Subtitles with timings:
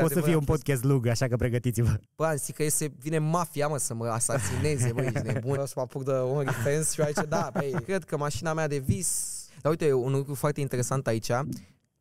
[0.00, 1.96] Poate să fie un podcast lung, așa că pregătiți-vă.
[2.16, 5.58] Bă, zic că este, vine mafia, mă, să mă asasineze, bă, ești nebun.
[5.58, 8.78] O să mă apuc de OnlyFans și aici, da, băi, cred că mașina mea de
[8.78, 9.30] vis...
[9.60, 11.30] Dar uite, un lucru foarte interesant aici,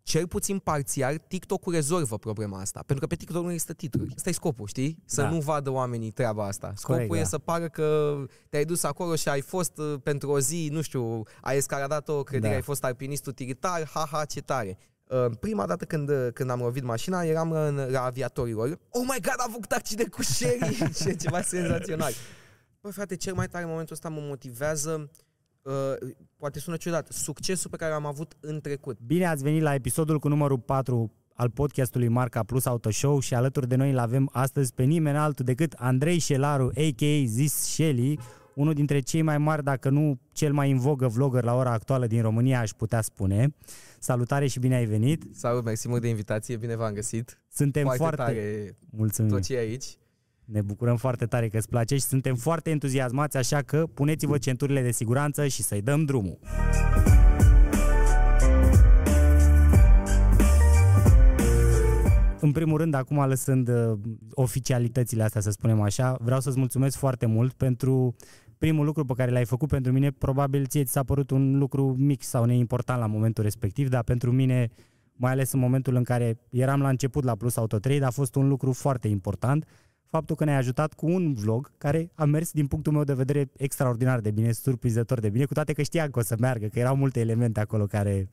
[0.04, 2.83] cel puțin parțial, TikTok-ul rezolvă problema asta.
[2.85, 4.14] Pentru că pe TikTok nu există titluri.
[4.16, 4.98] Asta e scopul, știi?
[5.05, 5.30] Să Da.
[5.30, 6.73] nu vadă oamenii treaba asta.
[6.76, 7.28] Scopul Corect, e da.
[7.28, 8.16] să pară că
[8.50, 12.23] te-ai dus acolo și ai fost uh, pentru o zi, nu știu, ai escaladat o
[12.23, 12.55] credere, Da.
[12.55, 14.78] ai fost alpinist utilitar, ha-ha, ce tare.
[15.12, 18.68] Uh, Prima dată când, uh, când am lovit mașina, eram în, la aviatorilor.
[18.89, 20.76] Oh my god, am făcut accident cu Sherry!
[21.02, 22.12] și e ceva senzațional.
[22.81, 25.09] Băi, frate, cel mai tare în momentul ăsta mă motivează
[25.63, 28.98] Uh, poate sună ciudat, succesul pe care l-am avut în trecut.
[29.05, 33.34] Bine ați venit la episodul cu numărul 4 al podcastului Marca Plus Auto Show și
[33.34, 37.23] alături de noi îl avem astăzi pe nimeni altul decât Andrei Șelaru, a.k.a.
[37.26, 38.20] Zis Shelly,
[38.61, 42.07] unul dintre cei mai mari, dacă nu cel mai în vogă vlogger la ora actuală
[42.07, 43.53] din România, aș putea spune.
[43.99, 45.23] Salutare și bine ai venit!
[45.34, 47.41] Salut, mersi mult de invitație, bine v-am găsit.
[47.53, 48.21] Suntem foarte, foarte...
[48.21, 49.31] tare Mulțumim!
[49.31, 49.85] tot ce e aici.
[50.45, 54.81] Ne bucurăm foarte tare că îți place și suntem foarte entuziasmați, așa că puneți-vă centurile
[54.81, 56.40] de siguranță și să-i dăm drumul.
[62.40, 63.98] În primul rând, acum lăsând uh,
[64.34, 68.16] oficialitățile astea, să spunem așa, vreau să-ți mulțumesc foarte mult pentru
[68.62, 70.12] primul lucru pe care l-ai făcut pentru mine.
[70.12, 74.31] Probabil ție ți s-a părut un lucru mic sau neimportant la momentul respectiv, dar pentru
[74.31, 74.69] mine,
[75.13, 78.35] mai ales în momentul în care eram la început la Plus Auto Trade, a fost
[78.35, 79.66] un lucru foarte important
[80.06, 83.50] faptul că ne-ai ajutat cu un vlog care a mers din punctul meu de vedere
[83.57, 86.79] extraordinar de bine, surprinzător de bine, cu toate că știam că o să meargă, că
[86.79, 88.29] erau multe elemente acolo care...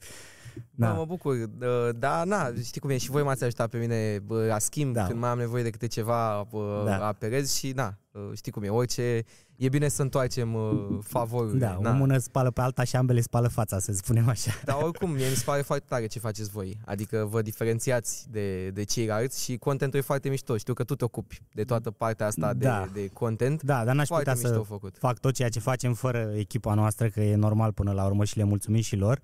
[0.70, 0.92] Da.
[0.92, 4.46] Mă bucur, Uh, da, na, știi cum e, și voi m-ați ajutat pe mine bă,
[4.46, 5.00] la schimb, Da.
[5.00, 5.06] da.
[5.06, 6.96] când mai am nevoie de câte ceva bă, Da.
[6.98, 7.06] da.
[7.06, 9.22] apelez și na, uh, știi cum e, orice,
[9.56, 11.58] e bine să întoarcem uh, favorurile.
[11.58, 11.90] Da, na.
[11.90, 14.50] o mână spală pe alta și ambele spală fața, să spunem așa.
[14.64, 16.78] Dar oricum, mie mi se pare foarte tare ce faceți voi.
[16.84, 20.56] Adică vă diferențiați de, de ceilalți și contentul e foarte mișto.
[20.56, 22.88] Știu că tu te ocupi de toată partea asta Da.
[22.92, 23.62] de, de content.
[23.62, 24.96] Da, dar n-aș Foarte putea să mișto făcut.
[24.98, 28.36] fac tot ceea ce facem fără echipa noastră, că e normal până la urmă și
[28.36, 29.18] le mulțumim și lor.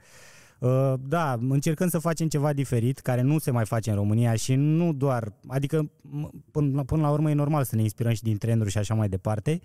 [0.58, 4.54] Uh, Da, încercăm să facem ceva diferit, care nu se mai face în România și
[4.54, 8.22] nu doar, adică m- până, la- până la urmă e normal să ne inspirăm și
[8.22, 9.60] din trenduri și așa mai departe,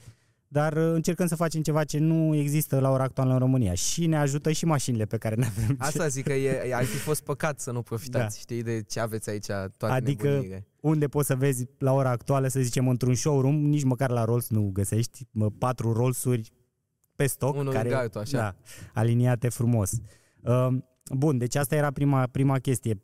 [0.47, 4.05] dar uh, încercăm să facem ceva ce nu există la ora actuală în România și
[4.05, 5.75] ne ajută și mașinile pe care ne avem.
[5.87, 8.39] Asta zic că e, ar fi fost păcat să nu profitați, Da.
[8.39, 9.45] știi, de ce aveți aici
[9.77, 10.67] toate Adică nebunile.
[10.79, 14.49] unde poți să vezi la ora actuală, să zicem, într-un showroom, nici măcar la Rolls
[14.49, 16.51] nu găsești mă, patru Rolls-uri
[17.15, 18.37] pe stoc, Unul care, lângă altul, așa.
[18.37, 18.55] Da,
[18.93, 19.91] aliniate frumos.
[19.91, 19.97] Uh,
[21.17, 23.01] bun, deci asta era prima, prima chestie.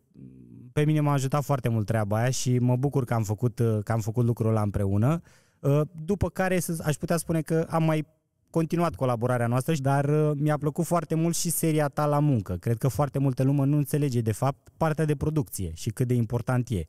[0.72, 3.80] Pe mine m-a ajutat foarte mult treaba aia și mă bucur că am făcut, uh,
[3.84, 5.22] că am făcut lucrul ăla împreună.
[5.60, 8.06] Uh, după care să, aș putea spune că am mai
[8.50, 12.56] continuat colaborarea noastră, dar uh, mi-a plăcut foarte mult și seria ta la muncă.
[12.56, 16.14] Cred că foarte multă lume nu înțelege, de fapt, partea de producție și cât de
[16.14, 16.86] important e.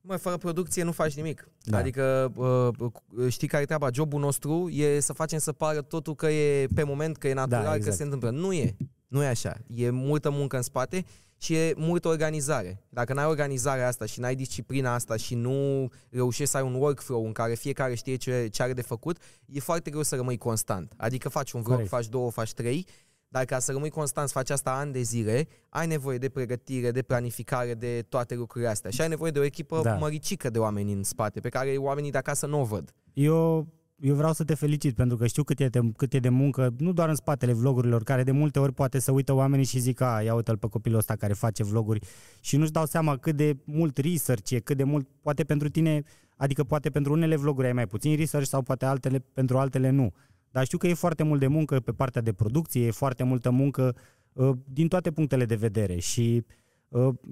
[0.00, 1.48] Mă, fără producție nu faci nimic.
[1.62, 1.70] Da.
[1.70, 1.78] Da.
[1.78, 3.88] Adică, uh, știi care e treaba?
[3.92, 7.62] Jobul nostru e să facem să pară totul că e pe moment, că e natural,
[7.64, 7.90] Da, exact.
[7.90, 8.30] că se întâmplă.
[8.30, 8.76] Nu e.
[9.12, 9.56] Nu e așa.
[9.74, 11.04] E multă muncă în spate
[11.38, 12.82] și e multă organizare.
[12.88, 17.26] Dacă n-ai organizarea asta și n-ai disciplina asta și nu reușești să ai un workflow
[17.26, 20.92] în care fiecare știe ce, ce are de făcut, e foarte greu să rămâi constant.
[20.96, 21.90] Adică faci un vlog, Corect.
[21.92, 22.86] faci două, faci trei,
[23.28, 26.90] dar ca să rămâi constant, să faci asta ani de zile, ai nevoie de pregătire,
[26.90, 28.90] de planificare, de toate lucrurile astea.
[28.90, 29.90] Și ai nevoie de o echipă Da.
[29.90, 29.96] da.
[29.96, 32.94] măricică de oameni în spate, pe care oamenii de acasă nu o văd.
[33.12, 33.66] Eu,
[34.04, 36.74] eu vreau să te felicit pentru că știu cât e, de, cât e de muncă,
[36.78, 40.00] nu doar în spatele vlogurilor, care de multe ori poate să uită oamenii și zic,
[40.00, 42.00] a, ia uite-l pe copilul ăsta care face vloguri
[42.40, 46.02] și nu-și dau seama cât de mult research e, cât de mult, poate pentru tine,
[46.36, 50.12] adică poate pentru unele vloguri ai mai puțin research sau poate altele, pentru altele nu.
[50.50, 53.50] Dar știu că e foarte mult de muncă pe partea de producție, e foarte multă
[53.50, 53.96] muncă
[54.32, 56.61] uh, din toate punctele de vedere și Uh,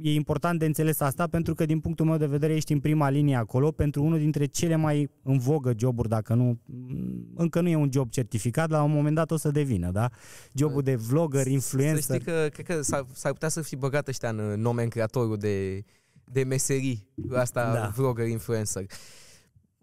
[0.03, 3.09] E important de înțeles asta pentru că din punctul meu de vedere ești în prima
[3.11, 7.69] linie acolo pentru unul dintre cele mai în vogă joburi, dacă nu, m, încă nu
[7.69, 10.09] e un job certificat, la un moment dat o să devină, da?
[10.55, 12.03] Jobul de vlogger, Să influencer.
[12.21, 15.85] știi că cred că s-ar, s-ar putea să fi băgat ăștia în nomenclatorul de,
[16.25, 17.73] de meserii, asta Da.
[17.81, 17.93] da.
[17.97, 18.85] vlogger, influencer.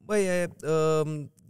[0.05, 0.21] Băi,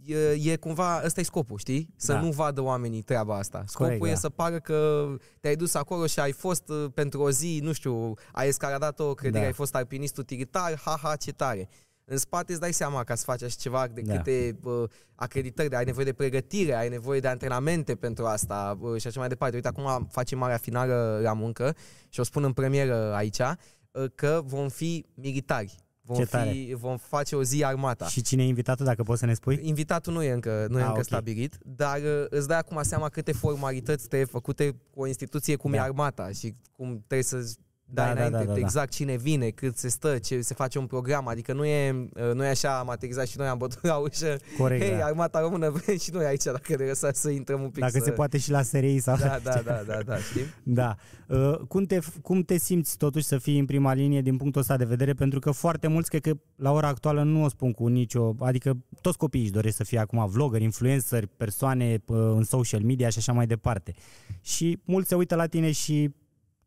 [0.08, 1.88] e, um, e, e cumva, ăsta e scopul, știi?
[1.96, 2.20] Să Da.
[2.20, 3.64] nu vadă oamenii treaba asta.
[3.66, 4.14] Scopul Corect, e da.
[4.18, 5.06] să pară că
[5.40, 9.14] te-ai dus acolo și ai fost uh, pentru o zi, nu știu, ai escaladat o
[9.14, 9.46] credere, Da.
[9.46, 11.68] ai fost alpinist utilitar, ha-ha, ce tare.
[12.10, 14.16] În spate îți dai seama ca să faci așa ceva de Da.
[14.16, 14.84] câte uh,
[15.14, 19.18] acreditări, de, ai nevoie de pregătire, ai nevoie de antrenamente pentru asta uh, și așa
[19.20, 19.54] mai departe.
[19.56, 21.76] Uite, acum facem marea finală la muncă
[22.08, 25.74] și o spun în premieră aici uh, că vom fi militari.
[26.08, 26.50] Vom, Ce tare.
[26.50, 28.06] fi, vom face o zi armata.
[28.06, 29.58] Și cine e invitatul, dacă poți să ne spui?
[29.62, 31.04] Invitatul nu e încă, nu e Ah, încă ok.
[31.04, 35.70] stabilit, dar uh, îți dai acum seama câte formalități trebuie făcute cu o instituție cum
[35.70, 35.76] Da.
[35.76, 37.50] e armata și cum trebuie să
[37.90, 38.58] Da, Da, da, înainte, da, da, da.
[38.58, 42.34] exact cine vine, cât se stă, ce se face un program, adică nu e, uh,
[42.34, 45.04] nu e așa, am aterizat și noi, am bătut la ușă, Corect, hei, da.
[45.04, 48.04] armata română, vrem și noi aici, dacă ne lăsați să intrăm un pic Dacă să...
[48.04, 49.16] se poate și la SRI sau...
[49.16, 50.42] Da, da, da, da, da, știi?
[50.62, 50.96] Da.
[51.26, 54.76] Uh, Cum te, cum te simți totuși să fii în prima linie din punctul ăsta
[54.76, 55.12] de vedere?
[55.12, 58.34] Pentru că foarte mulți, cred că la ora actuală nu o spun cu nicio...
[58.38, 63.08] Adică toți copiii își doresc să fie acum vloggeri, influenceri, persoane uh, în social media
[63.08, 63.94] și așa mai departe.
[64.42, 66.14] Și mulți se uită la tine și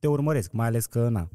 [0.02, 1.30] te urmăresc, mai ales că, na,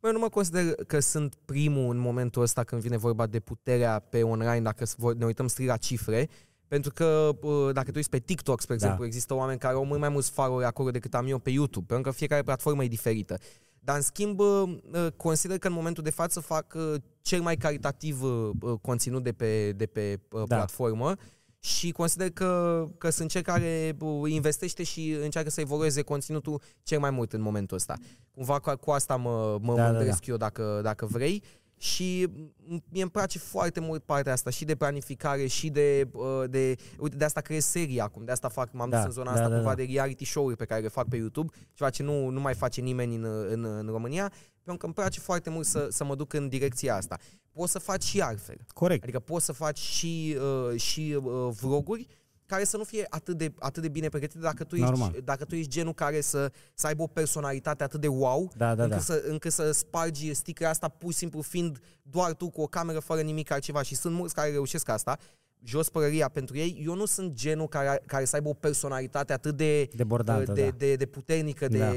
[0.00, 3.98] Bă, nu mă consider că sunt primul în momentul ăsta când vine vorba de puterea
[3.98, 6.28] pe online, dacă s- vor- ne uităm strict la cifre,
[6.68, 8.80] pentru că uh, dacă te uiți pe TikTok, spre Da.
[8.82, 11.86] exemplu, există oameni care au mult mai mulți faruri acolo decât am eu pe YouTube,
[11.86, 13.38] pentru că fiecare platformă e diferită.
[13.80, 14.62] Dar, în schimb, uh,
[14.92, 19.22] uh, consider că în momentul de față fac uh, cel mai caritativ uh, uh, conținut
[19.22, 20.56] de pe, de pe uh, Da.
[20.56, 21.14] platformă
[21.60, 26.98] și consider că, că sunt cel care uh, investește și încearcă să evolueze conținutul cel
[26.98, 27.96] mai mult în momentul ăsta.
[28.34, 31.42] Cumva cu, cu asta mă, mă Da, da, mândresc eu dacă, dacă vrei
[31.78, 36.44] și m- mie îmi place foarte mult partea asta și de planificare și de, uh,
[36.50, 39.26] de uite, de asta creez serii acum, de asta fac, m-am Da, dus în zona
[39.30, 39.74] da, asta da, cumva da.
[39.74, 42.80] de reality show-uri pe care le fac pe YouTube, ceva ce nu, nu mai face
[42.80, 44.28] nimeni în, în, în România,
[44.62, 47.18] pentru că îmi place foarte mult să, să mă duc în direcția asta.
[47.52, 48.56] Poți să faci și altfel.
[48.74, 49.02] corect.
[49.02, 50.36] Adică poți să faci și,
[50.70, 52.06] uh, și uh, vloguri
[52.48, 55.10] care să nu fie atât de, atât de bine pregătite dacă tu, Normal.
[55.10, 58.74] ești, dacă tu ești genul care să, să aibă o personalitate atât de wow, Da,
[58.74, 59.02] da, încât, da.
[59.02, 62.98] Să, încât să spargi sticla asta pur și simplu fiind doar tu cu o cameră
[62.98, 65.18] fără nimic altceva și sunt mulți care reușesc asta,
[65.64, 69.56] jos părăria pentru ei, eu nu sunt genul care, care să aibă o personalitate atât
[69.56, 70.76] de, Debordantă, de, da.
[70.76, 71.92] de, de puternică, de, Da.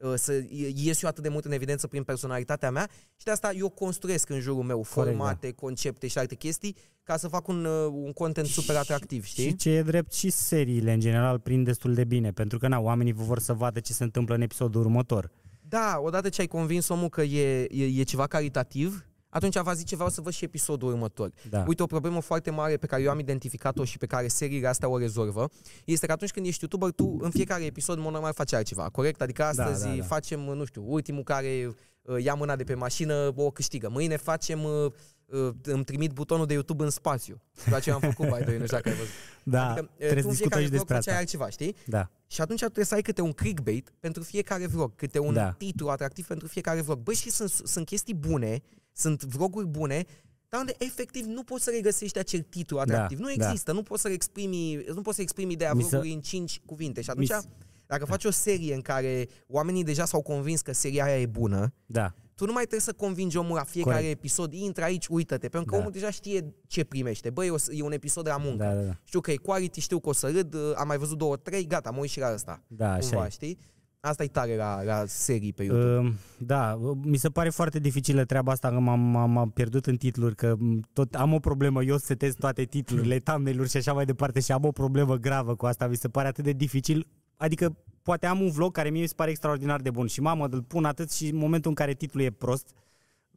[0.00, 0.42] Uh, să
[0.74, 4.28] ies eu atât de mult în evidență prin personalitatea mea și de asta eu construiesc
[4.28, 8.12] în jurul meu Corect, formate, concepte și alte chestii ca să fac un, uh, un
[8.12, 9.44] content super atractiv, știi?
[9.44, 12.78] Și ce e drept și seriile în general prind destul de bine, pentru că na,
[12.78, 15.30] oamenii vor să vadă ce se întâmplă în episodul următor.
[15.68, 19.94] Da, odată ce ai convins omul că e, e, e ceva caritativ, atunci va zice
[19.94, 21.32] vreau să văd și episodul următor.
[21.48, 21.64] Da.
[21.66, 24.88] Uite, o problemă foarte mare pe care eu am identificat-o și pe care seriile astea
[24.88, 25.48] o rezolvă,
[25.84, 28.88] este că atunci când ești YouTuber, tu în fiecare episod, în mod normal, faci altceva,
[28.88, 29.20] corect?
[29.20, 30.02] Adică astăzi da, da.
[30.02, 33.88] facem, nu știu, ultimul care uh, ia mâna de pe mașină, o câștigă.
[33.88, 34.92] Mâine facem, uh,
[35.26, 37.42] uh, îmi trimit butonul de YouTube în spațiu.
[37.64, 39.12] Ceea ce am făcut, by the way, nu știu dacă ai văzut.
[39.42, 41.18] Da, adică, uh, trebuie tu să în discutăm fiecare și vlog despre făceai asta.
[41.18, 41.76] altceva, știi?
[41.86, 42.10] Da.
[42.26, 45.50] Și atunci trebuie să ai câte un clickbait pentru fiecare vlog, câte un Da.
[45.50, 46.98] titlu atractiv pentru fiecare vlog.
[46.98, 48.62] Băi, și sunt, sunt chestii bune,
[48.98, 50.04] sunt vloguri bune,
[50.48, 53.18] dar unde efectiv nu poți să regăsești acel titlu atractiv.
[53.18, 53.44] Da, nu da.
[53.46, 56.60] există, nu poți să exprimi, nu poți să exprimi ideea Mi se- vlogului în cinci
[56.66, 57.00] cuvinte.
[57.00, 57.48] Și atunci, Mi se-
[57.86, 61.72] dacă faci o serie în care oamenii deja s-au convins că seria aia e bună,
[61.86, 62.14] Da.
[62.34, 64.18] tu nu mai trebuie să convingi omul la fiecare Corect.
[64.18, 65.80] episod, intră aici, uită-te, pentru că Da.
[65.80, 67.30] omul deja știe ce primește.
[67.30, 68.64] Băi, e, o, e un episod de la muncă.
[68.64, 69.00] Da, da, da.
[69.04, 71.90] Știu că e quality, știu că o să râd, am mai văzut două, trei, gata,
[71.90, 73.28] mă uit și la ăsta Da, așa cumva, e.
[73.28, 73.58] știi?
[74.00, 76.08] Asta e tare la, la serii pe YouTube.
[76.08, 79.86] Uh, Da, uh, mi se pare foarte dificilă treaba asta că m-am, m-am, m-am pierdut
[79.86, 83.92] în titluri, că m, tot am o problemă, eu setez toate titlurile, thumbnail-uri și așa
[83.92, 87.06] mai departe și am o problemă gravă cu asta, mi se pare atât de dificil,
[87.36, 90.46] adică poate am un vlog care mie mi se pare extraordinar de bun și mamă,
[90.50, 92.74] îl pun atât și în momentul în care titlul e prost,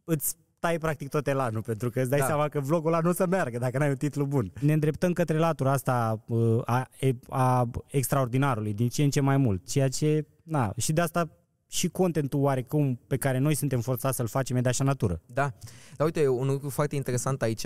[0.03, 2.25] îți tai practic tot elanul, pentru că îți dai Da.
[2.25, 4.51] seama că vlogul ăla nu o să meargă dacă n-ai un titlu bun.
[4.59, 6.87] Ne îndreptăm către latura asta uh, a,
[7.29, 11.29] a extraordinarului, din ce în ce mai mult, ceea ce, na, și de asta
[11.67, 15.21] și contentul oarecum pe care noi suntem forțați să-l facem e de așa natură.
[15.25, 15.53] Da.
[15.95, 17.65] Dar uite, un lucru foarte interesant aici,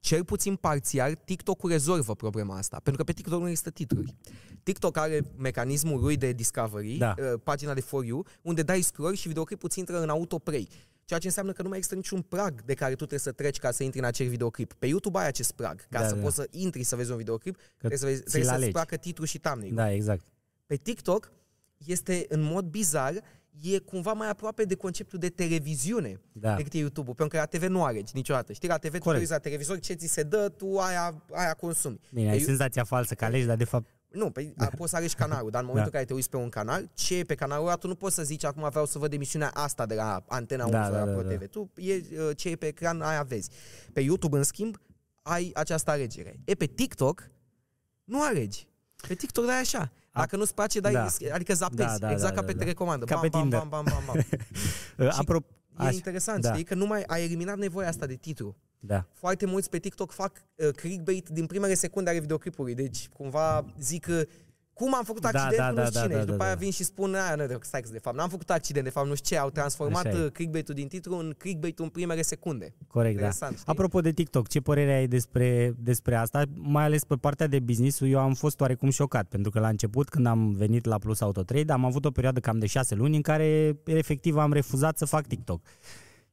[0.00, 2.76] cel puțin parțial, TikTok-ul rezolvă problema asta.
[2.82, 4.16] Pentru că pe TikTok nu există titluri.
[4.62, 7.14] TikTok are mecanismul lui de discovery, Da.
[7.18, 10.68] uh, pagina de For You, unde dai scroll și videoclipul ți intră în autoplay.
[11.04, 13.58] Ceea ce înseamnă că nu mai există niciun prag de care tu trebuie să treci
[13.58, 14.72] ca să intri în acel videoclip.
[14.72, 15.80] Pe YouTube ai acest prag.
[15.90, 16.20] Ca Da, să da.
[16.20, 18.72] poți să intri să vezi un videoclip, trebuie să vezi, ți-l trebuie să-ți alegi.
[18.72, 20.24] placă titlul și thumbnail Da, exact.
[20.66, 21.32] pe TikTok
[21.86, 23.14] este în mod bizar,
[23.62, 26.54] e cumva mai aproape de conceptul de televiziune Da.
[26.54, 28.52] decât e YouTube-ul, pentru că la TV nu alegi niciodată.
[28.52, 29.20] Știi, la TV tu te Corect.
[29.20, 32.00] uiți la televizor, ce ți se dă, tu aia, aia consumi.
[32.12, 34.96] Bine, ai Pe- senzația falsă că alegi, dar de fapt Nu, pe, a, poți să
[34.96, 35.98] alegi canalul, dar în momentul Da.
[35.98, 38.14] în care te uiți pe un canal, ce e pe canalul ăla, tu nu poți
[38.14, 40.98] să zici acum vreau să văd emisiunea asta de la Antena 1 Da, sau da,
[40.98, 41.34] la da, Pro da.
[41.34, 41.46] TV.
[41.48, 43.50] Tu e, uh, ce e pe ecran, aia vezi.
[43.92, 44.76] Pe YouTube, în schimb,
[45.22, 46.40] ai această alegere.
[46.44, 47.30] E, pe TikTok,
[48.04, 48.66] nu alegi.
[49.08, 49.92] Pe TikTok dai așa.
[50.12, 51.06] Dacă nu-ți place, dai, Da.
[51.32, 51.78] adică zapezi.
[51.78, 52.64] Da, da, exact da, ca pe da, da.
[52.64, 53.04] telecomandă.
[53.04, 53.58] Ca bam, pe bam, Tinder.
[53.58, 54.16] bam, bam, bam, bam.
[55.06, 55.44] uh, Și apro-
[55.80, 56.52] E Așa, interesant, da.
[56.52, 56.64] știi?
[56.64, 58.56] Că nu mai ai eliminat nevoia asta de titlu.
[58.80, 59.06] Da.
[59.12, 62.74] Foarte mulți pe TikTok fac uh, clickbait din primele secunde ale videoclipului.
[62.74, 64.20] Deci, cumva, zic uh,
[64.82, 66.14] cum am făcut Da, accident, da, nu da, știu da, cine.
[66.14, 66.60] da, și după da, aia da.
[66.60, 69.14] vin și spun, aia, nu, stai că de fapt, n-am făcut accident, de fapt, nu
[69.14, 70.24] știu ce, au transformat Așa e.
[70.24, 72.74] uh, clickbait-ul din titlu în clickbait-ul în primele secunde.
[72.86, 73.20] Corect, da.
[73.20, 73.66] Interesant, știi?
[73.66, 76.42] Apropo de TikTok, ce părere ai despre, despre asta?
[76.54, 80.08] Mai ales pe partea de business eu am fost oarecum șocat, pentru că la început,
[80.08, 83.16] când am venit la Plus Auto Trade, am avut o perioadă cam de șase luni
[83.16, 85.60] în care efectiv am refuzat să fac TikTok.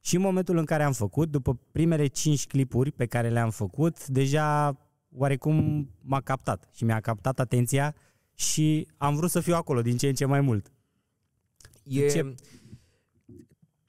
[0.00, 4.06] Și în momentul în care am făcut, după primele cinci clipuri pe care le-am făcut,
[4.06, 4.76] deja
[5.16, 7.94] oarecum m-a captat și mi-a captat atenția
[8.40, 10.72] și am vrut să fiu acolo din ce în ce mai mult.
[11.82, 12.34] E, Ce-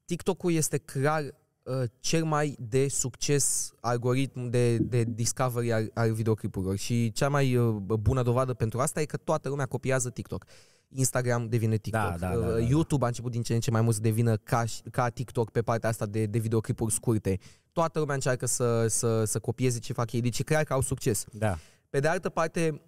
[0.05, 1.23] TikTok-ul este clar
[1.63, 7.55] uh, cel mai de succes algoritm de, de discovery al, al videoclipurilor și cea mai
[7.55, 10.45] uh, bună dovadă pentru asta e că toată lumea copiază TikTok.
[10.89, 12.01] Instagram devine TikTok.
[12.01, 12.59] Da, da, da, Uh, da, da.
[12.59, 15.49] YouTube a început din ce în ce mai mult să devină ca, și- ca TikTok
[15.49, 17.39] pe partea asta de, de videoclipuri scurte.
[17.71, 20.81] Toată lumea încearcă să, să, să copieze ce fac ei, deci e clar că au
[20.81, 21.25] succes.
[21.31, 21.57] Da.
[21.89, 22.81] Pe de altă parte,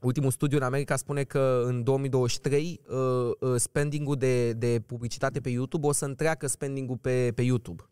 [0.00, 2.96] ultimul studiu în America spune că în 2023 uh,
[3.40, 7.82] uh, spending-ul de, de publicitate pe YouTube o să întreacă spending-ul pe, pe YouTube.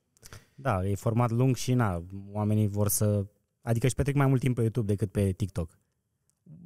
[0.55, 3.27] Da, e format lung și na, oamenii vor să...
[3.63, 5.79] Adică își petrec mai mult timp pe YouTube decât pe TikTok.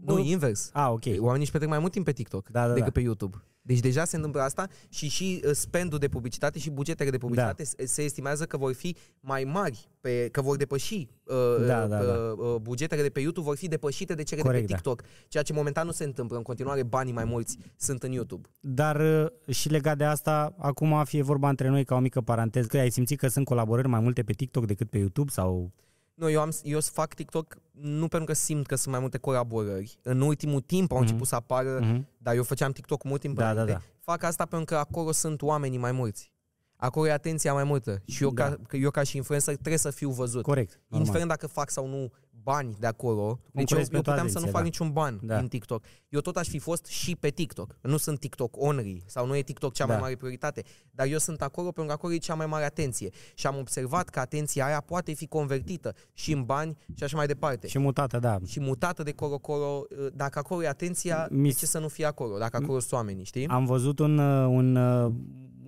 [0.04, 0.24] Nu, Nu.
[0.24, 0.70] invers.
[0.72, 1.02] Ah, ok.
[1.18, 2.90] Oamenii își petrec mai mult timp pe TikTok Da, da, decât da.
[2.90, 3.36] pe YouTube.
[3.64, 7.64] Deci deja se întâmplă asta și și uh, spendul de publicitate și bugetele de publicitate
[7.64, 11.98] se- se estimează că vor fi mai mari, pe, că vor depăși uh, Da, da,
[11.98, 12.12] uh, da.
[12.42, 14.90] uh, bugetele de pe YouTube vor fi depășite de cele Corect, de pe da.
[14.90, 16.36] TikTok, ceea ce momentan nu se întâmplă.
[16.36, 18.48] În continuare banii mai mulți sunt în YouTube.
[18.60, 22.66] Dar uh, și legat de asta, acum fie vorba între noi ca o mică paranteză,
[22.66, 25.72] că ai simțit că sunt colaborări mai multe pe TikTok decât pe YouTube sau...
[26.14, 29.98] Nu, eu, am, eu fac TikTok nu pentru că simt că sunt mai multe colaborări.
[30.02, 31.06] În ultimul timp au Mhm.
[31.06, 32.06] început să apară, Mhm.
[32.18, 33.72] dar eu făceam TikTok mult timp Da, înainte.
[33.72, 33.84] da, da.
[34.00, 36.32] Fac asta pentru că acolo sunt oamenii mai mulți.
[36.76, 38.02] Acolo e atenția mai multă.
[38.06, 38.48] Și eu, Da.
[38.48, 40.42] ca, că eu ca și influencer trebuie să fiu văzut.
[40.42, 40.98] Corect, normal.
[40.98, 42.10] Indiferent dacă fac sau nu
[42.42, 43.24] bani de acolo.
[43.26, 44.66] Deci eu, Concurezi eu pentru puteam să nu atenție, fac da.
[44.66, 45.38] niciun ban Da.
[45.38, 45.84] din TikTok.
[46.08, 47.76] Eu tot aș fi fost și pe TikTok.
[47.82, 50.00] Nu sunt TikTok only sau nu e TikTok cea mai Da.
[50.00, 50.62] mare prioritate.
[50.90, 53.10] Dar eu sunt acolo pentru că acolo e cea mai mare atenție.
[53.34, 57.26] Și am observat că atenția aia poate fi convertită și în bani și așa mai
[57.26, 58.38] departe Și mutată, da.
[58.46, 62.38] și mutată de colo-colo, dacă acolo e atenția, Mi- de ce să nu fie acolo,
[62.38, 63.46] dacă acolo sunt oamenii, știi?
[63.46, 65.12] Am văzut un, uh, un, uh,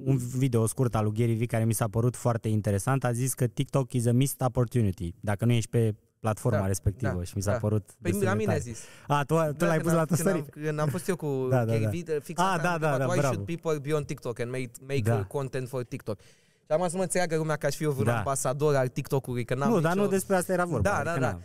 [0.05, 3.05] un video scurt al lui Gary Vee care mi s-a părut foarte interesant.
[3.05, 5.15] A zis că TikTok is a missed opportunity.
[5.21, 7.57] Dacă nu ești pe platforma Da, respectivă da, și mi s-a da.
[7.59, 8.71] părut Păi destul la de mine a tare.
[8.71, 8.79] zis.
[9.07, 10.65] A, tu, tu Da, l-ai când pus la am- tu când am, story?
[10.67, 11.89] când am fost eu cu Da, da, Gary da.
[11.91, 13.33] Vee, fix Ah, asta da, am da, întrebat, da, Why bravo.
[13.35, 15.15] should people be on TikTok and make, make Da.
[15.15, 16.19] uh, content for TikTok?
[16.67, 18.17] Și am să mă înțeleagă lumea că aș fi eu un Da.
[18.19, 19.87] ambasador al TikTok-ului, că n-am Nu, nicio...
[19.89, 20.89] dar nu despre asta era vorba.
[20.89, 21.39] Da, adică da, da.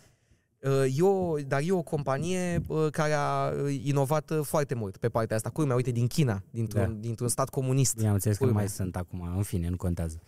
[0.61, 0.69] Na.
[0.71, 5.09] Uh, Eu, dar e o companie uh, care a uh, inovat uh, foarte mult pe
[5.09, 5.49] partea asta.
[5.49, 6.97] Culmea, uite, din China, dintr-un, Da.
[6.99, 7.95] dintr-un stat comunist.
[7.95, 8.67] Bine, am înțeles că nu Culmea.
[8.67, 10.19] mai sunt acum, în fine, nu contează.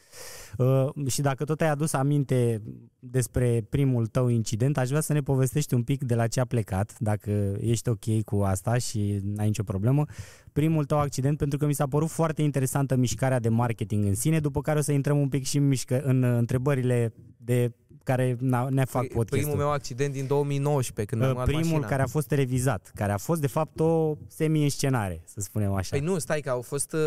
[0.58, 2.62] Uh, și dacă tot ai adus aminte
[3.00, 6.46] despre primul tău incident, aș vrea să ne povestești un pic de la ce a
[6.46, 10.06] plecat, dacă ești ok cu asta și n-ai nicio problemă.
[10.52, 14.40] Primul tău accident, pentru că mi s-a părut foarte interesantă mișcarea de marketing în sine,
[14.40, 17.72] după care o să intrăm un pic și în, mișcă, în uh, întrebările de
[18.04, 19.38] care na- ne fac Pri- podcastul.
[19.38, 21.88] Primul meu accident din 2019, când am Uh, luat primul mașina.
[21.88, 25.90] care a fost televizat, care a fost de fapt o semi-înscenare, să spunem așa.
[25.98, 26.94] Păi nu, stai că au fost...
[26.94, 27.00] Uh,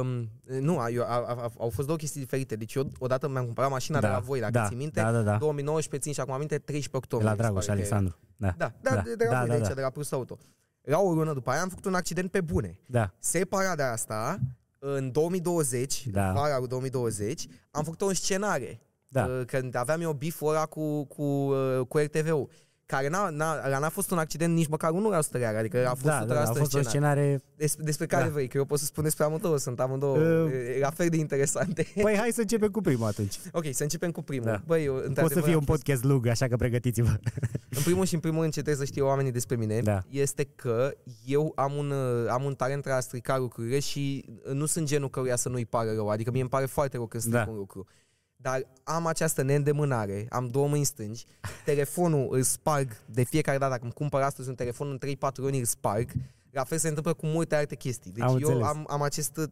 [0.00, 0.28] um,
[0.60, 2.56] nu, a, eu, a, a, au fost două chestii diferite.
[2.56, 5.00] Deci eu odată mi-am cumpărat mașina de la voi, dacă da, ții minte.
[5.00, 5.36] Da, da, da.
[5.36, 7.30] 2019, țin și acum aminte, 13 De octombrie.
[7.30, 7.96] la mi se Dragoș pare că era.
[7.96, 8.18] Alexandru.
[8.36, 8.54] Da.
[8.58, 9.74] Da, da, Da, de, de la da, voi, da, de aici, da.
[9.74, 10.38] de la Plus Auto.
[10.82, 12.78] La o lună după aia am făcut un accident pe bune.
[12.86, 13.14] Da.
[13.18, 14.38] Separat de asta,
[14.78, 16.32] în 2020, Da.
[16.32, 18.80] vara lui 2020, am făcut o scenare.
[19.12, 19.24] Da.
[19.24, 22.48] Uh, Când aveam eu biful ăla cu, cu, uh, cu RTV-ul.
[22.86, 26.00] Care n-a, n-a, ăla n-a fost un accident nici măcar 1% real, adică a fost
[26.02, 26.84] 100% da, da, da, a fost o scenar.
[26.84, 27.42] scenare...
[27.56, 28.28] Despre, despre care Da.
[28.30, 31.16] vrei, că eu pot să spun despre amândouă, sunt amândouă Uh, uh, la fel de
[31.16, 31.86] interesante.
[32.02, 33.38] Păi hai să începem cu primul atunci.
[33.52, 34.44] ok, să începem cu primul.
[34.46, 34.62] Da.
[34.66, 37.10] Băi, eu, Poate să într-adevăr, fie am un podcast lung, așa că pregătiți-vă.
[37.76, 40.02] În primul și în primul rând ce trebuie să știe oamenii despre mine Da.
[40.08, 40.90] este că
[41.24, 44.86] eu am un, uh, am un talent la a strica lucrurile și uh, nu sunt
[44.86, 46.08] genul căruia să nu-i pare rău.
[46.08, 47.46] Adică mie îmi pare foarte rău când stric Da.
[47.50, 47.86] un lucru.
[48.42, 51.24] Dar am această neîndemânare, am două mâini stângi,
[51.64, 53.70] telefonul îl sparg de fiecare dată.
[53.70, 56.10] Dacă îmi cumpăr astăzi un telefon în 3-4 luni îl sparg.
[56.50, 58.10] La fel se întâmplă cu multe alte chestii.
[58.10, 58.62] Deci Am eu înțeles.
[58.66, 59.44] am, am acest uh,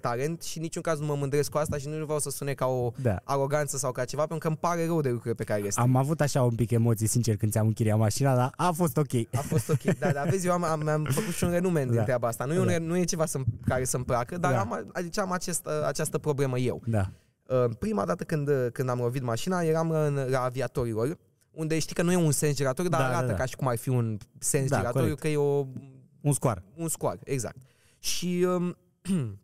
[0.00, 2.54] talent și în niciun caz nu mă mândresc cu asta și nu vreau să sune
[2.54, 3.20] ca o Da.
[3.24, 5.84] aroganță sau ca ceva, pentru că îmi pare rău de lucrurile pe care le stric.
[5.86, 9.12] Am avut așa un pic emoții, sincer, când ți-am închiriat mașina, dar a fost ok.
[9.32, 9.82] A fost ok.
[9.98, 12.02] Da, dar vezi, eu am, am, am făcut și un renume din Da.
[12.02, 12.44] treaba asta.
[12.44, 12.72] Nu e, un, Da.
[12.72, 14.60] re- nu e ceva să care să-mi placă, dar Da.
[14.60, 16.82] am, adică am acest, această problemă eu.
[16.86, 17.10] Da.
[17.48, 21.18] Uh, Prima dată când, când am lovit mașina, eram în, la aviatorilor,
[21.50, 23.38] unde știi că nu e un sens giratoriu, dar Da, da, arată da.
[23.38, 25.20] ca și cum ar fi un sens Da, giratoriu, corect.
[25.20, 25.66] că e o,
[26.20, 26.62] Un scoar.
[26.76, 27.56] un scoar, exact.
[27.98, 28.76] Și um,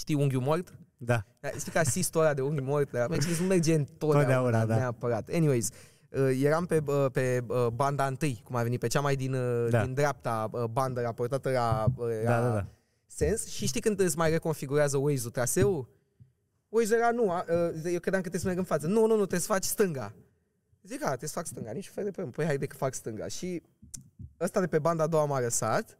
[0.00, 0.78] știi unghiul mort?
[0.96, 1.24] Da.
[1.40, 4.76] Da, Știi că asistul ăla de unghi mort, dar merge, nu merge întotdeauna, Totdeauna, da.
[4.76, 5.28] neapărat.
[5.32, 5.68] Anyways,
[6.08, 9.34] uh, eram pe, uh, pe uh, banda întâi, cum a venit, pe cea mai din,
[9.34, 9.84] uh, Da.
[9.84, 12.66] din dreapta uh, bandă raportată la, uh, la Da, da, da.
[13.06, 15.88] sens și știi când îți mai reconfigurează Waze-ul traseul?
[16.68, 18.86] Waze era nu, a, uh, eu credeam că trebuie să merg în față.
[18.86, 20.14] Nu, nu, nu, trebuie să faci stânga.
[20.82, 22.30] Zic, a, trebuie să fac stânga, nici fel de problemă.
[22.36, 23.26] Păi haide că fac stânga.
[23.28, 23.62] Și
[24.40, 25.98] ăsta de pe banda a doua m-a lăsat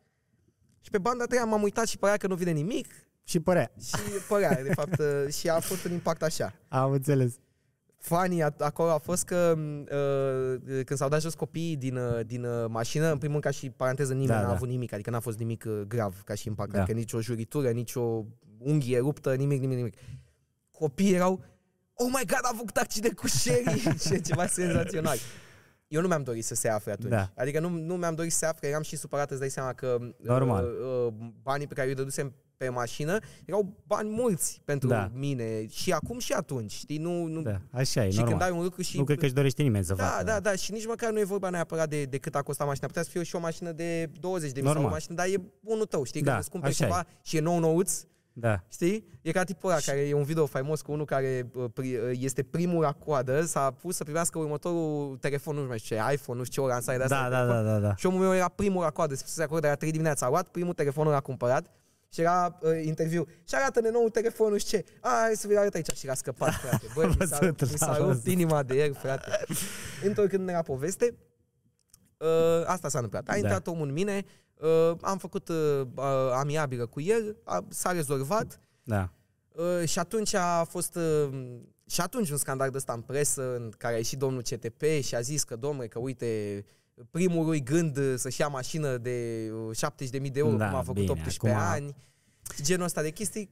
[0.81, 2.87] și pe banda a treia m-am uitat și părea că nu vine nimic
[3.25, 3.73] Și părea.
[3.81, 3.95] și
[4.29, 6.55] părea, de fapt, uh, și a fost un impact așa.
[6.69, 7.39] Am înțeles.
[7.99, 12.45] Funny a- acolo a fost că uh, când s-au dat jos copiii din, uh, din
[12.45, 14.53] uh, mașină, în primul rând ca și paranteză nimeni Da, n-a da.
[14.55, 16.79] avut nimic, adică n-a fost nimic uh, grav ca și impact, Da.
[16.83, 18.25] adică nici o juritură, nici o
[18.59, 19.95] unghie ruptă, nimic, nimic, nimic.
[20.79, 21.41] Copiii erau,
[21.95, 25.17] oh my god, a avut accident cu Sherry și e ceva senzațional.
[25.89, 27.11] Eu nu mi-am dorit să se afle atunci.
[27.11, 27.33] Da.
[27.37, 29.99] Adică nu, nu mi-am dorit să se afle, eram și supărat, îți dai seama că
[30.23, 30.65] Normal.
[30.65, 35.11] Uh, uh, banii pe care îi dădusem pe mașină erau bani mulți pentru Da.
[35.15, 36.99] mine și acum și atunci, știi?
[36.99, 38.39] Nu, nu, Da, așa e, și normal.
[38.39, 40.25] când ai un lucru și Nu cred că își dorește nimeni să da, facă.
[40.25, 42.87] da, da, și nici măcar nu e vorba neapărat de, de cât a costat mașina.
[42.87, 44.91] Putea să fie și o mașină de 20 de mii sau o Normal.
[44.93, 46.21] mașină, dar e bunul tău, știi?
[46.23, 48.03] Da, Când îți cumperi așa ceva și e nou nouț,
[48.41, 48.65] Da.
[48.69, 49.19] știi?
[49.23, 52.11] E ca tipul ăla care e un video faimos cu unul care uh, pri- uh,
[52.21, 56.39] este primul la coadă, s-a pus să primească următorul telefon, nu mai știu ce, iPhone,
[56.39, 57.17] nu știu ce, o lansare de asta.
[57.17, 57.65] Da, de da, telefon.
[57.65, 57.95] da, da, da.
[57.97, 60.29] Și omul meu era primul la coadă, se pusese acolo de la 3 dimineața, a
[60.29, 61.71] luat primul telefonul l-a cumpărat
[62.13, 63.27] și era uh, interviu.
[63.49, 64.85] Și arată-ne nou telefon, nu știu ce.
[65.01, 65.91] A, hai să vi arăt aici.
[65.97, 66.87] Și l-a scăpat, frate.
[66.95, 68.27] Băi, Am mi s-a, văzut, mi s-a am rupt văzut.
[68.27, 69.45] inima de el, frate.
[70.05, 71.15] Întorcând la poveste,
[72.17, 72.27] uh,
[72.67, 73.29] asta s-a întâmplat.
[73.29, 73.37] A Da.
[73.37, 74.25] intrat omul în mine,
[74.61, 79.13] uh, am făcut uh, uh, amiabilă cu el, a, s-a rezolvat Da.
[79.49, 80.97] uh, și atunci a fost...
[80.97, 81.39] Uh,
[81.91, 85.15] și atunci un scandal de ăsta în presă în care a ieșit domnul CTP și
[85.15, 86.65] a zis că, domnule, că uite,
[87.11, 89.77] primul lui gând uh, să-și ia mașină de uh,
[90.11, 91.95] 70.000 de euro, Da, cum a făcut bine, 18 acum- ani.
[92.63, 93.51] Genul ăsta de chestii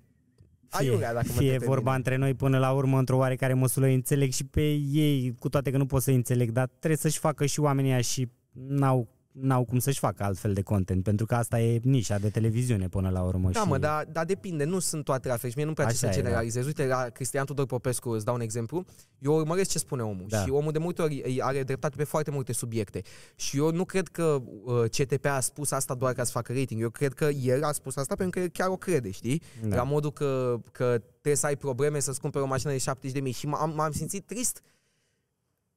[0.68, 1.96] Fie, aiurea, dacă mă fie întreb pe vorba mine.
[1.96, 5.70] între noi până la urmă, într-o oarecare măsură, îi înțeleg și pe ei, cu toate
[5.70, 9.08] că nu pot să înțeleg, dar trebuie să-și facă și oamenii ăia și n-au,
[9.40, 13.08] n-au cum să-și facă altfel de content, pentru că asta e nișa de televiziune până
[13.08, 13.50] la urmă.
[13.50, 13.68] Da, și...
[13.68, 16.06] mă, dar, dar depinde, nu sunt toate la fel și mie nu-mi place Așa să
[16.06, 16.14] e, da.
[16.14, 16.66] generalizez.
[16.66, 18.84] Uite, la Cristian Tudor Popescu, îți dau un exemplu,
[19.18, 20.42] eu urmăresc ce spune omul Da.
[20.42, 23.02] și omul de multe ori îi are dreptate pe foarte multe subiecte.
[23.34, 26.80] Și eu nu cred că uh, CTP a spus asta doar ca să facă rating,
[26.80, 29.42] eu cred că el a spus asta pentru că el chiar o crede, știi?
[29.68, 29.76] Da.
[29.76, 33.22] La modul că, că trebuie să ai probleme să-ți cumperi o mașină de 70 de
[33.22, 34.62] mii și m-am, m-am simțit trist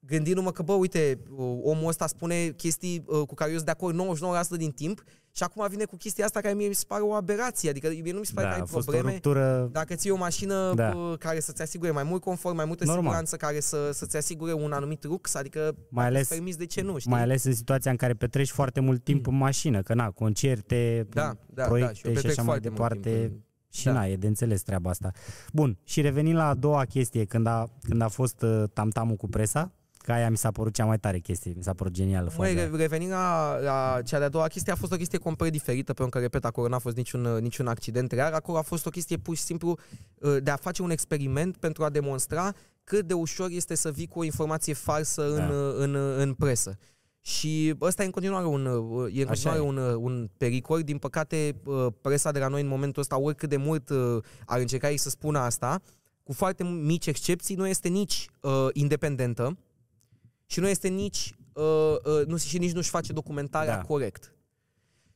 [0.06, 3.72] gândindu-mă că, bă, uite, uh, omul ăsta spune chestii uh, cu care eu sunt de
[3.72, 4.00] acord
[4.54, 7.12] 99% din timp și acum vine cu chestia asta care mie mi se pare o
[7.14, 7.70] aberație.
[7.70, 9.68] Adică mie nu mi se pare da, că a ai fost o probleme ruptură...
[9.72, 10.92] dacă ții o mașină Da.
[10.96, 13.02] uh, care să-ți asigure mai mult confort, mai multă Normal.
[13.02, 15.74] siguranță, care să, să-ți asigure un anumit lux, adică Mai
[16.04, 17.10] dacă ales- îți permiți, de ce nu, știi?
[17.10, 21.06] Mai ales în situația în care petreci foarte mult timp în mașină, că na, concerte,
[21.10, 23.18] da, da, da, proiecte și eu și petrec așa mai foarte mult departe.
[23.20, 23.40] timp în-
[23.72, 23.92] Și Da.
[23.92, 25.10] na, e de înțeles treaba asta.
[25.52, 29.28] Bun, și revenind la a doua chestie, când a, când a fost uh, tamtamul cu
[29.28, 32.32] presa, că aia mi s-a părut cea mai tare chestie, mi s-a părut genială.
[32.36, 32.66] Măi, faza.
[32.68, 36.18] re- revenind la, la cea de-a doua chestie, a fost o chestie complet diferită, pentru
[36.18, 39.36] că, repet, acolo n-a fost niciun, niciun accident real, acolo a fost o chestie pur
[39.36, 39.78] și simplu
[40.14, 42.52] uh, de a face un experiment pentru a demonstra
[42.84, 45.54] cât de ușor este să vii cu o informație falsă în, Da.
[45.54, 46.78] uh, în, uh, în presă.
[47.22, 49.62] Și ăsta e în continuare un, uh, e în Așa continuare e.
[49.62, 50.82] un, uh, un pericol.
[50.82, 54.60] Din păcate, uh, presa de la noi în momentul ăsta, oricât de mult uh, ar
[54.60, 55.80] încerca ei să spună asta,
[56.22, 59.56] cu foarte mici excepții, nu este nici uh, independentă
[60.50, 63.82] și nu este nici uh, uh, nu, și nici nu-și face documentarea Da.
[63.82, 64.34] corect.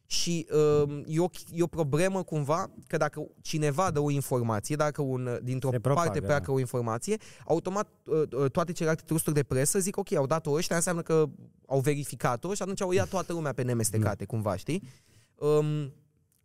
[0.06, 0.46] Și
[0.84, 5.38] uh, e, o, e o problemă cumva că dacă cineva dă o informație, dacă un,
[5.42, 6.52] dintr-o Se propagă, parte pleacă da.
[6.52, 10.76] o informație, automat uh, uh, toate celelalte trusturi de presă zic ok, au dat-o ăștia,
[10.76, 11.28] înseamnă că
[11.66, 14.82] au verificat-o și atunci au ia toată lumea pe nemestecate, cumva, știi?
[15.34, 15.92] Um,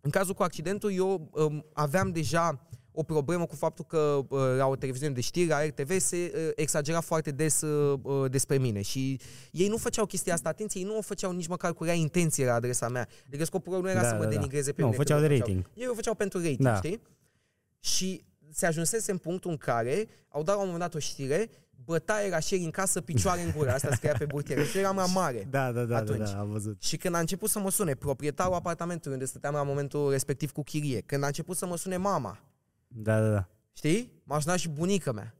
[0.01, 2.67] în cazul cu accidentul, eu um, aveam deja
[2.99, 3.97] o problemă cu faptul că
[4.29, 8.31] uh, la o televiziune de știri, la RTV, se uh, exagera foarte des uh, uh,
[8.31, 9.19] despre mine și
[9.51, 12.45] ei nu făceau chestia asta, atenție, ei nu o făceau nici măcar cu rea intenție
[12.45, 13.07] la adresa mea.
[13.27, 14.35] Adică scopul lor nu era Da, să mă da, da.
[14.35, 14.97] denigreze pe Nu, mine.
[14.97, 15.69] că făceau nu de o rating.
[15.73, 16.75] Ei o făceau pentru rating, Da.
[16.75, 17.01] știi?
[17.79, 21.49] Și se ajunsese în punctul în care au dat la un moment dat o știre,
[21.85, 23.71] bătaie la șeri în casă, picioare în gură.
[23.71, 24.63] Asta scria pe burtiere.
[24.63, 25.47] Și eram la mare.
[25.49, 26.29] Da, da, da, da, atunci.
[26.31, 26.81] da, am văzut.
[26.81, 30.63] Și când a început să mă sune proprietarul apartamentului unde stăteam la momentul respectiv cu
[30.63, 32.39] chirie, când a început să mă sune mama,
[32.91, 33.49] Da, da, da.
[33.73, 34.21] știi?
[34.23, 35.33] M-aș sunat și bunica mea.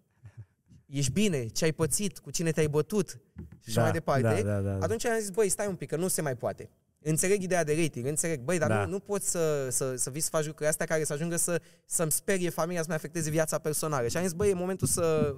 [0.86, 1.46] Ești bine?
[1.48, 2.20] Ce ai pățit?
[2.20, 3.10] Cu cine te-ai bătut?
[3.40, 4.22] Și așa Da, mai departe.
[4.22, 4.86] da, da, da, da.
[4.86, 6.70] Atunci am zis, băi, stai un pic, că nu se mai poate.
[7.02, 8.86] Înțeleg ideea de rating, înțeleg, băi, dar Da.
[8.86, 11.62] nu, nu poți să, să, să vii să faci lucrurile astea care să ajungă să,
[11.86, 14.08] să-mi sperie familia, să-mi afecteze viața personală.
[14.08, 15.36] Și am zis, băi, e momentul să,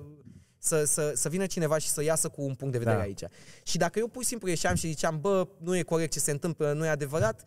[0.57, 3.03] să, să, să vină cineva și să iasă cu un punct de vedere Da.
[3.03, 3.23] aici.
[3.63, 6.31] Și dacă eu pur și simplu ieșeam și ziceam, bă, nu e corect ce se
[6.31, 7.43] întâmplă, nu e adevărat,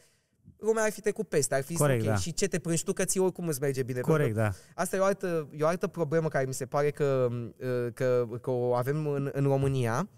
[0.65, 2.17] lumea ar fi trecut peste, ar fi zis, Corect, ok, da.
[2.17, 4.01] și ce te plângi tu că ție oricum îți merge bine.
[4.01, 4.51] Corect, da.
[4.75, 8.27] Asta e o altă, e o altă problemă care mi se pare că, uh, că,
[8.41, 10.09] că o avem în, în România,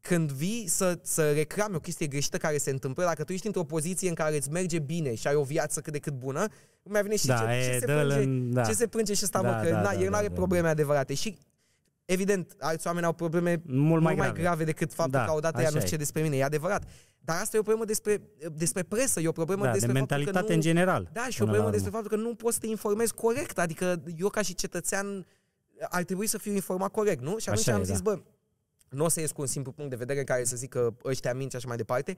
[0.00, 3.64] când vii să, să reclami o chestie greșită care se întâmplă, dacă tu ești într-o
[3.64, 6.46] poziție în care îți merge bine și ai o viață cât de cât bună,
[6.82, 8.62] mai vine și Da, ce, e, ce, se dă-l plânge, în- da.
[8.64, 10.28] ce se plânge și ăsta, Da, mă, că da, na, da, el nu da, are
[10.28, 10.34] da.
[10.34, 11.14] probleme adevărate.
[11.14, 11.38] Și
[12.06, 14.40] evident, alți oameni au probleme Mult mai mai grave.
[14.40, 16.00] grave decât faptul Da, că odată ea nu așa știe e.
[16.00, 16.36] despre mine.
[16.36, 16.84] E adevărat.
[17.18, 18.20] Dar asta e o problemă despre,
[18.52, 21.08] despre presă, e o problemă Da, de despre faptul mentalitate că nu, în general.
[21.12, 21.70] Da, și o până la problemă urmă.
[21.70, 23.58] despre faptul că nu poți să te informezi corect.
[23.58, 25.26] Adică eu ca și cetățean
[25.88, 27.38] ar trebui să fiu informat corect, nu?
[27.38, 28.10] Și atunci Așa am e, zis, da.
[28.10, 28.20] bă,
[28.88, 30.94] nu o să ies cu un simplu punct de vedere în care să zic că
[31.04, 32.16] ăștia minți și așa mai departe.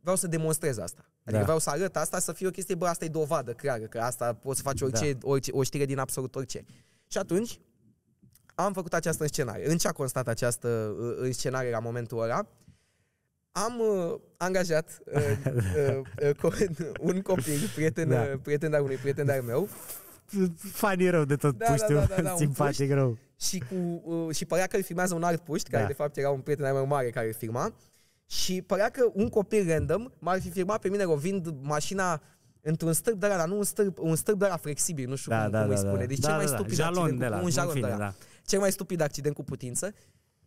[0.00, 1.04] Vreau să demonstrez asta.
[1.20, 1.42] Adică Da.
[1.42, 4.32] vreau să arăt asta, să fie o chestie, bă, asta e dovadă clară, că asta
[4.34, 6.64] poți să faci orice, orice, o știre din absolut orice.
[7.06, 7.58] Și atunci
[8.64, 9.70] am făcut această scenare.
[9.70, 10.68] În ce a constat această
[11.00, 12.46] uh, înscenare la momentul ăla?
[13.52, 18.20] Am uh, angajat uh, uh, uh, co- un copil, prieten, Da.
[18.20, 19.68] uh, prieten de-al unui prieten de-al meu,
[20.72, 23.18] Fani rău de tot Da, puștiu, da, da, da, da, un simpatic rău.
[23.40, 25.88] și, cu, uh, și părea că îl filmează un alt puști, care Da.
[25.88, 27.74] de fapt era un prieten al meu mare care îl filma,
[28.26, 32.22] și părea că un copil random m-ar fi filmat pe mine rovind mașina
[32.60, 35.30] într-un stâlp de ăla, dar nu un stâlp, un stâlp de ăla flexibil, nu știu
[35.30, 36.00] Da, cum, da, cum da, îi spune.
[36.00, 36.06] da.
[36.06, 36.56] Deci da, cel mai da, da.
[36.56, 38.04] stupid jalon accident de cu, la, un în jalon fine, de ăla.
[38.04, 38.14] da.
[38.50, 39.92] Cel mai stupid accident cu putință.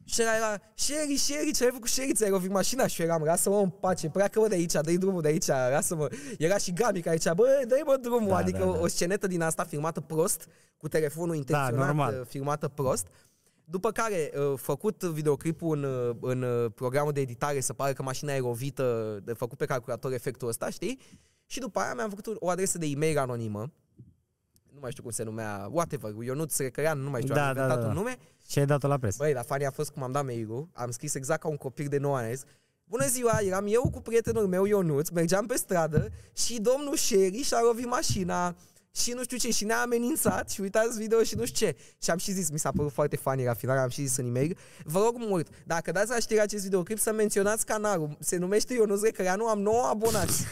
[0.05, 2.13] Și era, era Sherry, Sherry, ce ai făcut Sherry?
[2.13, 2.87] Ți-ai lovit mașina?
[2.87, 6.07] Și eu eram, lasă-mă în pace, pleacă-mă de aici, dă-i drumul de aici, lasă-mă.
[6.37, 8.79] Era și Gabi care zicea, bă, dă-i mă drumul, Da, adică da, da.
[8.79, 12.19] o scenetă din asta filmată prost, cu telefonul intenționat, normal.
[12.19, 13.07] uh, filmată prost.
[13.65, 18.03] După care, uh, făcut videoclipul în, uh, în uh, programul de editare, să pare că
[18.03, 20.99] mașina e rovită, de făcut pe calculator efectul ăsta, știi?
[21.45, 23.71] Și după aia mi-am făcut o adresă de e-mail anonimă, nu
[24.83, 27.83] mai știu cum se numea, whatever, Ionuț Recărean, nu mai știu, Da, am da, inventat
[27.83, 27.99] da, un da.
[27.99, 28.17] nume
[28.47, 29.17] Și ai dat-o la presă.
[29.19, 31.87] Băi, dar fanii a fost cum am dat mail am scris exact ca un copil
[31.87, 32.25] de 9 ani.
[32.27, 32.43] am zis,
[32.85, 37.61] Bună ziua, eram eu cu prietenul meu Ionuț, mergeam pe stradă și domnul Sherry și-a
[37.61, 38.55] lovit mașina
[38.95, 41.75] și nu știu ce, și ne-a amenințat și uitați video și nu știu ce.
[42.03, 44.25] Și am și zis, mi s-a părut foarte funny la final, am și zis în
[44.25, 48.73] e-mail, vă rog mult, dacă dați la știre acest videoclip să menționați canalul, se numește
[48.73, 50.45] Ionuț Recăreanu, am 9 abonați.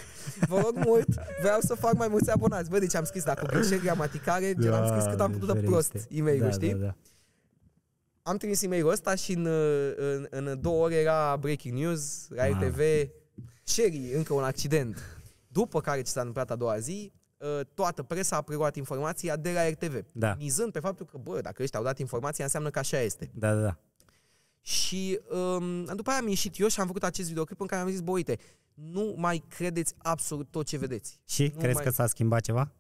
[0.47, 1.07] Vă rog mult,
[1.41, 2.69] vreau să fac mai mulți abonați.
[2.69, 5.53] Bă, deci am scris, dacă cu greșeli gramaticare, gen am scris cât am putut de
[5.53, 6.15] Doamne prost ferește.
[6.15, 6.73] e-mail-ul, da, știi?
[6.73, 6.95] Da, da.
[8.21, 9.45] am trimis e-mailul ăsta și în,
[9.95, 12.65] în, în două ore era breaking news la Mamă.
[12.65, 12.79] RTV,
[13.63, 14.97] Sherry, încă un accident.
[15.47, 17.20] După care ce s-a întâmplat a doua zi, uh,
[17.73, 20.35] toată presa a preluat informația de la RTV, Da.
[20.37, 23.31] mizând pe faptul că, bă, dacă ăștia au dat informația, înseamnă că așa este.
[23.33, 23.77] Da, da, da.
[24.61, 27.89] Și um, după aia am ieșit eu și am făcut acest videoclip în care am
[27.89, 28.37] zis, bă, uite,
[28.73, 31.19] nu mai credeți absolut tot ce vedeți.
[31.27, 32.71] Și Nu crezi mai- că s-a schimbat ceva?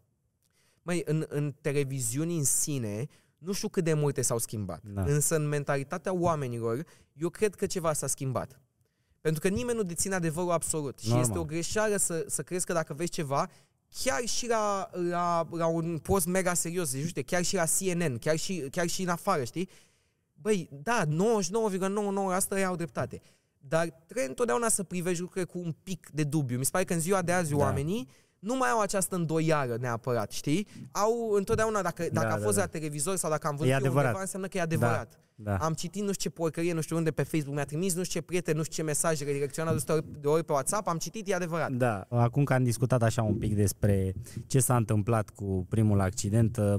[0.81, 4.81] Măi, în, în televiziuni în sine, nu știu cât de multe s-au schimbat.
[4.83, 5.01] Da.
[5.01, 8.59] Însă în mentalitatea oamenilor, eu cred că ceva s-a schimbat.
[9.21, 10.99] Pentru că nimeni nu deține adevărul absolut.
[10.99, 11.25] Și Normal.
[11.25, 13.49] este o greșeală să, să crezi că dacă vezi ceva,
[14.03, 18.17] chiar și la, la, la un post mega serios, deci, uite, chiar și la CNN,
[18.17, 19.69] chiar și, chiar și în afară, știi?
[20.33, 23.21] Băi, da, 99,99% ei au dreptate.
[23.59, 26.57] Dar trebuie întotdeauna să privești lucrurile cu un pic de dubiu.
[26.57, 27.57] Mi se pare că în ziua de azi Da.
[27.57, 28.07] oamenii
[28.41, 30.67] nu mai au această îndoială neapărat, știi?
[30.91, 32.61] Au întotdeauna, dacă, dacă Da, a da, fost da.
[32.61, 34.03] la televizor sau dacă am văzut E eu adevărat.
[34.05, 35.19] undeva, înseamnă că e adevărat.
[35.35, 35.55] Da.
[35.57, 38.19] Am citit nu știu ce porcărie, nu știu unde pe Facebook, mi-a trimis nu știu
[38.19, 40.97] ce prieten, nu știu ce mesaje redirecționat de 100 ori- de ori pe WhatsApp, am
[40.97, 41.71] citit, e adevărat.
[41.71, 44.13] Da, acum că am discutat așa un pic despre
[44.47, 46.73] ce s-a întâmplat cu primul accident, uh,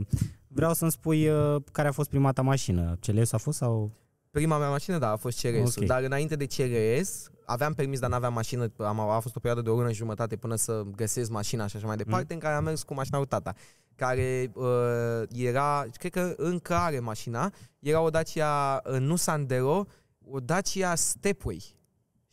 [0.48, 2.96] vreau să-mi spui uh, care a fost prima ta mașină.
[3.00, 3.90] CLS a fost sau...
[4.30, 5.88] Prima mea mașină, da, a fost CRS-ul, Ok.
[5.88, 9.70] dar înainte de CRS, aveam permis, dar n-aveam mașină, am, a fost o perioadă de
[9.70, 12.34] o lună și jumătate până să găsesc mașina și așa mai departe, Mm.
[12.34, 13.54] în care am mers cu mașina lui tata,
[13.94, 19.84] care uh, era, cred că încă are mașina, era o Dacia, uh, nu Sandero,
[20.30, 21.76] o Dacia Stepway.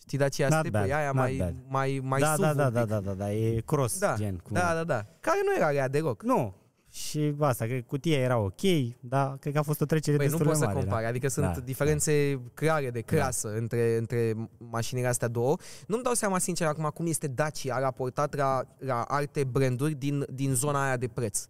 [0.02, 1.56] Știi Dacia Not Stepway, bad, aia not mai, bad.
[1.68, 2.74] mai, mai da, SUV da, un da, pic.
[2.74, 4.38] da, da, da, da, e cross da, gen.
[4.38, 4.54] Cum...
[4.54, 6.24] da, da, da, care nu era rea deloc.
[6.24, 6.54] Nu,
[6.92, 8.62] și asta, cred că cutia era ok,
[9.00, 10.80] dar cred că a fost o trecere Băi, nu destul de poți să mare.
[10.80, 11.10] compari, da.
[11.10, 15.58] adică sunt Da, diferențe clare de clasă între, între mașinile astea două.
[15.88, 20.54] Nu-mi dau seama, sincer, acum cum este Dacia raportat la, la alte branduri din, din
[20.54, 21.46] zona aia de preț.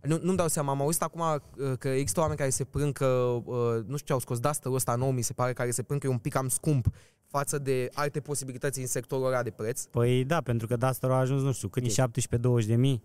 [0.00, 3.06] Nu, nu-mi dau seama, am auzit acum uh, că există oameni care se plâng că,
[3.44, 3.54] uh,
[3.86, 6.06] nu știu ce au scos, Duster-ul ăsta nou, mi se pare, care se plâng că
[6.06, 6.86] e un pic cam scump
[7.26, 9.84] față de alte posibilități în sectorul ăla de preț.
[9.84, 12.02] Păi da, pentru că Duster a ajuns, nu știu, cât e
[12.62, 13.02] 17-20 de mii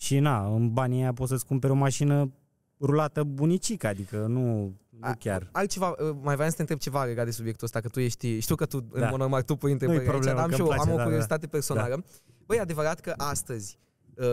[0.00, 2.32] și na, în banii aia poți să-ți cumperi o mașină
[2.80, 4.54] rulată bunicică, adică nu,
[4.88, 5.48] nu A- chiar.
[5.52, 8.38] Altceva, uh, mai vreau să te întreb ceva legat de subiectul ăsta, că tu ești,
[8.38, 9.08] știu că tu, în Da.
[9.08, 10.88] mod normal, tu pui întrebări Nu-i aici, problemă, dar am că și îmi eu, place,
[10.90, 11.08] am o da, da.
[11.08, 12.04] curiozitate personală.
[12.46, 13.78] Băi, e adevărat că astăzi
[14.16, 14.26] uh,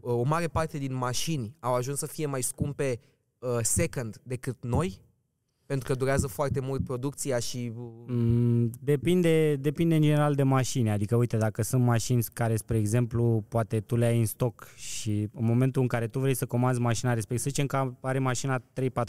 [0.00, 2.98] o mare parte din mașini au ajuns să fie mai scumpe
[3.38, 5.00] uh, second decât noi?
[5.66, 7.72] Pentru că durează foarte mult producția și...
[7.76, 10.90] uh, Mm, depinde, depinde în general de mașini.
[10.90, 15.28] Adică, uite, dacă sunt mașini care, spre exemplu, poate tu le ai în stoc și
[15.32, 18.58] în momentul în care tu vrei să comanzi mașina respectivă, să zicem că are mașina
[18.58, 18.62] 3-4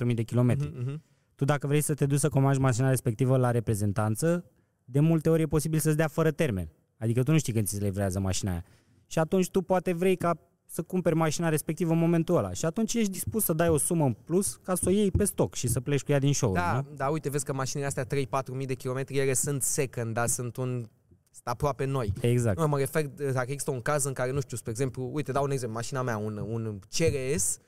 [0.05, 0.71] mii de kilometri.
[0.75, 1.01] mhm, mhm.
[1.35, 4.45] Tu dacă vrei să te duci să comanzi mașina respectivă la reprezentanță,
[4.85, 6.69] de multe ori e posibil să-ți dea fără termen.
[6.97, 8.63] Adică tu nu știi când ți se livrează mașina aia.
[9.07, 12.54] Și atunci tu poate vrei ca să cumperi mașina respectivă în momentul ăla.
[12.54, 15.23] Și atunci ești dispus să dai o sumă în plus ca să o iei pe
[15.23, 16.54] stoc și să pleci cu ea din show.
[16.54, 16.95] Da, nu?
[16.95, 18.08] da, uite, vezi că mașinile astea 3-4
[18.51, 20.86] mii de kilometri, ele sunt second, dar sunt un
[21.32, 22.13] sunt aproape noi.
[22.21, 22.60] Exact.
[22.60, 25.43] Nu, mă refer, dacă există un caz în care, nu știu, spre exemplu, uite, dau
[25.43, 27.60] un exemplu, mașina mea, un, un CRS,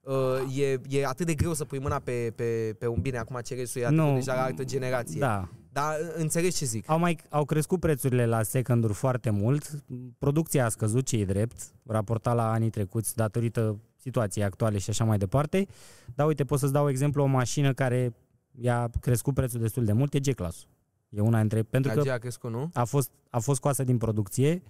[0.00, 3.36] uh, e, e atât de greu să pui mâna pe, pe, pe un bine, acum
[3.36, 4.08] CRS-ul e atât Nu.
[4.08, 5.20] de deja la altă generație.
[5.20, 5.48] Da.
[5.72, 6.90] Dar înțelegi ce zic.
[6.90, 9.84] Au, mai, au crescut prețurile la second foarte mult,
[10.18, 11.56] producția a scăzut, ce e drept,
[11.86, 15.66] raportat la anii trecuți datorită situației actuale și așa mai departe.
[16.14, 18.14] Dar uite, pot să-ți dau exemplu o mașină care
[18.60, 20.66] i-a crescut prețul destul de mult, e G-Class.
[21.08, 21.62] E una dintre...
[21.62, 22.70] Pentru că Agea a crescut, nu?
[22.72, 24.62] a fost, a fost scoasă din producție,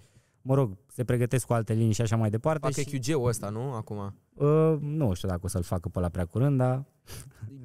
[0.45, 2.59] mă rog, se pregătesc cu alte linii și așa mai departe.
[2.71, 3.73] Fac și, EQG-ul ăsta, nu?
[3.73, 4.15] Acum.
[4.33, 6.83] uh, nu știu dacă o să-l facă pe la prea curând, dar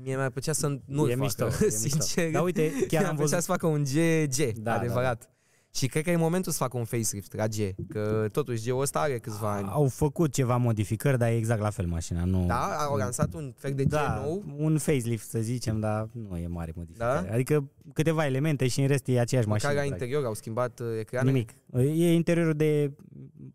[0.02, 1.46] Mie mi-ar plăcea să nu-l e facă, mișto.
[1.46, 1.98] E sincer.
[2.24, 2.30] mișto.
[2.32, 3.38] Dar uite, chiar Mi-ar am plăcea văzut...
[3.44, 5.30] să facă un GG, Da, adevărat.
[5.78, 7.54] Și cred că e momentul să facă un facelift la G,
[7.88, 9.68] că totuși G-ul ăsta are câțiva ani.
[9.70, 12.24] Au făcut ceva modificări, dar e exact la fel mașina.
[12.24, 14.44] Nu, Da, au lansat un fel de G da, nou.
[14.56, 17.26] un facelift să zicem, dar nu e mare modificare.
[17.28, 17.34] Da?
[17.34, 19.70] Adică câteva elemente și în rest e aceeași mașină.
[19.70, 19.92] Măcar la practic.
[20.06, 21.30] interior au schimbat uh, ecrane.
[21.30, 21.50] Nimic.
[21.76, 22.92] E interiorul de,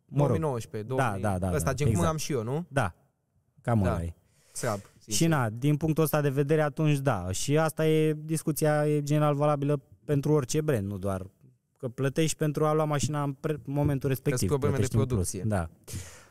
[0.06, 1.22] mă rog, 2019, 2000.
[1.22, 2.12] Da, da, da, Ăsta da, gen cum exact.
[2.12, 2.66] am și eu, nu?
[2.68, 2.96] da,
[3.62, 3.90] cam Da.
[3.90, 4.14] ăla e.
[4.52, 4.80] Slab.
[5.00, 5.14] sincer.
[5.14, 7.32] Și na, din punctul ăsta de vedere, atunci da.
[7.32, 11.26] Și asta e, discuția e general valabilă pentru orice brand, nu doar
[11.84, 14.48] că plătești pentru a lua mașina în pre- momentul respectiv.
[14.48, 15.30] probleme de plătești în plus.
[15.30, 15.44] producție.
[15.48, 15.70] Da.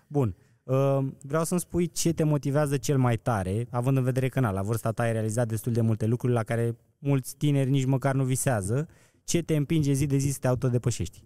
[0.06, 0.36] Bun.
[0.62, 4.50] Uh, Vreau să-mi spui ce te motivează cel mai tare, având în vedere că na,
[4.50, 8.14] la vârsta ta ai realizat destul de multe lucruri la care mulți tineri nici măcar
[8.14, 8.88] nu visează.
[9.24, 11.24] Ce te împinge zi de zi să te autodepășești?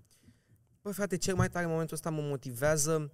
[0.83, 3.13] Bă, frate, cel mai tare în momentul ăsta mă motivează,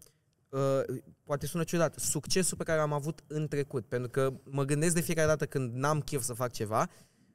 [0.49, 3.87] uh, poate sună ciudat, succesul pe care l-am avut în trecut.
[3.87, 6.89] Pentru că mă gândesc de fiecare dată când n-am chef să fac ceva,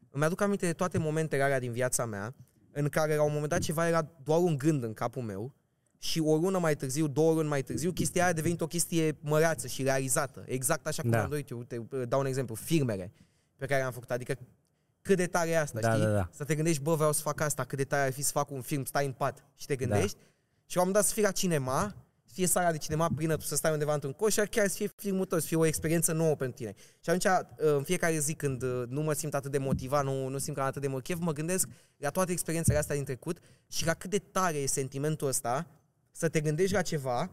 [0.10, 2.36] îmi aduc aminte de toate momentele alea din viața mea,
[2.80, 5.54] în care la un moment dat ceva era doar un gând în capul meu
[5.98, 9.18] și o lună mai târziu, două luni mai târziu, chestia aia a devenit o chestie
[9.22, 10.44] măreață și realizată.
[10.46, 11.24] Exact așa cum Da.
[11.24, 11.58] am dorit eu.
[11.58, 13.12] Uite, dau un exemplu, firmele
[13.56, 14.12] pe care le-am făcut.
[14.12, 14.36] Adică
[15.02, 16.04] cât de tare e asta, Da, știi?
[16.04, 16.30] da, da.
[16.32, 18.52] Să te gândești, bă, vreau să fac asta, cât de tare ar fi să fac
[18.52, 20.18] un film, stai în pat și te gândești.
[20.66, 21.96] Și am dat să fii la cinema, să
[22.38, 24.92] fie sala de cinema plină, tu să stai undeva într-un coș și chiar să fie
[24.96, 26.74] filmul tău, să fie o experiență nouă pentru tine.
[26.78, 30.38] Și atunci, în fiecare zi când uh, nu mă simt atât de motivat, nu, nu
[30.38, 33.38] simt că am atât de mult chef, mă gândesc la toate experiențele astea din trecut
[33.68, 35.68] și la cât de tare e sentimentul ăsta
[36.12, 37.30] să te gândești la ceva,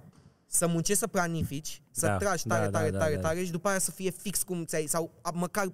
[0.54, 3.20] să muncești să planifici, să Da, tragi da, tare, da, tare, da, tare, da.
[3.20, 5.70] tare și după aia să fie fix cum ți-ai, sau a, măcar 99%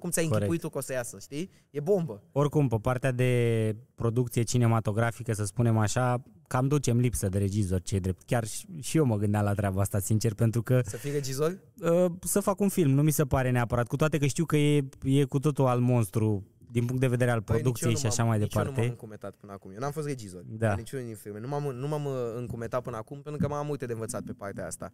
[0.00, 0.32] cum ți-ai Corect.
[0.32, 1.50] închipuit tu că o să iasă, știi?
[1.70, 2.22] E bombă.
[2.32, 7.98] Oricum, pe partea de producție cinematografică, să spunem așa, cam ducem lipsă de regizor, ce
[7.98, 8.22] drept.
[8.26, 11.58] Chiar și- și eu mă gândeam la treaba asta, sincer, pentru că Să fii regizor?
[11.80, 14.56] uh, să fac un film nu mi se pare neapărat, cu toate că știu că
[14.56, 18.10] e, e cu totul al monstru din punct de vedere al Băi, producției nici eu
[18.10, 18.90] și nu așa m-am- mai nici Eu nu m-am departe.
[18.92, 19.70] încumetat până acum.
[19.70, 20.42] Eu n-am fost regizor.
[20.46, 20.68] Da.
[20.68, 21.40] La niciunul din filme.
[21.40, 24.32] Nu m-am, nu m-am uh, încumetat până acum pentru că m-am multe de învățat pe
[24.32, 24.90] partea asta.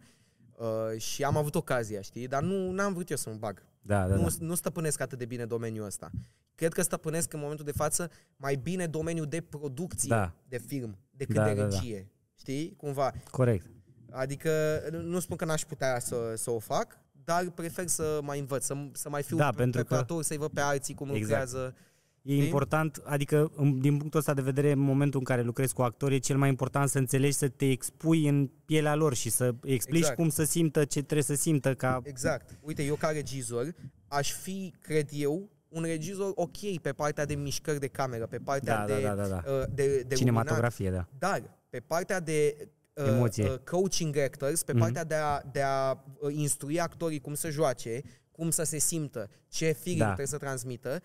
[0.57, 2.27] Uh, și am avut ocazia, știi?
[2.27, 3.65] Dar nu n-am vrut eu să mă bag.
[3.81, 4.29] Da, da, nu, da.
[4.39, 6.09] nu stăpânesc atât de bine domeniul ăsta.
[6.55, 10.33] Cred că stăpânesc în momentul de față mai bine domeniul de producție Da.
[10.47, 11.67] de film decât Da, de da, da.
[11.77, 12.11] regie.
[12.35, 12.73] Știi?
[12.77, 13.11] Cumva.
[13.31, 13.65] Corect.
[14.11, 14.49] Adică
[14.91, 18.65] nu- nu spun că n-aș putea să, să o fac, dar prefer să mai învăț,
[18.65, 21.23] să, să mai fiu Da, pentru că- preparator, să-i văd pe alții cum Exact.
[21.29, 21.75] lucrează.
[22.21, 22.43] E Știi?
[22.45, 26.15] important, adică în- din punctul ăsta de vedere, în momentul în care lucrezi cu actori,
[26.15, 29.97] e cel mai important să înțelegi, să te expui în pielea lor și să explici
[29.99, 30.15] Exact.
[30.17, 31.99] cum să simtă, ce trebuie să simtă ca...
[32.03, 32.57] Exact.
[32.61, 33.73] Uite, eu ca regizor
[34.07, 38.77] aș fi, cred eu, un regizor ok pe partea de mișcări de cameră, pe partea
[38.77, 39.51] Da, de, da, da, da, da.
[39.51, 41.07] uh, de, de Cinematografie, da.
[41.09, 43.49] luminat, dar pe partea de uh, Emoție.
[43.49, 44.81] uh, coaching actors, pe Mhm.
[44.81, 48.01] partea de a, de a uh, instrui actorii cum să joace,
[48.31, 50.05] cum să se simtă, ce feeling Da.
[50.05, 51.01] trebuie să transmită,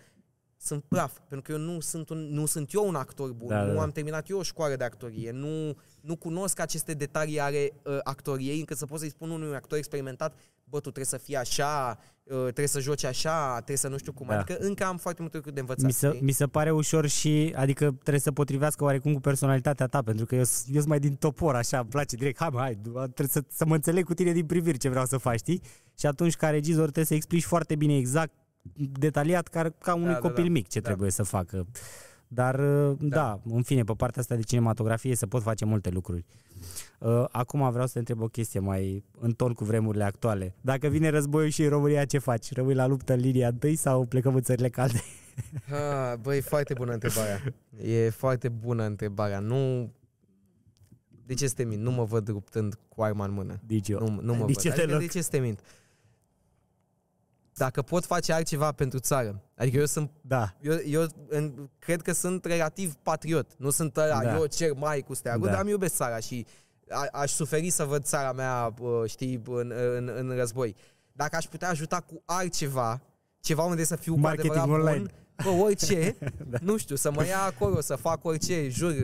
[0.61, 3.55] sunt praf, pentru că eu nu sunt, un, nu sunt eu un actor bun, Da,
[3.59, 3.81] da, nu da.
[3.81, 8.59] am terminat eu o școală de actorie, nu, nu cunosc aceste detalii ale uh, actoriei,
[8.59, 12.37] încât să pot să-i spun unui actor experimentat, bă, tu trebuie să fii așa, uh,
[12.41, 14.39] trebuie să joci așa, trebuie să nu știu cum, Da.
[14.39, 15.85] adică încă am foarte multe lucruri de învățat.
[15.85, 16.21] Mi se, știi?
[16.21, 20.35] mi se pare ușor și, adică trebuie să potrivească oarecum cu personalitatea ta, pentru că
[20.35, 22.91] eu, s- eu sunt mai din topor, așa, îmi place direct, hai, mă, hai, du-
[22.91, 25.61] trebuie să, să mă înțeleg cu tine din priviri ce vreau să faci, știi?
[25.99, 28.33] Și atunci, ca regizor, trebuie să explici foarte bine, exact,
[28.75, 30.49] detaliat, ca, ca unui Da, da, copil da.
[30.49, 30.87] mic ce Da.
[30.89, 31.67] trebuie să facă.
[32.31, 32.95] Dar, da.
[32.99, 36.25] da, în fine, pe partea asta de cinematografie se pot face multe lucruri.
[36.99, 40.55] Uh, Acum vreau să te întreb o chestie mai în ton cu vremurile actuale.
[40.61, 42.51] Dacă vine războiul și în România, ce faci?
[42.53, 45.01] Rămâi la luptă în linia întâi sau plecăm în țările calde?
[45.69, 47.41] Ah, băi, e foarte bună întrebarea.
[47.83, 49.39] E foarte bună întrebarea.
[49.39, 49.91] Nu...
[51.25, 51.81] De ce să te mint?
[51.81, 53.59] Nu mă văd luptând cu arma în mână.
[53.67, 53.99] Nici eu.
[53.99, 54.57] Nu, nu mă De văd.
[54.57, 54.99] ce Adică deloc?
[55.01, 55.59] de ce să te mint?
[57.55, 59.41] Dacă pot face altceva pentru țară.
[59.55, 60.55] Adică eu sunt Da.
[60.61, 63.51] eu, eu în, cred că sunt relativ patriot.
[63.57, 64.35] Nu sunt ăla, Da.
[64.35, 65.51] eu cer mai cu steagul, Da.
[65.51, 66.45] dar îmi iubesc țara și
[66.89, 70.75] a, aș suferi să văd țara mea, bă, știi, în, în, în război.
[71.11, 73.01] Dacă aș putea ajuta cu altceva,
[73.39, 75.05] ceva unde să fiu cu Marketing adevărat online.
[75.43, 76.17] bun, bă, orice,
[76.61, 78.95] nu știu, să mă ia acolo, să fac orice, jur,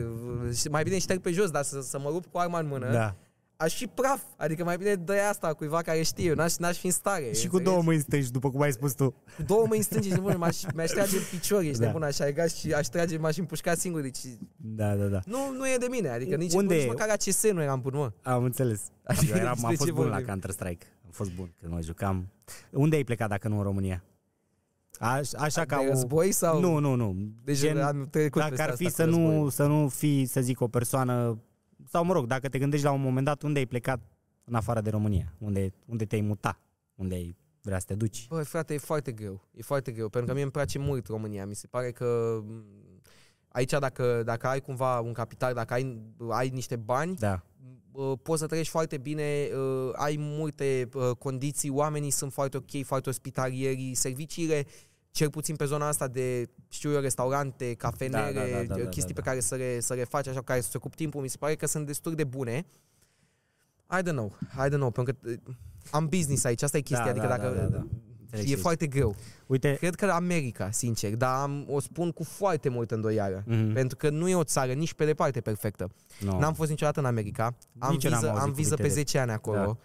[0.54, 2.92] și mai bine șterg pe jos, dar să, să mă rup cu arma în mână,
[2.92, 3.14] Da.
[3.56, 4.22] Aș fi praf.
[4.36, 7.24] Adică mai bine dă asta cuiva care știe, n-aș, n-aș fi în stare.
[7.24, 7.64] Și cu înțelegi?
[7.64, 9.10] două mâini stângi, după cum ai spus tu.
[9.36, 11.86] Cu două mâini stângi, ești nebun, m-aș, mi-aș trage în picior, ești Da.
[11.86, 14.18] nebun, aș arga și aș trage, m-aș împușca singur, deci
[14.56, 15.20] Da, da, da.
[15.26, 16.86] nu, nu e de mine, adică nici, Unde nici e?
[16.86, 18.12] măcar ACS nu eram bun, mă.
[18.22, 18.80] Am înțeles.
[19.04, 20.26] Adică Eu eram, despre am ce fost bun la vorbim?
[20.26, 20.86] Counter-Strike.
[21.04, 22.28] Am fost bun când mă jucam.
[22.70, 24.02] Unde ai plecat dacă nu în România?
[24.98, 25.88] Aș, așa ca de o...
[25.88, 26.60] război sau...
[26.60, 27.16] Nu, nu, nu.
[27.44, 29.50] Deci Gen, am trecut dacă peste ar fi asta să cu nu, războiul.
[29.50, 31.38] să nu fii, să zic, o persoană...
[31.88, 34.00] Sau, mă rog, dacă te gândești la un moment dat, unde ai plecat
[34.44, 35.34] în afară de România?
[35.38, 36.60] Unde, unde te-ai muta?
[36.94, 38.26] Unde ai vrea să te duci?
[38.28, 39.48] Băi, frate, e foarte greu.
[39.52, 41.46] E foarte greu, pentru că mie îmi place mult România.
[41.46, 42.64] Mi se pare că m,
[43.48, 47.42] aici dacă, dacă ai cumva un capital, dacă ai, ai niște bani, Da.
[47.92, 52.84] uh, poți să trăiești foarte bine, uh, ai multe uh, condiții, oamenii sunt foarte ok,
[52.84, 54.66] foarte ospitalieri, serviciile,
[55.16, 58.88] cel puțin pe zona asta de, știu eu, restaurante, cafenele, Da, da, da, da, da,
[58.88, 60.94] chestii da, pe care să le, să le faci așa, cu care să se ocup
[60.94, 62.66] timpul, mi se pare că sunt destul de bune.
[63.98, 65.54] I don't know, I don't know, pentru că uh,
[65.90, 67.54] am business aici, asta e chestia, Da, adică da, dacă...
[67.54, 67.86] da, da, da.
[68.22, 69.16] Înțeleg E și foarte greu.
[69.46, 73.42] Uite, Cred că America, sincer, dar am, o spun cu foarte multă îndoială.
[73.46, 73.72] Mhm.
[73.72, 75.90] Pentru că nu e o țară nici pe departe perfectă.
[76.20, 76.38] no.
[76.38, 77.56] N-am fost niciodată în America.
[77.78, 79.56] Am Nici eu n-am viză, auzit am viză pe cuvinte de- 10 ani acolo.
[79.56, 79.76] Da.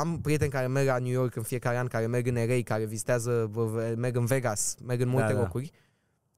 [0.00, 2.84] Am prieteni care merg la New York în fiecare an, care merg în LA, care
[2.84, 5.40] vizitează, v- v- merg în Vegas, merg în multe Da, da.
[5.40, 5.70] locuri.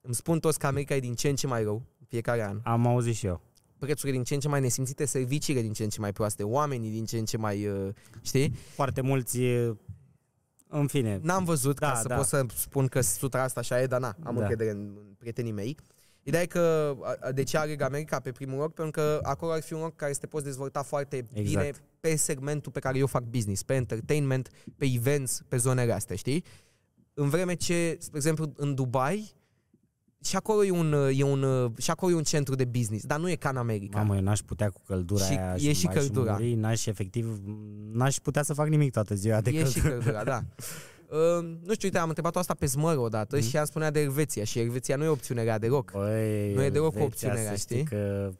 [0.00, 2.60] Îmi spun toți că America e din ce în ce mai rău în fiecare an.
[2.64, 3.40] Am auzit și eu.
[3.78, 6.90] Prețurile din ce în ce mai nesimțite, serviciile din ce în ce mai proaste, oamenii
[6.90, 7.88] din ce în ce mai, uh,
[8.22, 8.54] știi?
[8.74, 9.76] Foarte mulți, e,
[10.68, 12.14] în fine, N-am văzut Da, ca să da.
[12.16, 14.40] pot să spun că 100% așa e, dar na, am Da.
[14.40, 15.76] încredere în, în prietenii mei.
[16.22, 18.72] Ideea e că a- a- de ce aleg America pe primul loc?
[18.74, 21.44] Pentru că acolo ar fi un loc care să te poți dezvolta foarte Exact.
[21.48, 26.16] bine pe segmentul pe care eu fac business, pe entertainment, pe events, pe zonele astea,
[26.16, 26.44] știi?
[27.14, 29.32] În vreme ce, spre exemplu, în Dubai,
[30.24, 33.30] și acolo e un, e un, și acolo e un centru de business, dar nu
[33.30, 33.98] e ca în America.
[33.98, 36.32] Mamă, eu n-aș putea cu căldura Și aia e și aș căldura.
[36.32, 37.40] Muri, n-aș efectiv,
[37.92, 39.78] n-aș putea să fac nimic toată ziua de e căldură.
[39.80, 40.42] și căldura, da.
[41.12, 43.44] Uh, nu știu, uite, am întrebat asta pe Smăr odată Mhm.
[43.48, 45.90] și ea spunea de Elveția și Elveția nu e opțiune rea deloc.
[45.92, 47.82] Băi, Nu e deloc o Elveția, opțiune, să știi?
[47.84, 48.30] că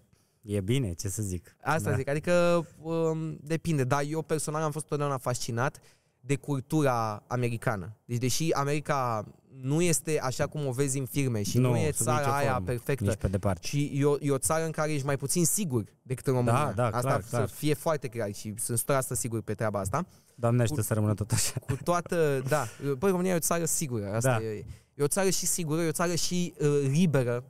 [0.43, 1.57] e bine, ce să zic.
[1.63, 1.97] Asta Da.
[1.97, 5.79] zic, adică um, depinde, dar eu personal am fost totdeauna fascinat
[6.21, 7.97] de cultura americană.
[8.05, 9.27] Deci deși America
[9.61, 12.31] nu este așa cum o vezi în filme și nu, nu e sub țara nicio
[12.33, 13.67] aia formă, perfectă, Nici pe departe.
[13.67, 16.73] și e o, e o țară în care ești mai puțin sigur decât în România.
[16.75, 17.49] da, asta clar, să clar.
[17.49, 20.07] fie foarte clar și sunt 100% sigur pe treaba asta.
[20.35, 21.61] Doamne ajută să rămână tot așa.
[21.61, 22.67] Cu toată, da,
[22.99, 24.43] băi, România e o țară sigură, asta Da.
[24.45, 27.45] e, e o țară și sigură, e o țară și uh, liberă.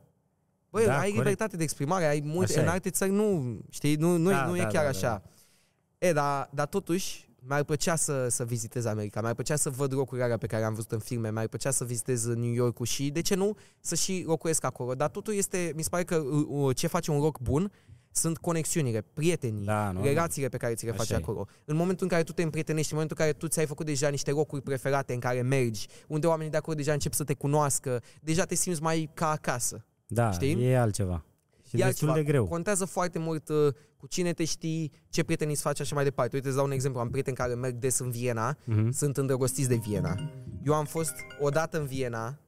[0.70, 1.16] Băi, Da, ai corect.
[1.16, 2.70] libertate de exprimare, ai multe, Așa în e.
[2.70, 5.22] alte țări nu, știi, nu, nu, Da, e, nu da, e chiar da, așa.
[5.98, 10.24] E, dar, dar totuși, mi-ar plăcea să, să vizitez America, mi-ar plăcea să văd locurile
[10.24, 13.20] alea pe care am văzut în filme, mi-ar plăcea să vizitez New York-ul și, de
[13.20, 14.94] ce nu, să și locuiesc acolo.
[14.94, 17.72] Dar totul este, mi se pare că uh, uh, ce face un loc bun
[18.14, 20.02] sunt conexiunile, prietenii, Da, nu?
[20.02, 21.14] relațiile pe care ți le Așa faci e.
[21.14, 21.46] acolo.
[21.64, 24.08] În momentul în care tu te împrietenești, în momentul în care tu ți-ai făcut deja
[24.08, 28.02] niște locuri preferate în care mergi, unde oamenii de acolo deja încep să te cunoască,
[28.20, 29.84] deja te simți mai ca acasă.
[30.06, 30.64] Da, Știi?
[30.64, 31.24] e altceva.
[31.76, 32.26] Și E destul altceva.
[32.26, 32.46] de greu.
[32.46, 36.34] Contează foarte mult uh, cu cine te știi, ce prieteni îți faci așa mai departe.
[36.36, 37.00] Uite, îți dau un exemplu.
[37.00, 38.90] Am prieteni care merg des în Viena, Mhm.
[38.90, 40.30] sunt îndrăgostiți de Viena.
[40.64, 42.38] Eu am fost odată în Viena,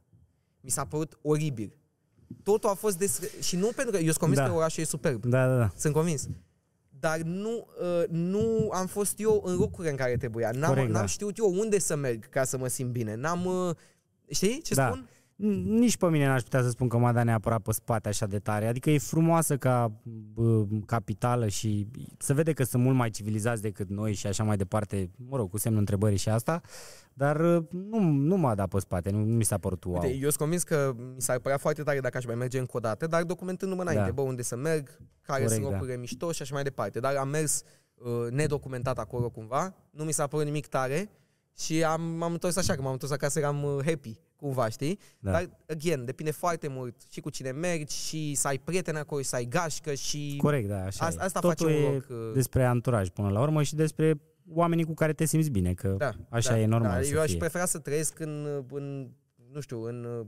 [0.60, 1.76] mi s-a părut oribil.
[2.42, 3.20] Totul a fost des...
[3.40, 4.48] Și nu pentru că eu sunt convins Da.
[4.48, 5.24] că orașul e superb.
[5.24, 5.70] Da, da, da.
[5.76, 6.26] Sunt convins.
[6.98, 10.50] Dar nu, uh, nu am fost eu în locurile în care trebuia.
[10.50, 11.06] N-am, Corect, n-am da.
[11.06, 13.14] știut eu unde să merg ca să mă simt bine.
[13.14, 13.44] N-am...
[13.44, 13.74] Uh,
[14.30, 14.86] știi ce Da.
[14.86, 15.08] spun?
[15.36, 18.38] Nici pe mine n-aș putea să spun că m-a dat neapărat pe spate așa de
[18.38, 18.66] tare.
[18.66, 20.00] Adică e frumoasă ca
[20.32, 21.86] bă, capitală și
[22.18, 25.50] se vede că sunt mult mai civilizați decât noi și așa mai departe, mă rog,
[25.50, 26.60] cu semnul întrebării și asta,
[27.12, 29.94] dar nu, nu m-a dat pe spate, nu, nu mi s-a părut wow.
[29.94, 32.76] Uite, eu sunt convins că mi s-ar părea foarte tare dacă aș mai merge încă
[32.76, 34.12] o dată, dar documentându-mă înainte, Da.
[34.12, 34.88] bă, unde să merg,
[35.20, 35.70] care Corect, sunt da.
[35.70, 37.00] locurile mișto și așa mai departe.
[37.00, 37.62] Dar am mers
[37.94, 41.10] uh, nedocumentat acolo cumva, nu mi s-a părut nimic tare
[41.58, 44.98] și am, m-am întors așa, că m-am întors acasă, eram uh, happy, cumva, știi?
[45.18, 45.30] Da.
[45.30, 49.28] Dar, again, depinde foarte mult și cu cine mergi și să ai prieteni acolo și
[49.28, 50.34] să ai gașcă și...
[50.36, 51.24] Corect, da, așa Asta- e.
[51.24, 54.20] asta Totul face un e loc, uh, despre anturaj până la urmă și despre
[54.50, 57.02] oamenii cu care te simți bine, că Da, așa da, e normal da.
[57.02, 57.38] să Eu aș fie.
[57.38, 59.10] prefera să trăiesc în, în,
[59.52, 60.26] nu știu, în uh,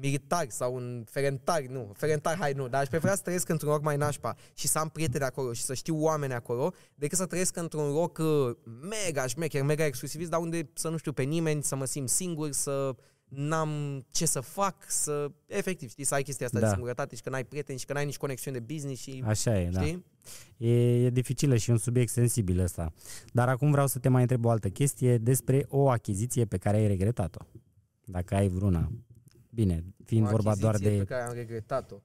[0.00, 3.82] militar sau un ferentar, nu, ferentar, hai nu, dar aș prefera să trăiesc într-un loc
[3.82, 7.56] mai nașpa și să am prieteni acolo și să știu oameni acolo, decât să trăiesc
[7.56, 11.76] într-un loc uh, mega șmecher, mega exclusivist, dar unde să nu știu pe nimeni, să
[11.76, 12.94] mă simt singur, să
[13.30, 16.64] n-am ce să fac, să, efectiv, știi, să ai chestia asta da.
[16.64, 16.70] Da.
[16.70, 19.60] de singurătate și că n-ai prieteni și că n-ai nici conexiuni de business și, Așa
[19.60, 19.80] e, da.
[19.80, 20.04] știi?
[20.56, 22.92] E, e dificilă și un subiect sensibil ăsta.
[23.32, 26.76] Dar acum vreau să te mai întreb o altă chestie despre o achiziție pe care
[26.76, 27.44] ai regretat-o.
[28.04, 28.90] Dacă ai vreuna.
[29.62, 31.04] Bine, fiind O vorba doar achiziție de...
[31.04, 31.96] pe care am regretat-o.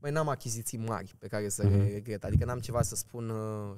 [0.00, 1.76] Băi, n-am achiziții mari pe care să Mhm.
[1.76, 2.24] le regret.
[2.24, 3.74] Adică n-am ceva să spun, uh,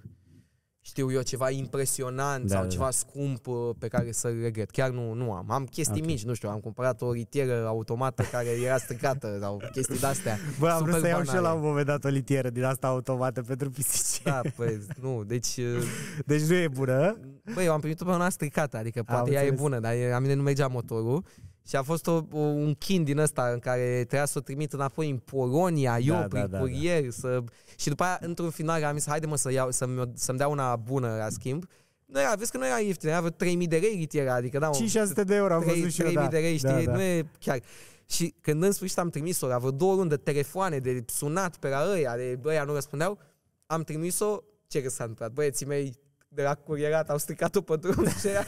[0.80, 2.90] știu eu, ceva impresionant Da, sau da, ceva da.
[2.90, 4.70] scump uh, pe care să-l regret.
[4.70, 5.50] Chiar nu, nu am.
[5.50, 6.06] Am chestii Ok.
[6.06, 10.38] mici, nu știu, am cumpărat o litieră automată care era stricată sau chestii de-astea.
[10.58, 11.60] Bă, am vrut super să iau și eu la banale.
[11.60, 14.22] un moment dat o litieră din asta automată pentru pisici.
[14.22, 15.56] Da, păi, nu, deci...
[15.56, 15.82] uh,
[16.26, 17.18] Deci nu e bună.
[17.54, 19.60] Băi, eu am primit-o pe una stricată, adică poate ea e înțeles.
[19.60, 21.24] bună, dar e- la mine nu mergea motorul.
[21.68, 24.72] Și a fost o, o, un chin din ăsta în care trebuia să o trimit
[24.72, 27.10] înapoi în Polonia, eu, Da, prin da, da, curier.
[27.10, 27.42] Să...
[27.76, 30.76] Și după aia, într-un final, am zis, haide mă să iau, să-mi, să-mi dea una
[30.76, 31.64] bună la schimb.
[32.04, 34.70] Nu era, vezi că nu era ieftin, era vreo 3000 de lei litiera, adică da,
[34.70, 36.28] 500 de euro am văzut și eu, 3000 da.
[36.28, 36.92] de lei, știi, da, da.
[36.92, 37.60] nu e chiar.
[38.06, 41.68] Și când în sfârșit am trimis-o, la vreo două luni de telefoane, de sunat pe
[41.68, 43.18] la ăia, de ăia nu răspundeau,
[43.66, 45.32] am trimis-o, ce că s-a întâmplat?
[45.32, 45.94] Băieții mei
[46.38, 48.42] de la curierat au stricat-o pe drum și era,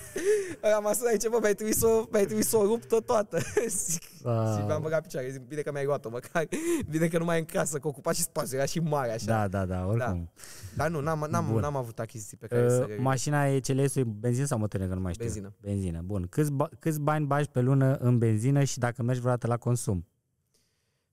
[0.76, 3.38] am asum aici, bă, mi-ai trimis-o, mi-ai trimis-o ruptă toată.
[3.68, 4.55] Zic, Ah.
[4.59, 6.49] și mi-am băgat picioare, zic, bine că mi-ai luat-o, măcar,
[6.91, 9.24] bine că nu mai e în casă, că ocupa și spațiu, era și mare așa.
[9.26, 10.30] Da, da, da, oricum.
[10.76, 11.61] Dar nu, n-am, n-am, Bun.
[11.61, 12.97] n-am avut achiziții pe care să Uh, le...
[12.97, 15.24] mașina e CLS-ul benzină sau motorină, că nu mai știu.
[15.24, 15.55] Benzină.
[15.61, 16.26] Benzină, bun.
[16.30, 20.07] Câți, ba- câți bani bagi pe lună în benzină și dacă mergi vreodată la consum?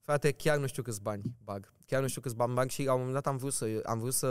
[0.00, 1.72] Frate, chiar nu știu câți bani bag.
[1.86, 3.98] Chiar nu știu câți bani bag și la un moment dat am vrut să, am
[3.98, 4.28] vrut să,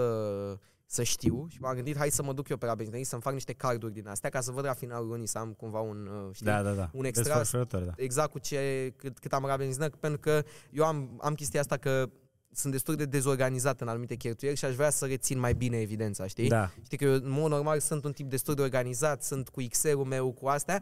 [0.89, 3.33] să știu și m-am gândit, hai să mă duc eu pe la benzinărie să-mi fac
[3.33, 6.29] niște carduri din astea ca să văd la finalul lunii să am cumva un, uh,
[6.33, 6.89] știi, Da, da, da.
[6.93, 7.93] un extra Desfășurător, da.
[7.95, 11.77] exact cu ce, cât, cât am la benzină, pentru că eu am, am chestia asta
[11.77, 12.09] că
[12.51, 16.27] sunt destul de dezorganizat în anumite cheltuieli și aș vrea să rețin mai bine evidența,
[16.27, 16.47] știi?
[16.47, 16.71] Da.
[16.83, 20.05] Știi că eu, în mod normal, sunt un tip destul de organizat, sunt cu Excel-ul
[20.05, 20.81] meu, cu astea,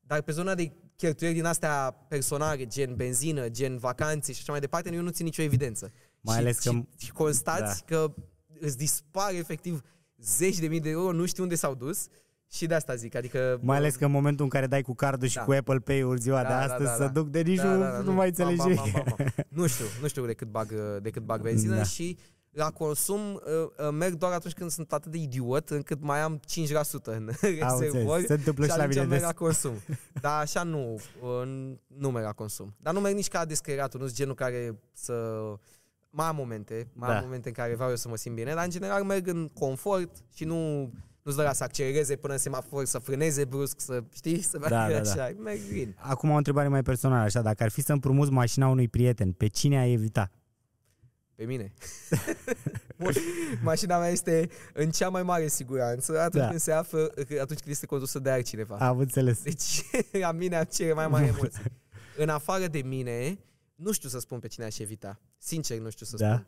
[0.00, 4.60] dar pe zona de cheltuieli din astea personale, gen benzină, gen vacanțe și așa mai
[4.60, 5.92] departe, eu nu țin nicio evidență.
[6.20, 8.14] Mai și, ales că- Și, și constați că
[8.60, 9.82] îți dispar efectiv
[10.18, 12.06] zeci de mii de euro, nu știu unde s-au dus
[12.52, 13.58] și de asta zic, adică...
[13.62, 15.42] Mai ales că în momentul în care dai cu cardul și Da.
[15.42, 18.56] cu Apple Pay-uri ziua de astăzi, să duc de nici nu, nu mai înțelegi.
[18.56, 19.24] Ba, ba, ba, ba, ba.
[19.48, 21.82] Nu știu, nu știu de cât bag, de cât bag benzină Da.
[21.82, 22.18] și
[22.50, 23.40] la consum uh,
[23.86, 26.44] uh, merg doar atunci când sunt atât de idiot încât mai am 5%
[27.04, 27.36] în Am
[27.80, 28.26] rezervori înțeles.
[28.26, 29.28] Se întâmplă și la atunci mine merg des.
[29.28, 29.72] la consum.
[30.20, 32.74] Dar așa nu, uh, nu merg la consum.
[32.80, 35.14] Dar nu merg nici ca descreatul, nu sunt genul care să...
[36.16, 37.16] Mai am momente, mai Da.
[37.16, 39.48] am momente în care vreau eu să mă simt bine, dar în general merg în
[39.48, 40.80] confort și nu
[41.22, 44.92] nu-ți dă la să accelereze până în semafor, să frâneze brusc, să știi, să meargă
[44.92, 45.22] Da, da, da.
[45.24, 45.34] așa.
[45.38, 45.94] Merg bine.
[45.98, 49.46] Acum o întrebare mai personală, așa, dacă ar fi să împrumuți mașina unui prieten, pe
[49.46, 50.30] cine ai evita?
[51.34, 51.72] Pe mine.
[52.98, 53.12] Bun.
[53.62, 56.48] Mașina mea este în cea mai mare siguranță atunci Da.
[56.48, 58.76] când se află, atunci când este condusă de altcineva.
[58.76, 59.42] Am înțeles.
[59.42, 59.82] Deci,
[60.24, 61.62] la mine am cele mai mari emoții.
[62.16, 63.38] În afară de mine,
[63.76, 65.20] nu știu să spun pe cine aș evita.
[65.38, 66.32] Sincer, nu știu să Da?
[66.34, 66.46] spun.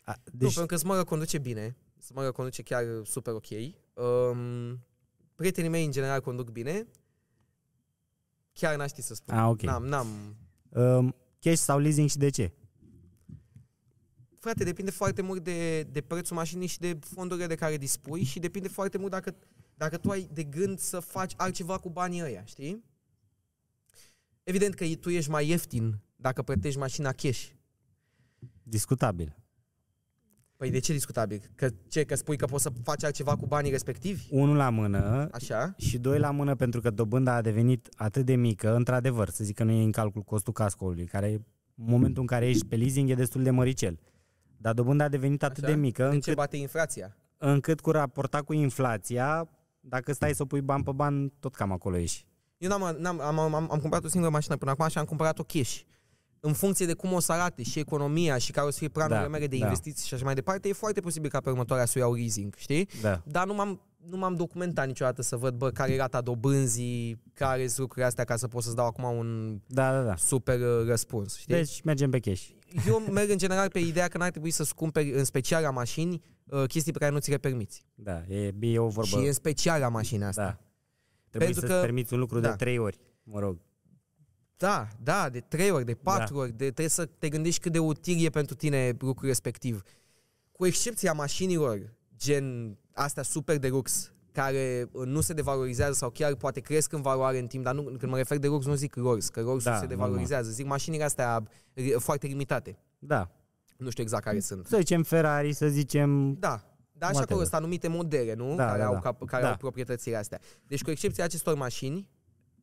[0.00, 0.32] A, Deci...
[0.32, 1.76] Nu, deci, pentru că Smără conduce bine.
[1.98, 3.46] Smără conduce chiar super ok.
[3.94, 4.84] Um,
[5.34, 6.86] prietenii mei, în general, conduc bine.
[8.52, 9.34] Chiar n-aș ști să spun.
[9.34, 9.62] A, ok.
[9.62, 10.36] N-am, n-am...
[10.68, 12.52] um, cash sau leasing și de ce?
[14.38, 18.38] Frate, depinde foarte mult de, de prețul mașinii și de fondurile de care dispui și
[18.38, 19.34] depinde foarte mult dacă,
[19.74, 22.84] dacă tu ai de gând să faci altceva cu banii ăia, știi?
[24.42, 27.46] Evident că tu ești mai ieftin dacă plătești mașina cash.
[28.62, 29.36] Discutabil.
[30.56, 31.42] Păi de ce discutabil?
[31.54, 34.26] Că ce, că spui că poți să faci altceva cu banii respectivi?
[34.30, 35.74] Unul la mână Așa?
[35.76, 39.56] și doi la mână pentru că dobânda a devenit atât de mică, într-adevăr, să zic
[39.56, 41.28] că nu e în calcul costul cascoului, care
[41.74, 43.98] în momentul în care ești pe leasing e destul de măricel.
[44.56, 45.72] Dar dobânda a devenit atât Așa?
[45.72, 47.16] de mică De ce încât, bate inflația?
[47.38, 49.48] încât cu raportat cu inflația,
[49.80, 52.26] dacă stai să o pui ban pe ban, tot cam acolo ești.
[52.58, 55.42] Eu n-am, n-am, am, am, am cumpărat o singură mașină până acum și am cumpărat-o
[55.42, 55.80] cash.
[56.46, 59.24] În funcție de cum o să arate și economia și care o să fie planurile
[59.24, 59.64] Da, mele de da.
[59.64, 62.54] investiții și așa mai departe, e foarte posibil ca pe următoarea să o iau leasing,
[62.56, 62.88] știi?
[63.02, 63.22] Da.
[63.24, 63.80] Dar nu m-am,
[64.10, 68.24] nu m-am documentat niciodată să văd, bă, care e rata dobânzii, care sunt lucrurile astea
[68.24, 70.16] ca să pot să-ți dau acum un Da, da, da.
[70.16, 71.54] super uh, răspuns, știi?
[71.54, 72.48] Deci mergem pe cash.
[72.86, 76.22] Eu merg în general pe ideea că n-ar trebui să-ți cumperi în special la mașini
[76.44, 77.84] uh, chestii pe care nu ți le permiți.
[77.94, 79.20] Da, e, e o vorbă.
[79.20, 80.42] Și în special la mașina asta.
[80.42, 80.58] Da.
[81.30, 82.56] Trebuie Pentru să-ți că- permiți un lucru de da.
[82.56, 83.58] trei ori, mă rog.
[84.56, 86.40] Da, da, de trei ori, de patru Da.
[86.40, 89.82] ori, de, trebuie să te gândești cât de util e pentru tine lucrul respectiv.
[90.52, 96.34] Cu excepția mașinilor, gen astea super de lux, care uh, nu se devalorizează sau chiar
[96.34, 98.94] poate cresc în valoare în timp, dar nu, când mă refer de Rolls, nu zic
[98.94, 101.42] Rolls, că Rolls Da, se devalorizează, zic mașinile astea
[101.74, 102.78] uh, foarte limitate.
[102.98, 103.30] Da.
[103.76, 104.66] Nu știu exact care sunt.
[104.66, 106.34] Să zicem Ferrari, să zicem...
[106.38, 107.22] Da, dar așa Whatever.
[107.22, 108.54] acolo sunt anumite modele, nu?
[108.54, 108.98] Da, care da, au, da.
[108.98, 109.50] cap, care Da.
[109.50, 110.40] au proprietățile astea.
[110.66, 112.08] Deci cu excepția acestor mașini,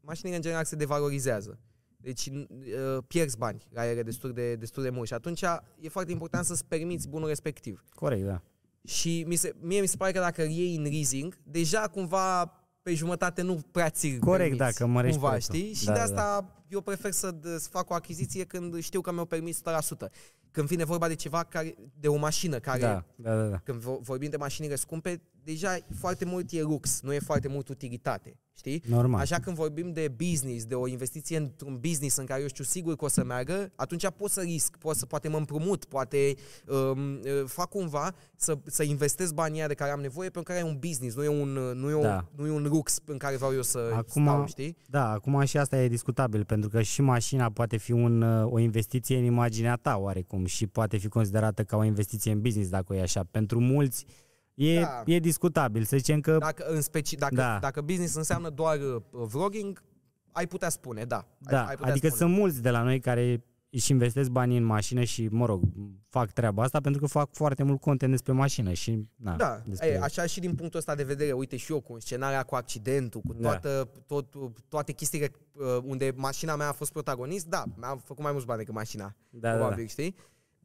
[0.02, 1.60] mașinile în general se devalorizează.
[2.04, 5.42] Deci uh, pierzi bani la ele destul de, destul de mult și atunci
[5.80, 7.84] e foarte important să-ți permiți bunul respectiv.
[7.94, 8.42] Corect, da.
[8.88, 12.46] Și mi se, mie mi se pare că dacă îl iei în leasing, deja cumva
[12.82, 15.56] pe jumătate nu prea ți Corect, dacă mărești cumva, prețul.
[15.56, 15.74] știi?
[15.74, 19.12] Și Da, de da, asta eu prefer să, să fac o achiziție când știu că
[19.12, 20.10] mi-au permis 100%.
[20.52, 23.48] Când vine vorba de ceva care, de o mașină care Da, da, da.
[23.48, 23.58] da.
[23.58, 27.70] când vo- vorbim de mașinile scumpe, deja foarte mult e lux, nu e foarte mult
[27.70, 28.84] utilitate, știi?
[28.88, 29.20] Normal.
[29.20, 32.96] Așa când vorbim de business, de o investiție într-un business în care eu știu sigur
[32.96, 36.36] că o să meargă, atunci pot să risc, pot să poate mă împrumut, poate
[36.68, 40.66] um, uh, fac cumva să, să investesc banii aia de care am nevoie pentru care
[40.66, 42.28] e un business, nu e un, uh, nu e, Da.
[42.38, 44.78] o, nu e un lux în care vreau eu să Acum, stau, știi?
[44.88, 48.60] Da, acum și asta e discutabil, pentru că și mașina poate fi un, uh, o
[48.60, 52.94] investiție în imaginea ta, oarecum, și poate fi considerată ca o investiție în business, dacă
[52.94, 53.24] o e așa.
[53.32, 54.06] Pentru mulți
[54.54, 55.04] e, Da.
[55.06, 55.84] e discutabil.
[55.84, 57.58] Să zicem că Dacă, în speci, dacă, Da.
[57.62, 59.84] dacă business înseamnă doar uh, vlogging,
[60.32, 61.28] ai putea spune, da.
[61.38, 62.22] Da, ai, ai putea adică spune.
[62.22, 65.62] sunt mulți de la noi care își investesc banii în mașină și, mă rog,
[66.10, 69.88] fac treaba asta pentru că fac foarte mult content despre mașină și, na, Da, despre...
[69.88, 73.22] e, așa și din punctul ăsta de vedere, uite și eu cu scenarea cu accidentul,
[73.22, 73.50] cu Da.
[73.50, 74.34] toată, tot,
[74.68, 78.60] toate chestiile uh, unde mașina mea a fost protagonist, da, mi-a făcut mai mulți bani
[78.60, 79.90] decât mașina, da, da, probabil, da.
[79.90, 80.16] știi?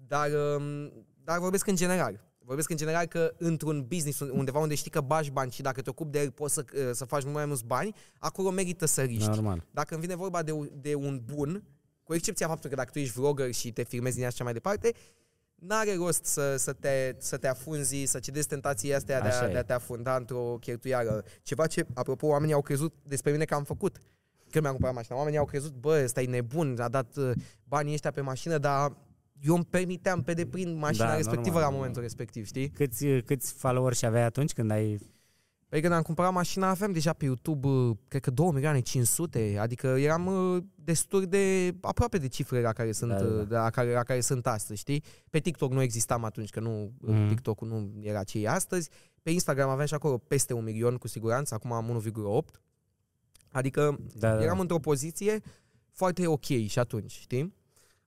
[0.06, 0.92] Dar, um,
[1.24, 2.26] dar vorbesc în general.
[2.48, 5.90] Vorbesc în general că într-un business undeva unde știi că bași bani și dacă te
[5.90, 9.02] ocupi de el poți să, uh, să faci mult mai mulți bani, acolo merită să
[9.02, 9.28] riști.
[9.28, 9.64] Normal.
[9.70, 11.62] Dacă îmi vine vorba de, u- de un bun,
[12.02, 14.92] cu excepția faptului că dacă tu ești vlogger și te filmezi din așa mai departe,
[15.54, 19.48] n-are rost să, să, te, să te afunzi, să cedezi tentației astea de Așa a,
[19.48, 19.52] e.
[19.52, 21.24] de a te afunda într-o cheltuială.
[21.42, 23.96] Ceva ce, apropo, oamenii au crezut despre mine că am făcut.
[24.50, 27.30] Când mi-am cumpărat mașina, oamenii au crezut, bă, ăsta e nebun, a dat uh,
[27.64, 28.96] banii ăștia pe mașină, dar
[29.40, 31.78] eu îmi permiteam pe deplin mașina Da, respectivă normal, la normal.
[31.78, 32.68] momentul respectiv, știi?
[32.68, 34.98] Câți, câți followers aveai atunci când ai...
[35.68, 39.56] Păi când am cumpărat mașina aveam deja pe YouTube, uh, cred că 2 milioane 500,
[39.60, 43.40] adică eram uh, destul de aproape de cifrele la care sunt, Da, da, da.
[43.40, 45.02] uh, la care, la care sunt astăzi, știi?
[45.30, 47.12] Pe TikTok nu existam atunci, că nu, Mhm.
[47.12, 47.28] mm.
[47.28, 48.88] TikTok nu era ce e astăzi.
[49.22, 52.60] Pe Instagram aveam și acolo peste un milion cu siguranță, acum am 1,8.
[53.52, 54.60] Adică Da, da, eram da.
[54.60, 55.40] într-o poziție
[55.92, 57.54] foarte ok și atunci, știi?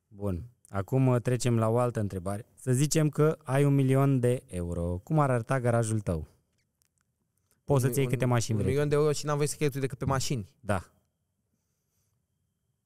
[0.08, 0.44] Bun.
[0.74, 2.46] Acum uh, trecem la o altă întrebare.
[2.56, 4.98] Să zicem că ai un milion de euro.
[5.04, 6.28] Cum ar arăta garajul tău?
[7.64, 8.74] Poți să-ți iei Un- câte mașini Un vrei.
[8.74, 10.50] milion de euro și n-am voie să cheltui decât pe mașini.
[10.60, 10.84] Da,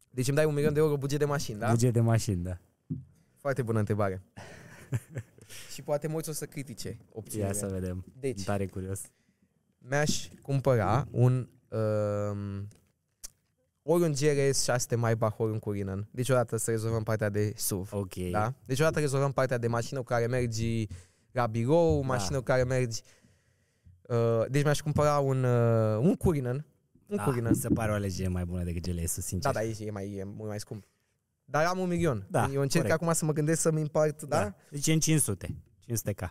[0.09, 1.69] Deci îmi dai un milion de euro buget de mașini, da?
[1.69, 2.57] buget de mașini, da.
[3.37, 4.23] Foarte bună întrebare.
[5.73, 7.53] și poate mulți o să critique Ia opțiunile.
[7.53, 8.05] să vedem.
[8.19, 9.01] Deci, Tare curios.
[9.77, 12.67] mi-aș cumpăra un um,
[13.87, 16.07] ori un GRS 600 Maybach, ori un Cullinan.
[16.11, 17.93] Deci odată să rezolvăm partea de SUV.
[17.93, 18.13] Ok.
[18.31, 18.53] Da?
[18.65, 20.87] Deci odată rezolvăm partea de mașină cu care mergi
[21.31, 22.05] la birou, Da.
[22.07, 23.01] mașină cu care mergi...
[24.01, 26.65] Uh, deci mi-aș cumpăra un, uh, un Cullinan.
[27.07, 27.51] Un Da, Cullinan.
[27.51, 29.51] mi se pare o alegere mai bună decât GLS, sincer.
[29.51, 30.83] Da, da, e, e, mai, e mult mai scump.
[31.45, 32.27] Dar am un milion.
[32.29, 33.01] Da, Eu încerc corect.
[33.01, 34.39] acum să mă gândesc să-mi împart, da?
[34.43, 34.55] da.
[34.69, 35.55] Deci în 500.
[35.91, 36.27] 500k.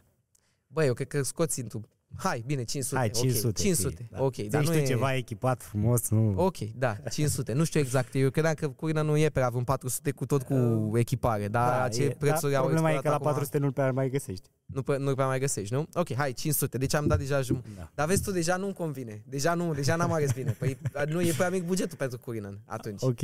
[0.67, 1.77] Băi, eu cred că scoți într
[2.17, 2.97] Hai, bine, 500.
[2.97, 3.61] Hai, ok, 500.
[3.63, 3.95] 500.
[3.97, 4.23] fie, da.
[4.25, 4.83] Ok, Zici dar nu tu e...
[4.85, 6.33] ceva echipat frumos, nu...
[6.37, 7.53] Ok, da, 500.
[7.53, 8.15] Nu știu exact.
[8.15, 11.91] Eu credeam că Curina nu e pe la vreun 400 cu tot cu echipare, dar
[11.91, 14.11] ce e, prețuri da, au problema e că explodat la acum, 400 nu prea mai
[14.11, 14.49] găsești.
[14.67, 15.87] Nu, pe- nu prea mai găsești, nu?
[15.95, 16.79] Ok, hai, 500.
[16.79, 17.73] Deci am dat deja jumătate.
[17.77, 17.91] Da.
[17.95, 19.23] Dar vezi tu, deja nu-mi convine.
[19.29, 20.51] Deja nu, deja n-am ales bine.
[20.59, 23.03] Păi nu e prea mic bugetul pentru Curinan atunci.
[23.03, 23.21] Ok.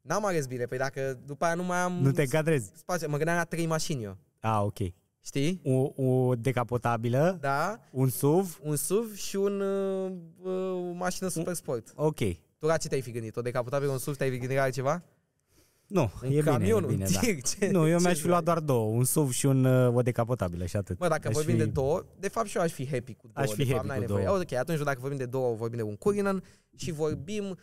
[0.00, 2.70] N-am ales bine, păi dacă după aia nu mai am Nu te încadrezi.
[2.74, 3.08] spațiu.
[3.08, 4.16] Mă gândeam la trei mașini eu.
[4.40, 4.78] Ah, ok.
[5.24, 5.60] Știi?
[5.64, 10.12] O, o decapotabilă, Da, un SUV, un SUV și un, uh,
[10.42, 11.92] uh, o mașină super sport.
[11.96, 12.18] ok.
[12.58, 13.36] Tu la ce te-ai fi gândit?
[13.36, 15.02] O decapotabilă, un SUV, te-ai fi gândit la altceva?
[15.86, 17.18] Nu, Un e camion, bine, e bine, un da.
[17.20, 18.30] tir, ce- Nu, eu ce mi-aș fi vrei?
[18.30, 20.98] luat doar două, un SUV și un, uh, o decapotabilă și atât.
[20.98, 23.28] Mă, dacă Aș vorbim fi- de două, de fapt și eu aș fi happy cu
[23.34, 23.46] două.
[23.46, 24.24] Aș fi de fapt, happy n-ai cu nevoie.
[24.24, 24.38] două.
[24.38, 26.42] Ok, atunci dacă vorbim de două, vorbim de un Cullinan
[26.76, 27.56] și vorbim...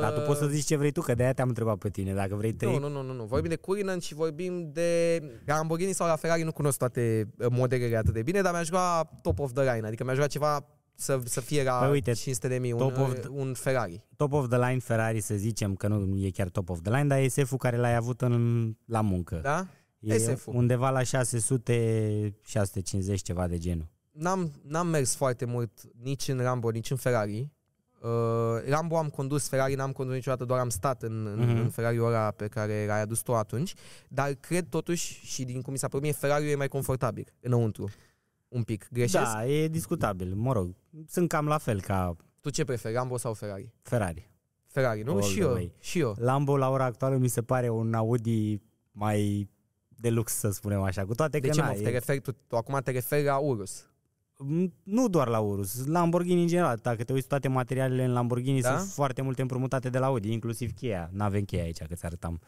[0.00, 2.14] Dar tu uh, poți să zici ce vrei tu, că de-aia te-am întrebat pe tine.
[2.14, 3.24] Dacă vrei trei, Nu, nu, nu, nu, nu.
[3.24, 7.46] Vorbim de Cullinan și vorbim de la Lamborghini sau la Ferrari, nu cunosc toate uh,
[7.50, 10.66] modelele atât de bine, dar mi-aș lua top of the line, adică mi-aș lua ceva
[10.94, 13.54] să, să fie la Păi uite, 500 de mii, un, top of uh, the- un
[13.54, 14.04] Ferrari.
[14.16, 17.04] top of the line Ferrari, să zicem că nu e chiar top of the line,
[17.06, 19.38] dar e SF-ul care l-ai avut în, la muncă.
[19.42, 19.66] Da?
[19.98, 20.54] E SF-ul.
[20.54, 23.86] undeva la 600, 650, ceva de genul.
[24.12, 25.70] N-am, n-am mers foarte mult
[26.02, 27.48] nici în Rambo, nici în Ferrari.
[28.02, 28.10] Uh,
[28.68, 31.56] Rambo am condus, Ferrari n-am condus niciodată, doar am stat în, în, Mhm.
[31.60, 33.74] în Ferrari-ul ăla pe care l-ai adus tu atunci,
[34.08, 37.88] dar cred totuși, și din cum mi s-a părut mie, Ferrari e mai confortabil înăuntru.
[38.48, 38.88] un pic.
[38.90, 39.32] Greșesc?
[39.32, 40.74] Da, e discutabil, mă rog.
[41.08, 43.72] Sunt cam la fel ca Tu ce preferi, Lambo sau Ferrari?
[43.82, 44.30] Ferrari.
[44.66, 45.12] Ferrari, nu?
[45.12, 45.72] All și the eu, way.
[45.80, 46.14] și eu.
[46.18, 49.48] Lambo la ora actuală mi se pare un Audi mai
[49.88, 52.20] de lux, să spunem așa, cu toate De că ce na, mă, te e, referi,
[52.20, 53.86] tu, tu acum te referi la Urus.
[54.44, 56.78] M- nu doar la Urus, Lamborghini în general.
[56.82, 58.78] Dacă te uiți toate materialele în Lamborghini Da?
[58.78, 61.10] sunt foarte multe împrumutate de la Audi, inclusiv cheia.
[61.12, 62.40] N-avem cheia aici, că ți arătam.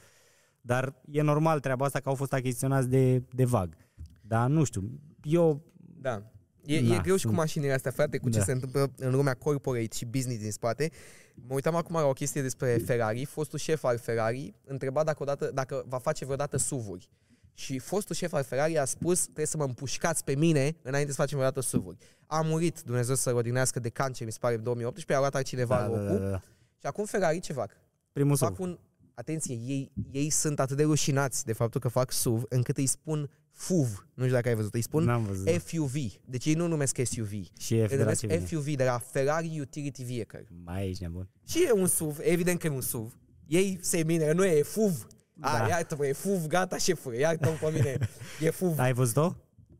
[0.60, 3.76] Dar e normal treaba asta că au fost achiziționați de, de VAG.
[4.20, 5.62] Dar nu știu, eu
[6.00, 6.22] Da.
[6.66, 8.44] E, Na, e greu și cu sunt- mașinile astea, frate, cu ce Da.
[8.44, 10.90] se întâmplă în lumea corporate și business din spate.
[11.34, 13.24] Mă uitam acum la o chestie despre Ferrari.
[13.24, 17.10] Fostul șef al Ferrari întreba dacă, odată, dacă va face vreodată SUV-uri.
[17.54, 21.16] Și fostul șef al Ferrari a spus trebuie să mă împușcați pe mine înainte să
[21.16, 21.96] facem vreodată SUV-uri.
[22.26, 25.76] A murit, Dumnezeu să-l odihnească de cancer, mi se pare, în 2018, a luat altcineva
[25.76, 26.18] da, da, locul.
[26.18, 26.42] da, da.
[26.78, 27.70] Și acum Ferrari ce fac?
[28.12, 28.60] primul fac SUV.
[28.60, 28.78] un...
[29.14, 33.30] Atenție, ei, ei sunt atât de rușinați de faptul că fac SUV, încât îi spun
[33.50, 34.06] FUV.
[34.14, 35.48] Nu știu dacă ai văzut, îi spun N-am văzut.
[35.62, 35.94] FUV.
[36.24, 37.32] Deci ei nu numesc SUV.
[37.58, 38.38] și F Îi de la numesc ce vine?
[38.38, 40.46] FUV de la Ferrari Utility Vehicle.
[40.64, 41.28] Mai ești nebun.
[41.46, 43.16] Și e un SUV, evident că e un SUV.
[43.46, 45.06] Ei se mine, nu e, e FUV.
[45.40, 45.66] A, Da.
[45.68, 47.98] iartă-mă, e FUV, gata șefule, iartă-mă pe mine,
[48.40, 48.78] e FUV.
[48.78, 49.36] Ai văzut-o?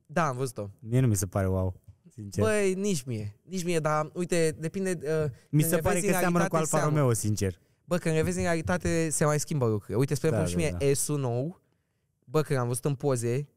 [0.06, 0.70] Da, am văzut-o.
[0.78, 1.80] Mie nu mi se pare wow,
[2.12, 2.44] sincer.
[2.44, 4.90] Băi, nici mie, nici mie, dar uite, depinde...
[4.90, 6.98] Uh, mi când se le pare vezi că în seamănă cu realitate, Alfa seamănă.
[6.98, 7.60] Romeo, sincer.
[7.84, 9.96] Bă, când le vezi în realitate, se mai schimbă lucrurile.
[9.96, 11.60] Uite, spre Da, exemplu, și da, mie S-ul nou,
[12.24, 13.48] bă, când am văzut în poze,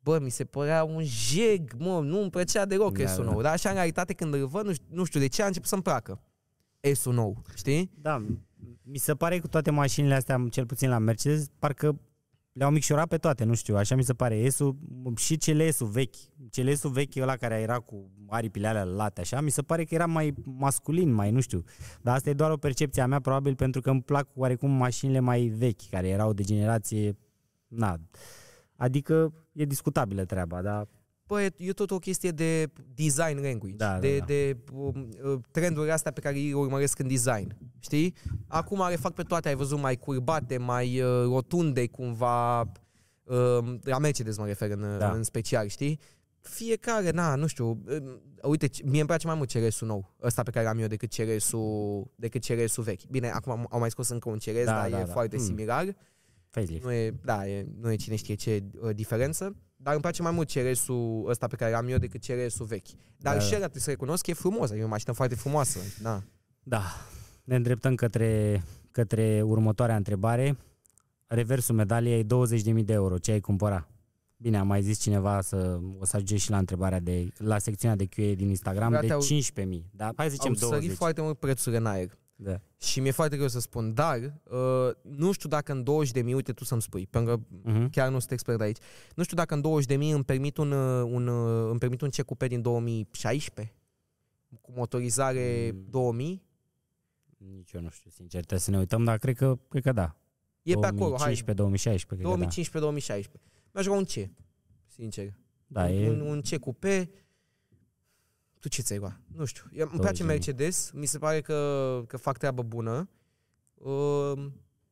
[0.00, 3.30] bă, mi se părea un jeg, mă, nu îmi plăcea deloc Da, S-ul da.
[3.30, 3.42] nou.
[3.42, 5.68] Dar așa, în realitate, când îl văd, nu știu, nu știu de ce, a început
[5.68, 6.22] să-mi placă.
[6.94, 7.90] S-ul nou, știi?
[7.94, 8.24] Da,
[8.90, 12.00] mi se pare că toate mașinile astea, cel puțin la Mercedes, parcă
[12.52, 14.48] le-au micșorat pe toate, nu știu, așa mi se pare.
[14.48, 14.76] S-ul,
[15.16, 16.14] și CLS-ul vechi,
[16.50, 20.06] CLS-ul vechi ăla care era cu aripile alea late, așa, mi se pare că era
[20.06, 21.64] mai masculin, mai nu știu.
[22.02, 25.20] Dar asta e doar o percepție a mea, probabil pentru că îmi plac oarecum mașinile
[25.20, 27.16] mai vechi, care erau de generație,
[27.68, 27.96] na,
[28.76, 30.88] adică e discutabilă treaba, dar
[31.28, 34.24] Bă, e, e tot o chestie de design language, Da, da, de, da.
[34.24, 38.14] de um, uh, trendurile astea pe care îi urmăresc în design, știi?
[38.46, 43.98] Acum le fac pe toate, ai văzut, mai curbate, mai uh, rotunde, cumva, uh, la
[43.98, 45.10] Mercedes mă refer în, Da.
[45.10, 45.98] în special, știi?
[46.40, 47.96] Fiecare, na, nu știu, uh,
[48.42, 52.10] uite, mie îmi place mai mult CRS-ul nou, ăsta pe care am eu, decât CRS-ul,
[52.14, 53.04] decât CRS-ul vechi.
[53.10, 55.12] Bine, acum am- au mai scos încă un CRS, Da, dar da, e da.
[55.12, 55.44] foarte Hmm.
[55.44, 55.96] similar.
[56.50, 56.84] facelift.
[56.84, 60.32] Nu e, da, e, nu e cine știe ce uh, diferență, dar îmi place mai
[60.32, 62.86] mult CRS-ul ăsta pe care am eu decât CRS-ul vechi.
[63.16, 63.56] Dar Da, și da.
[63.56, 65.78] ăla trebuie să recunosc că e frumos, e o mașină foarte frumoasă.
[66.02, 66.22] Da.
[66.62, 66.82] Da,
[67.44, 70.56] ne îndreptăm către, către următoarea întrebare.
[71.26, 73.18] Reversul medaliei 20.000 de euro.
[73.18, 73.88] Ce ai cumpăra?
[74.36, 77.96] Bine, a mai zis cineva să o să ajunge și la întrebarea de la secțiunea
[77.96, 79.84] de QA din Instagram Frate, de au- 15.000.
[79.90, 80.96] Da, hai să zicem Au sărit 20.
[80.96, 82.18] foarte mult prețurile în aer.
[82.40, 82.60] Da.
[82.80, 86.34] Și mi-e foarte greu să spun, dar uh, nu știu dacă în 20 de mii,
[86.34, 87.90] uite tu să-mi spui, pentru că Uh-huh.
[87.90, 88.78] chiar nu sunt expert aici,
[89.14, 92.00] nu știu dacă în 20 de mii îmi permit un, uh, un, uh, îmi permit
[92.00, 93.74] un CQP din 2016
[94.60, 95.86] cu motorizare Mm.
[95.90, 96.42] 2000.
[97.36, 100.16] Nici eu nu știu, sincer, trebuie să ne uităm, dar cred că, cred că da.
[100.62, 102.46] E pe acolo, hai, 2015-2016, cred că da.
[102.46, 103.40] 2015-2016.
[103.72, 104.12] Mi-aș lua un C,
[104.86, 105.34] sincer.
[105.66, 106.08] Da, un, e...
[106.10, 106.84] un, un C cu P.
[108.60, 109.20] Tu ce ți-ai luat?
[109.36, 109.64] Nu știu.
[109.72, 110.26] Eu, îmi place 20.000.
[110.26, 110.90] Mercedes.
[110.94, 113.08] Mi se pare că, că fac treabă bună.
[113.74, 114.32] Uh,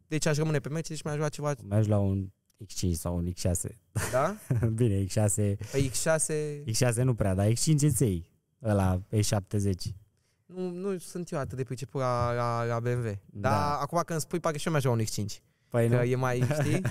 [0.07, 2.29] deci aș rămâne pe Mercedes și mi-aș lua ceva, Mergi la un
[2.65, 3.61] X5 sau un X6.
[4.13, 4.37] da?
[4.75, 5.35] Bine, X6,
[5.73, 6.35] Pe X6
[6.71, 8.31] X6 nu prea, dar X5 îți iei.
[8.63, 9.71] Ăla E70.
[10.47, 13.03] nu, nu sunt eu atât de priceput la, la, la BMW.
[13.03, 13.79] Dar Da.
[13.79, 15.43] acum când spui, parcă și eu mi-aș lua un X5.
[15.69, 16.03] Păi Că nu?
[16.03, 16.83] e mai, știi?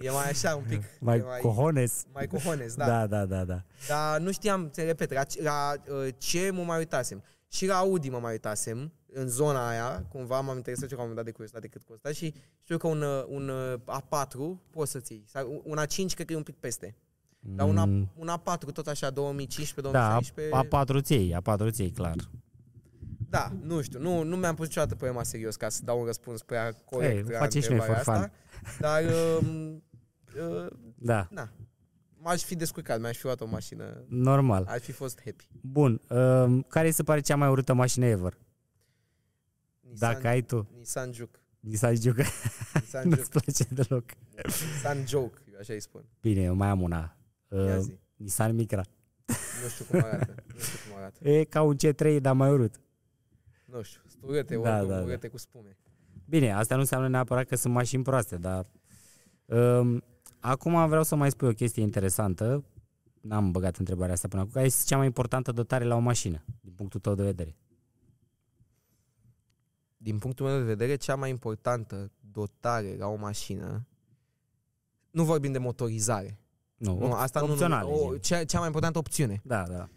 [0.00, 0.82] E mai așa un pic.
[1.00, 2.04] Mai e mai, cojones.
[2.12, 2.86] mai cojones, da.
[2.86, 3.62] Da, da, da, da.
[3.88, 7.22] Dar nu știam, te repet, la, la uh, ce mă mai uitasem.
[7.48, 11.08] Și la Audi mă mai uitasem, în zona aia, cumva m-am interesat și la un
[11.08, 14.90] moment dat de curiozitate cât costă și știu că un, uh, un uh, A4 poți
[14.90, 15.24] să-ți iei.
[15.26, 16.96] Sau un A5 cred că e un pic peste.
[17.40, 19.14] Dar un, A, Mm, un A4 tot așa, 2015-2016,
[19.90, 20.18] Da,
[20.62, 22.14] A4 ți iei, A4 ți iei, clar.
[23.30, 26.42] Da, nu știu, nu, nu mi-am pus niciodată problema serios ca să dau un răspuns
[26.42, 28.22] prea corect Ei, la facem și noi întrebarea for fun.
[28.22, 28.78] asta.
[28.80, 29.76] Dar, uh,
[30.64, 31.52] uh, Da, na,
[32.18, 34.64] m-aș fi descurcat, mi-aș fi luat o mașină, normal.
[34.68, 35.48] aș fi fost happy.
[35.60, 38.38] Bun, um, care îți se pare cea mai urâtă mașină ever?
[39.80, 40.68] Nissan, Dacă ai tu.
[40.78, 41.38] Nissan Juke.
[41.60, 42.24] Nissan Juke,
[42.80, 43.38] Nissan nu-ți Juke.
[43.38, 44.04] place deloc.
[44.44, 46.04] Nissan Joke, eu așa îi spun.
[46.20, 47.16] Bine, eu mai am una.
[47.48, 47.98] Ia Uh, zi.
[48.16, 48.82] Nissan Micra.
[49.62, 50.34] Nu știu cum arată.
[50.54, 51.18] Nu știu cum arată.
[51.28, 52.80] E ca un C3, dar mai urât.
[53.70, 54.00] Nu știu.
[54.08, 55.02] Sunt urâte, Da, oricum, da, da.
[55.04, 55.76] urâte cu spume.
[56.28, 58.66] Bine, asta nu înseamnă neapărat că sunt mașini proaste, dar...
[59.44, 60.02] Um,
[60.40, 62.64] acum vreau să mai spui o chestie interesantă.
[63.20, 64.52] N-am băgat întrebarea asta până acum.
[64.52, 67.56] Care este cea mai importantă dotare la o mașină, din punctul tău de vedere?
[69.96, 73.86] Din punctul meu de vedere, cea mai importantă dotare la o mașină,
[75.10, 76.38] nu vorbim de motorizare,
[76.76, 77.88] Nu, Nu, asta nu, opționale.
[77.88, 78.20] nu, o, zi.
[78.20, 79.40] cea, cea mai importantă opțiune.
[79.44, 79.88] Da, da.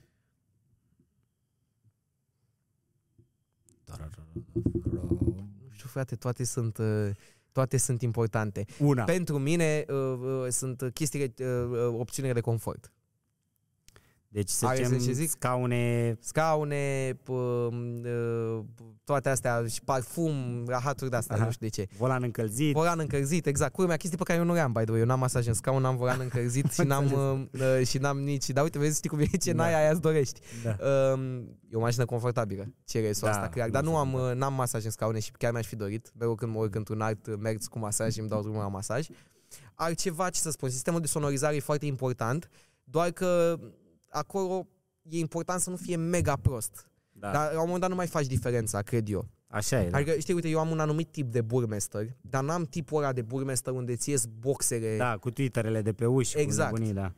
[5.68, 7.10] Nu știu, frate, toate sunt, uh,
[7.52, 8.66] toate sunt importante.
[8.80, 9.04] Una.
[9.04, 12.92] Pentru mine uh, uh, sunt chestiile, uh, uh, opțiunile de confort.
[14.34, 15.30] Deci să Hai să zicem ce zic?
[15.30, 16.16] scaune...
[16.20, 18.60] Scaune, p- uh,
[19.04, 21.46] toate astea, și parfum, rahaturi de astea, Aha.
[21.46, 21.88] nu știu de ce.
[21.98, 22.74] Volan încălzit.
[22.74, 23.74] Volan încălzit, exact.
[23.74, 25.00] Culmea, chestii pe care eu nu le-am, by the way.
[25.00, 28.50] Eu n-am masaj în scaun, n-am volan încălzit și n-am, uh, uh, și n-am nici...
[28.50, 29.64] Dar uite, vezi, știi cum e, ce Da.
[29.64, 30.40] n-ai, aia îți dorești.
[30.64, 30.76] Da.
[31.14, 33.70] Um, e o mașină confortabilă, ceresul Da, asta, clar.
[33.70, 36.12] Dar nu nu se am, uh, n-am masaj în scaune și chiar mi-aș fi dorit.
[36.18, 38.68] Mereu când mă urc într-un alt uh, mers cu masaj și îmi dau drumul la
[38.68, 39.08] masaj.
[39.74, 42.50] Altceva, ce să spun, sistemul de sonorizare e foarte important,
[42.84, 43.60] doar că
[44.14, 44.68] acolo
[45.02, 46.88] e important să nu fie mega prost.
[47.12, 47.32] Da.
[47.32, 49.28] Dar la un moment dat nu mai faci diferența, cred eu.
[49.48, 49.90] Așa e.
[49.90, 49.98] Da.
[49.98, 53.22] Adică, știi, uite, eu am un anumit tip de burmester, dar n-am tipul ăla de
[53.22, 54.98] burmester unde ți ies boxere.
[54.98, 56.38] da, cu twitterele de pe uși.
[56.38, 56.70] Exact.
[56.72, 57.14] Cu nebunii, da.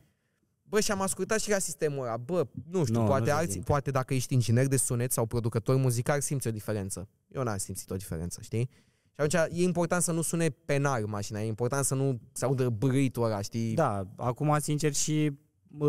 [0.68, 2.16] Bă, și am ascultat și la sistemul ăla.
[2.16, 3.66] Bă, nu știu, Nu, poate nu se alții, simte.
[3.66, 7.08] poate dacă ești inginer de sunet sau producător muzical, simți o diferență.
[7.28, 8.68] Eu n-am simțit o diferență, știi?
[9.04, 12.68] Și atunci e important să nu sune penar mașina, e important să nu se audă
[12.68, 13.74] bârâitul ăla, știi?
[13.74, 15.36] Da, acum, sincer, și bă,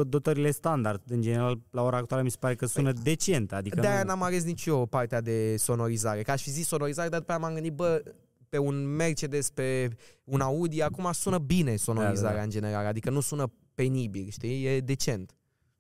[0.08, 3.54] dotările standard, în general, la ora actuală mi se pare că sună decent.
[3.54, 4.08] Adică De-aia nu...
[4.08, 6.22] n-am ales nici eu partea de sonorizare.
[6.22, 8.04] Că aș fi zis sonorizare, dar după aia m-am gândit, bă,
[8.50, 9.90] pe un Mercedes, pe
[10.24, 12.44] un Audi, acum sună bine sonorizarea Da, da, da.
[12.44, 14.66] în general, adică nu sună penibil, știi?
[14.66, 15.36] E decent.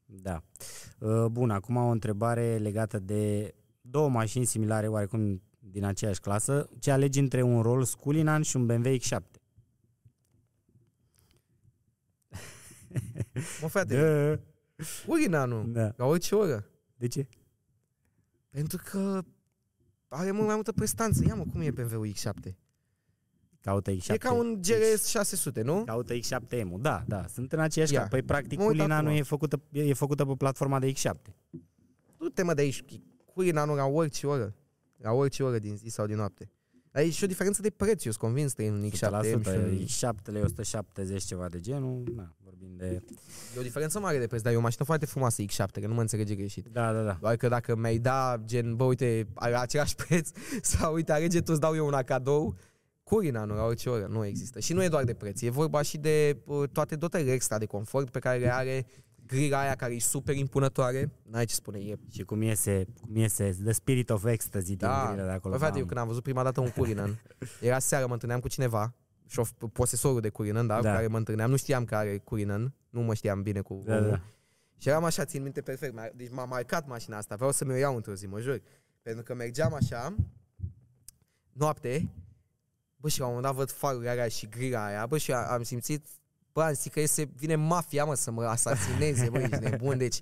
[0.05, 0.41] Da.
[0.99, 6.69] Uh, Bun, acum o întrebare legată de două mașini similare, oarecum din aceeași clasă.
[6.79, 9.36] Ce alegi între un Rolls Cullinan și un BMW X7?
[13.61, 14.41] Mă, frate, Da.
[15.07, 15.63] urina, nu?
[15.67, 15.93] da.
[15.95, 16.65] La orice oră.
[16.95, 17.27] De ce?
[18.49, 19.23] Pentru că
[20.07, 21.23] are mult mai multă prestanță.
[21.27, 22.53] Ia mă, cum e BMW X7?
[23.61, 24.07] Caută X7.
[24.07, 25.83] E ca un GRS 600, nu?
[25.83, 26.71] Caută X7M.
[26.79, 27.99] Da, da, sunt în aceeași Ia.
[27.99, 28.09] cap.
[28.09, 29.19] Păi, practic, Mă uit Cullinanul acum.
[29.19, 31.33] e făcută, e făcută pe platforma de X7.
[32.17, 32.83] Du-te mă de aici,
[33.25, 34.55] Curinanul la orice oră.
[34.97, 36.49] La orice oră din zi sau din noapte.
[36.97, 39.35] Dar e și o diferență de preț, eu sunt convins că e un X7M și
[39.35, 39.45] 100%.
[39.45, 39.85] un...
[39.85, 42.03] X7 170 ceva de genul.
[42.15, 42.85] Na, vorbim de...
[43.55, 45.93] E o diferență mare de preț, dar e o mașină foarte frumoasă X7, că nu
[45.93, 46.67] mă înțelege greșit.
[46.71, 47.17] Da, da, da.
[47.21, 50.29] Doar că dacă mi-ai da, gen, bă, uite, are același preț,
[50.61, 52.55] sau uite, alege tu, îți dau eu una cadou,
[53.03, 54.59] Curinanul la orice oră nu există.
[54.59, 57.65] Și nu e doar de preț, e vorba și de uh, toate dotările extra de
[57.65, 58.85] confort pe care le are,
[59.27, 63.57] grila aia care e super impunătoare, n-ai ce spune, e Și cum iese, cum iese
[63.63, 65.53] The Spirit of Ecstasy din Da, grilele de acolo.
[65.53, 65.87] Bă, frate, eu Mamă.
[65.87, 67.21] când am văzut prima dată un Curinan,
[67.61, 68.93] era seară, mă întâlneam cu cineva,
[69.27, 70.81] șof, posesorul de Curinan, da, Da.
[70.81, 73.81] da, cu care mă întâlneam, nu știam că are Curinan, nu mă știam bine cu
[73.85, 74.09] Da, omul.
[74.09, 74.21] da.
[74.77, 77.75] Și eram așa, țin minte perfect, m-a- deci m-a marcat mașina asta, vreau să mi-o
[77.75, 78.61] iau într-o zi, mă jur.
[79.01, 80.15] Pentru că mergeam așa,
[81.53, 82.09] noapte,
[82.95, 85.63] bă, și la un moment dat văd farurile alea și grila aia, bă, și am
[85.63, 86.05] simțit,
[86.57, 90.21] bă, am zis că iese, vine mafia, mă, să mă asasineze, bă, ești nebun, deci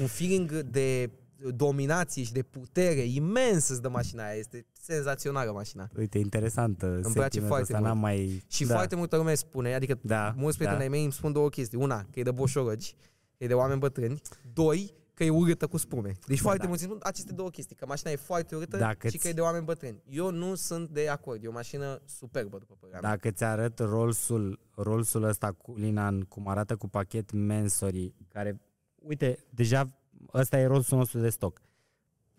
[0.00, 1.10] un feeling de
[1.54, 5.88] dominație și de putere imens îți dă mașina aia, este senzațională mașina.
[5.98, 6.82] Uite, interesant.
[6.82, 7.88] Îmi place foarte ăsta, mult.
[7.88, 8.44] N-am mai...
[8.48, 8.74] Și da.
[8.74, 10.84] foarte multă lume spune, adică Da, mulți prieteni da.
[10.84, 11.78] ai mei îmi spun două chestii.
[11.78, 12.94] Una, că e de boșorăgi,
[13.38, 14.20] că e de oameni bătrâni.
[14.52, 16.12] Doi, că e urâtă cu spume.
[16.26, 16.68] Deci foarte da.
[16.68, 19.32] mulți îmi spun aceste două chestii, că mașina e foarte urâtă Dacă și că e
[19.32, 20.02] de oameni bătrâni.
[20.08, 23.10] Eu nu sunt de acord, e o mașină superbă, după părerea mea.
[23.10, 28.60] Dacă ți arăt Rolls-ul, Rolls-ul ăsta cu Linan, cum arată cu pachet Mansory, care,
[28.96, 29.90] uite, deja
[30.34, 31.60] ăsta e Rolls-ul nostru de stoc.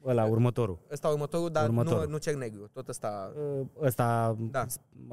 [0.06, 0.80] Ăla, următorul.
[0.92, 2.04] Ăsta următorul, dar Următorul.
[2.06, 3.34] Nu, nu cer negru, tot ăsta...
[3.82, 4.66] Ăsta, Da.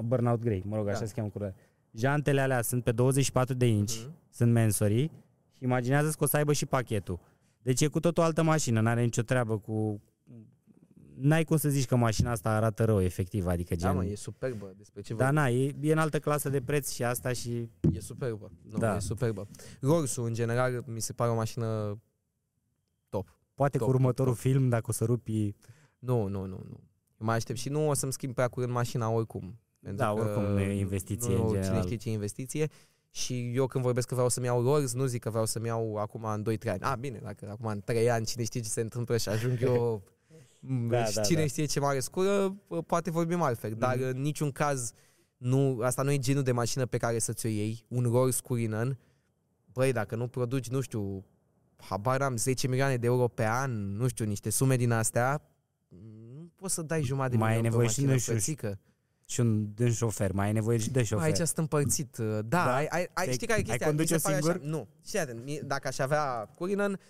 [0.04, 1.06] Burnout Grey, mă rog, așa Da.
[1.06, 1.54] se cheamă cură.
[1.90, 4.14] Jantele alea sunt pe 24 de inci, Mhm.
[4.30, 5.10] sunt Mansory
[5.56, 7.20] și imaginează că o să aibă și pachetul.
[7.64, 10.00] Deci e cu tot o altă mașină, n-are nicio treabă cu...
[11.16, 13.96] N-ai cum să zici că mașina asta arată rău, efectiv, adică Da, gen...
[13.96, 15.42] mă, e superbă, despre ce Da, vorbim.
[15.42, 17.70] na, e, e în altă clasă de preț și asta și...
[17.92, 18.50] E superbă.
[18.70, 18.96] Nu, Da.
[18.96, 19.46] e superbă.
[19.80, 21.98] Rolls-ul, în general, mi se pare o mașină
[23.08, 23.38] top.
[23.54, 24.40] Poate Top, cu următorul top.
[24.42, 25.54] film, dacă o să rupi...
[25.98, 26.80] Nu, nu, nu, nu.
[27.16, 29.58] Mai aștept și nu o să-mi schimb prea curând mașina oricum.
[29.80, 31.82] Pentru Da, că oricum nu e investiție nu, în Cine general.
[31.82, 32.68] știe ce e investiție.
[33.16, 35.96] Și eu când vorbesc că vreau să-mi iau Rolls, nu zic că vreau să-mi iau
[35.96, 36.80] acum în 2-3 ani.
[36.82, 40.02] A, bine, dacă acum în 3 ani cine știe ce se întâmplă și ajung eu
[40.88, 41.46] Da, și da, cine da.
[41.46, 42.56] știe ce mare scură,
[42.86, 43.72] poate vorbim altfel.
[43.72, 44.04] Dar Mhm.
[44.06, 44.92] în niciun caz,
[45.36, 47.84] nu, asta nu e genul de mașină pe care să ți-o iei.
[47.88, 48.98] Un Rolls Cullinan,
[49.72, 51.24] băi, dacă nu produci, nu știu,
[51.76, 55.42] habar am 10 milioane de euro pe an, nu știu, niște sume din astea,
[56.34, 58.12] nu poți să dai jumătate de Mai ai milion pe o nevoie și mașină, de
[58.12, 58.80] un șu- frățică.
[59.34, 61.24] Și un, de un șofer, mai ai nevoie și de șofer.
[61.24, 62.16] Aici sunt împărțit.
[62.16, 62.74] Da, Da?
[62.74, 63.86] ai, ai, ai, Te- știi care e ai chestia?
[63.86, 64.60] conduce Mi se pare singur?
[64.60, 64.88] Așa, nu.
[65.04, 67.00] Știi, atent, mie- dacă aș avea Curinan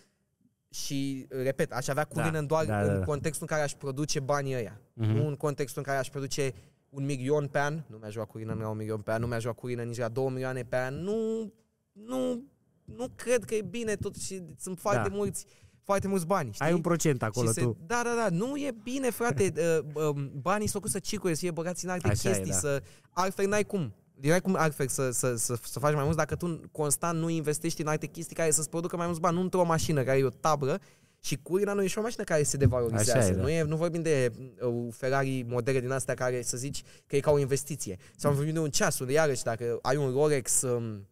[0.71, 3.05] și, repet, aș avea Curinan doar da, da, în da.
[3.05, 4.81] contextul în care aș produce banii ăia.
[4.93, 5.11] Mhm.
[5.11, 6.53] Nu în contextul în care aș produce
[6.89, 9.45] un milion pe an, nu mi-aș lua Curinan la un milion pe an, nu mi-aș
[9.45, 11.53] lua Curinan nici la două milioane pe an, nu,
[11.93, 12.43] nu
[12.85, 15.15] nu cred că e bine totuși, sunt foarte Da.
[15.15, 15.47] mulți
[15.85, 16.67] foarte mulți bani, știi?
[16.67, 17.77] Ai un procent acolo și se, tu.
[17.87, 19.53] Da, da, da, nu e bine, frate.
[19.57, 22.51] uh, um, banii sunt făcuți să circule, să fie băgați în alte Așa e, chestii,
[22.51, 22.59] da.
[22.59, 22.83] să...
[23.11, 23.95] Altfel n-ai cum.
[24.21, 27.81] N-ai cum altfel să, să, să, să faci mai mult dacă tu constant nu investești
[27.81, 30.29] în alte chestii care să-ți producă mai mulți bani, nu într-o mașină care e o
[30.29, 30.81] tablă
[31.21, 33.19] și curina nu e și o mașină care se devalorizează.
[33.19, 33.41] Așa e, da.
[33.41, 37.21] nu, e, nu vorbim de uh, Ferrari modele din astea care să zici că e
[37.21, 37.97] ca o investiție.
[38.17, 41.09] Sau vorbim de un ceas unde iarăși dacă ai un Rolex um,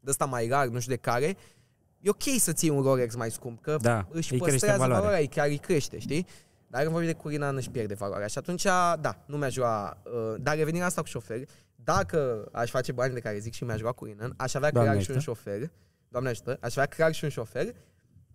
[0.00, 1.36] de ăsta mai rar, nu știu de care,
[2.00, 4.96] e ok să ții un Rolex mai scump, că Da, își îi crește păstrează valoarea.
[4.96, 6.26] valoarea, îi chiar îi crește, știi?
[6.66, 8.26] Dar când vorbim de Curina, își pierde valoarea.
[8.26, 8.62] Și atunci,
[9.00, 10.02] da, nu mi-aș lua...
[10.04, 11.40] Uh, dar revenind la asta cu șofer,
[11.74, 15.02] dacă aș face bani de care zic și mi-aș lua Curina, aș avea Doamne clar
[15.02, 15.32] și un ajută.
[15.32, 15.70] șofer,
[16.08, 17.74] Doamne ajută, aș avea clar și un șofer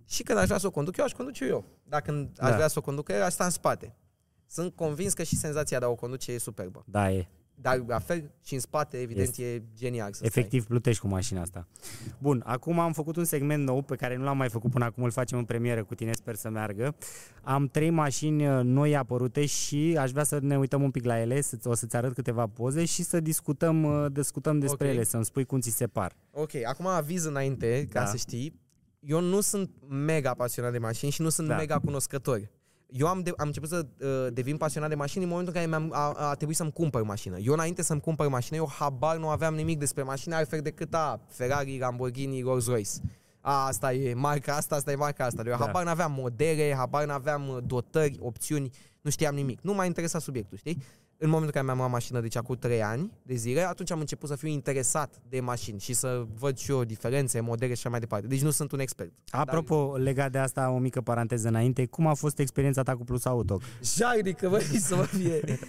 [0.05, 1.66] și când aș vrea să o conduc eu, aș conduce eu.
[1.84, 2.55] Dacă aș Da.
[2.55, 3.95] vrea să o conduc eu, aș sta în spate.
[4.47, 6.84] Sunt convins că și senzația de a o conduce e superbă.
[6.86, 7.28] Da, e.
[7.56, 9.43] Dar la fel și în spate, evident, Este.
[9.43, 10.28] e genial să stai.
[10.28, 11.68] Efectiv plutești cu mașina asta.
[12.18, 15.04] Bun, acum am făcut un segment nou pe care nu l-am mai făcut până acum,
[15.04, 16.95] îl facem în premieră cu tine, sper să meargă.
[17.41, 21.20] Am trei mașini uh, noi apărute și aș vrea să ne uităm un pic la
[21.20, 24.93] ele, să, o să-ți arăt câteva poze și să discutăm, uh, discutăm despre Ok.
[24.93, 26.16] ele, să-mi spui cum ți se par.
[26.32, 28.06] Ok, acum aviz înainte, ca Da.
[28.06, 28.62] să știi.
[28.99, 31.56] Eu nu sunt mega pasionat de mașini și nu sunt Da.
[31.56, 32.39] mega cunoscător.
[32.96, 35.78] Eu am, de, am început să uh, devin pasionat de mașini în momentul în care
[35.78, 37.38] mi-am, a, a trebuit să-mi cumpăr mașină.
[37.38, 41.20] Eu înainte să-mi cumpăr mașină, eu habar nu aveam nimic despre mașini altfel decât a
[41.28, 42.91] Ferrari, Lamborghini, Rolls-Royce.
[43.41, 45.44] A, asta e marca asta, asta e marca asta.
[45.46, 45.66] Eu Da.
[45.66, 48.70] habar n-aveam modele, habar n-aveam uh, dotări, opțiuni,
[49.02, 49.62] nu știam nimic.
[49.62, 50.84] Nu m-a interesat subiectul, știi?
[51.24, 53.99] În momentul în care mi-am luat mașină, deci acum 3 ani de zile, atunci am
[53.99, 57.89] început să fiu interesat de mașini și să văd și eu diferențe, modele și așa
[57.89, 58.28] mai departe.
[58.28, 59.11] Deci nu sunt un expert.
[59.30, 63.26] Apropo, legat de asta, o mică paranteză înainte, cum a fost experiența ta cu Plus
[63.26, 63.59] Auto?
[63.82, 65.59] Jarnică, băi, să mă fie.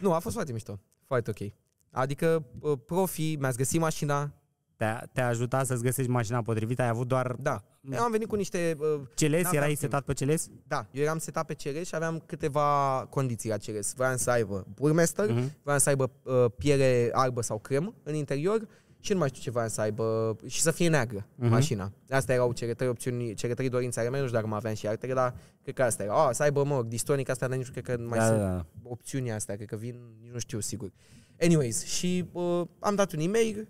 [0.00, 0.80] nu, a fost foarte mișto.
[1.06, 1.52] Foarte ok.
[1.90, 4.32] Adică, uh, profi, mi-ați găsit mașina.
[4.80, 6.82] Te-a, te-a ajutat să-ți găsești mașina potrivită?
[6.82, 7.62] Ai avut doar Da.
[7.92, 8.76] Eu am venit cu niște...
[8.78, 9.42] Uh, celes?
[9.42, 9.80] N-aveam Erai timp.
[9.80, 10.48] setat pe celes?
[10.66, 13.94] da, eu eram setat pe ceres și aveam câteva condiții la ceres.
[13.96, 15.52] Vreau să aibă burmester, Mhm.
[15.62, 18.68] vreau să aibă uh, piele albă sau crem în interior
[19.00, 21.48] și nu mai știu ce vreau să aibă și să fie neagră Mhm.
[21.48, 21.92] mașina.
[22.10, 24.74] Astea erau cele trei opțiuni, cele trei dorințe ale mele, nu știu dacă mai aveam
[24.74, 26.26] și altele, dar cred că asta era.
[26.26, 28.38] Ah, să aibă, mă rog, distonic asta, dar nici nu cred că mai Da, sunt
[28.38, 28.66] da, da.
[28.82, 30.92] opțiunii astea, cred că vin, nici nu știu sigur.
[31.40, 33.68] Anyways, și uh, am dat un e-mail,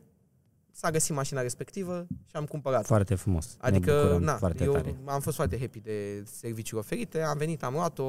[0.80, 2.86] s-a găsit mașina respectivă și am cumpărat.
[2.86, 3.56] Foarte frumos.
[3.62, 4.96] Ne Adică, bucurăm na, foarte eu tare.
[5.04, 8.02] am fost foarte happy de serviciile oferite, am venit, am luat-o,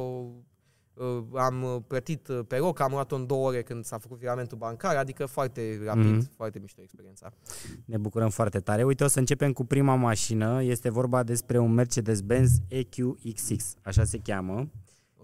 [0.93, 4.17] uh, am uh, plătit uh, pe roc, am luat-o în două ore când s-a făcut
[4.17, 6.32] viramentul bancar, adică foarte rapid, Mhm.
[6.36, 7.32] foarte mișto experiența.
[7.86, 8.84] Ne bucurăm foarte tare.
[8.84, 10.63] Uite, o să începem cu prima mașină.
[10.63, 14.69] Este vorba despre un Mercedes-Benz EQXX, așa se cheamă.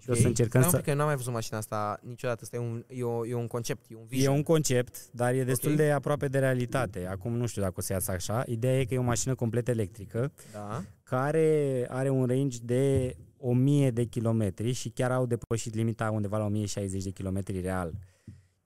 [0.08, 0.26] Și o să Ok?
[0.28, 0.76] încercăm Stai un să...
[0.76, 3.34] pic, că eu n-am mai văzut mașina asta niciodată, asta e un, e, o, e
[3.34, 4.34] un concept, e un E vision.
[4.34, 5.76] un concept, dar e destul Ok.
[5.76, 7.06] de aproape de realitate.
[7.06, 8.42] Acum nu știu dacă o să iasă așa.
[8.46, 10.82] Ideea e că e o mașină complet electrică, Da.
[11.02, 16.44] care are un range de 1000 de kilometri și chiar au depășit limita undeva la
[16.44, 17.92] 1060 de kilometri real.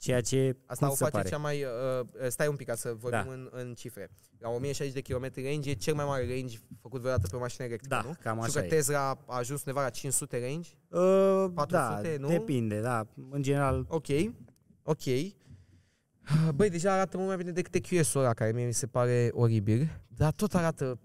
[0.03, 1.28] Ceea ce, Asta cum o se face pare?
[1.28, 1.62] cea mai...
[1.62, 3.32] Uh, stai un pic ca să vorbim Da.
[3.32, 4.11] în, în cifre.
[4.38, 7.64] La 1060 de km range e cel mai mare range făcut vreodată pe o mașină
[7.66, 8.14] electrică, Da, nu?
[8.22, 8.78] cam Știu așa că e.
[8.78, 10.70] Tesla a ajuns undeva la 500 range.
[10.88, 12.28] Uh, 400, da, nu?
[12.28, 13.07] depinde, da.
[13.30, 14.07] În general, Ok,
[14.82, 15.03] ok.
[16.55, 20.00] Băi, deja arată mult mai bine decât EQS-ul ăla, care mie mi se pare oribil,
[20.09, 20.98] dar tot arată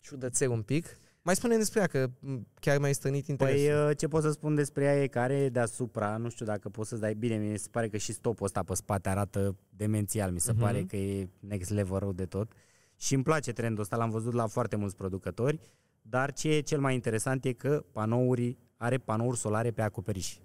[0.00, 0.96] ciudățel un pic.
[1.22, 3.66] Mai spune despre ea, că m, chiar mi-ai strânit interesul.
[3.66, 6.68] Păi uh, ce pot să spun despre ea e că are deasupra, nu știu dacă
[6.68, 10.30] poți să-ți dai bine, mi se pare că și stopul ăsta pe spate arată demențial,
[10.32, 10.60] mi se Mhm.
[10.60, 12.52] pare că e next level rău de tot.
[12.96, 15.60] Și îmi place trendul ăsta, l-am văzut la foarte mulți producători,
[16.02, 20.36] dar ce e cel mai interesant e că panouri, are panouri solare pe acoperiș.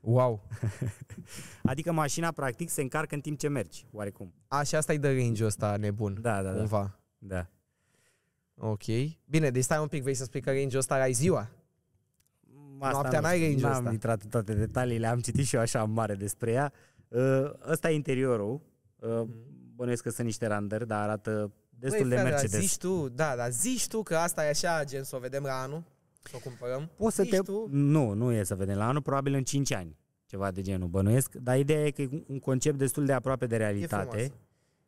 [0.00, 0.46] wow.
[1.62, 4.32] Adică mașina practic se încarcă în timp ce mergi, oarecum.
[4.48, 6.56] A, și asta e de range-ul ăsta nebun, Da, da, da.
[6.58, 7.00] cumva.
[7.18, 7.46] da.
[8.64, 8.82] Ok.
[9.24, 11.48] Bine, deci stai un pic, vrei să spui că range-ul ăsta ai ziua?
[12.78, 13.92] Noaptea nu n-ai știu, range-ul N-am ăsta.
[13.92, 16.72] intrat în toate detaliile, am citit și eu așa în mare despre ea.
[17.08, 18.60] Uh, Ăsta e interiorul.
[18.98, 19.22] Uh,
[19.74, 22.08] Bănuiesc că sunt niște randări, dar arată destul Mhm.
[22.08, 22.60] Băi, de frate, dar Mercedes.
[22.60, 25.60] Zici tu, da, dar zici tu că asta e așa, gen, să o vedem la
[25.62, 25.82] anul,
[26.22, 26.90] să o cumpărăm.
[26.96, 27.38] Poți să zici te...
[27.38, 29.96] tu, Nu, nu e să vedem la anul, probabil în 5 ani.
[30.26, 31.34] Ceva de genul, bănuiesc.
[31.34, 34.08] Dar ideea e că e un concept destul de aproape de realitate.
[34.08, 34.32] frumoasă.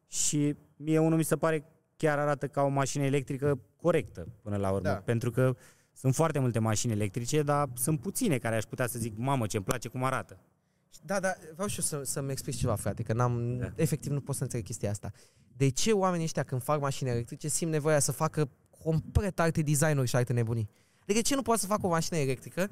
[0.08, 1.64] Și mie unul mi se pare
[1.96, 4.88] chiar arată ca o mașină electrică corectă până la urmă.
[4.88, 4.94] Da.
[4.94, 5.56] Pentru că
[5.92, 9.64] sunt foarte multe mașini electrice, dar sunt puține care aș putea să zic, mamă, ce-mi
[9.64, 10.38] place cum arată.
[11.02, 13.72] Da, da, vreau și eu să, să-mi explic ceva, frate, că n-am, Da.
[13.76, 15.10] efectiv nu pot să înțeleg chestia asta.
[15.56, 18.50] De ce oamenii ăștia când fac mașini electrice simt nevoia să facă
[18.82, 20.68] complet alte designuri și alte nebunii?
[21.06, 22.70] De ce nu poate să facă o mașină electrică?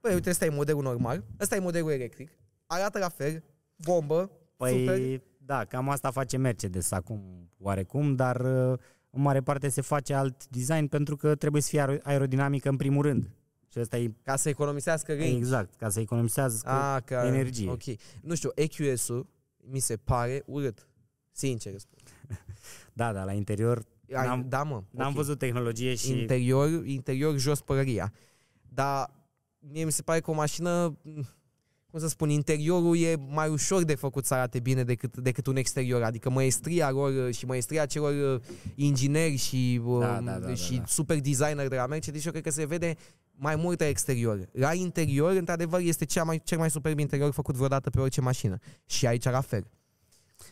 [0.00, 2.30] Băi, uite, ăsta e modelul normal, ăsta e modelul electric,
[2.66, 3.42] arată la fel,
[3.76, 5.22] bombă, Păi, super.
[5.48, 8.78] Da, cam asta face Mercedes acum, oarecum, dar uh,
[9.10, 12.76] în mare parte se face alt design pentru că trebuie să fie aer- aerodinamică în
[12.76, 13.30] primul rând.
[13.68, 15.36] Și asta e Ca să economisească range.
[15.36, 17.26] exact, ca să economisează Ah, ca...
[17.26, 17.70] energie.
[17.70, 17.82] Ok.
[18.22, 19.26] Nu știu, EQS-ul
[19.70, 20.88] mi se pare urât.
[21.32, 21.98] Sincer îți spun.
[22.92, 23.82] Da, da, la interior
[24.14, 24.82] Ai, N-am- da, mă.
[24.90, 25.14] n-am ok.
[25.14, 28.12] văzut tehnologie și Interior, interior jos părăria.
[28.68, 29.10] Dar
[29.58, 30.98] mie mi se pare că o mașină,
[31.90, 35.56] cum să spun, interiorul e mai ușor de făcut să arate bine decât, decât un
[35.56, 36.02] exterior.
[36.02, 38.40] Adică măestria lor și măestria celor uh,
[38.74, 40.86] ingineri și, uh, Da, da, da, și da, da.
[40.86, 42.96] super designer de la Mercedes, eu cred că se vede
[43.38, 44.48] mai mult la exterior.
[44.52, 48.58] La interior, într-adevăr, este cea mai, cel mai superb interior făcut vreodată pe orice mașină.
[48.86, 49.70] Și aici la fel.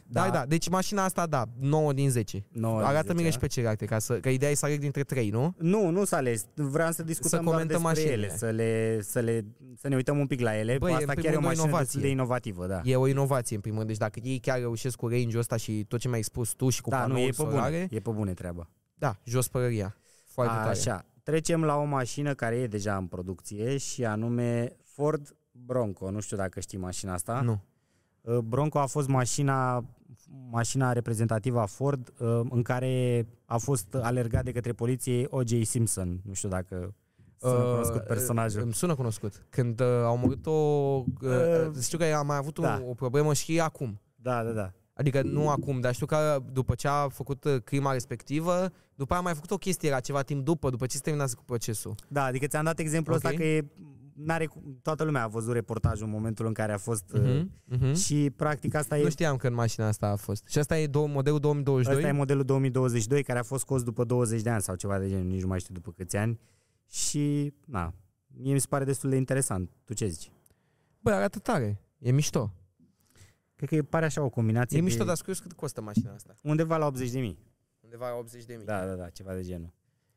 [0.06, 0.46] Da, da, da.
[0.46, 2.46] Deci mașina asta, da, 9 din 10.
[2.48, 5.02] nouă din Arată-mi 10, și pe celelalte, ca să, că ideea e să aleg dintre
[5.02, 5.54] 3, nu?
[5.58, 6.44] Nu, nu s-a ales.
[6.54, 8.26] Vreau să discutăm Să doar comentăm despre mașinile.
[8.26, 9.44] ele, să, le, să, le,
[9.76, 10.78] să ne uităm un pic la ele.
[10.78, 11.84] Băi, Asta în chiar e o primul rând, o mașină inovație.
[11.84, 12.80] destul de inovativă, da.
[12.84, 13.90] E o inovație, în primul rând.
[13.90, 16.80] Deci dacă ei chiar reușesc cu range-ul ăsta și tot ce mi-ai spus tu și
[16.80, 17.88] cu da, nu, panouri e pe solare, bune.
[17.90, 18.70] E pe bune treaba.
[18.94, 19.96] da, jos părăria.
[20.26, 20.68] Foarte tare.
[20.68, 26.10] Așa, trecem la o mașină care e deja în producție și anume Ford Bronco.
[26.10, 27.40] Nu știu dacă știi mașina asta.
[27.40, 27.62] Nu.
[28.26, 29.84] Uh, Bronco a fost mașina
[30.50, 35.62] mașina reprezentativă a Ford uh, în care a fost alergat de către poliție O.J.
[35.62, 36.20] Simpson.
[36.24, 36.94] Nu știu dacă
[37.38, 38.62] sună Uh, cunoscut personajul.
[38.62, 39.46] Îmi sună cunoscut.
[39.48, 40.50] Când uh, au murit-o...
[40.50, 42.82] Uh, Uh, știu că a mai avut da.
[42.84, 44.00] o, o problemă și acum.
[44.14, 44.72] Da, da, da.
[44.94, 49.20] Adică nu acum, dar știu că după ce a făcut uh, crima respectivă, după aia
[49.20, 51.94] a mai făcut o chestie la ceva timp după, după ce se terminase cu procesul.
[52.08, 53.24] Da, adică ți-am dat exemplul Ok.
[53.24, 53.66] ăsta că e,
[54.16, 57.76] n-are, cum- toată lumea a văzut reportajul în momentul în care a fost uh, Uh-huh,
[57.78, 57.94] uh-huh.
[57.94, 60.46] și practic asta e Nu știam că în mașina asta a fost.
[60.48, 61.96] Și asta e do- modelul 2022?
[61.96, 65.08] Ăsta e modelul 2022 care a fost scos după 20 de ani sau ceva de
[65.08, 66.40] genul, nici nu mai știu după câți ani.
[66.88, 67.94] Și, na,
[68.26, 69.70] mie mi se pare destul de interesant.
[69.84, 70.30] Tu ce zici?
[71.00, 71.80] Băi, arată tare.
[71.98, 72.52] E mișto.
[73.56, 76.12] Cred că e pare așa o combinație E de mișto, dar scurios cât costă mașina
[76.14, 76.34] asta.
[76.42, 77.38] undeva la 80 de mii.
[77.80, 78.64] Undeva la 80 de mii.
[78.64, 79.72] Da, da, da, ceva de genul.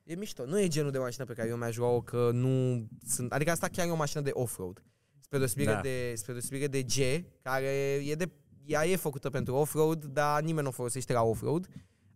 [0.09, 0.45] E mișto.
[0.45, 3.31] Nu e genul de mașină pe care eu mi-aș lua-o că nu sunt...
[3.31, 4.83] Adică asta chiar e o mașină de off-road.
[5.19, 5.81] Spre deosebire, Da.
[5.81, 7.67] de, spre deosebire de G, care
[8.05, 8.29] e de...
[8.65, 11.67] Ea e făcută pentru off-road, dar nimeni nu o folosește la off-road.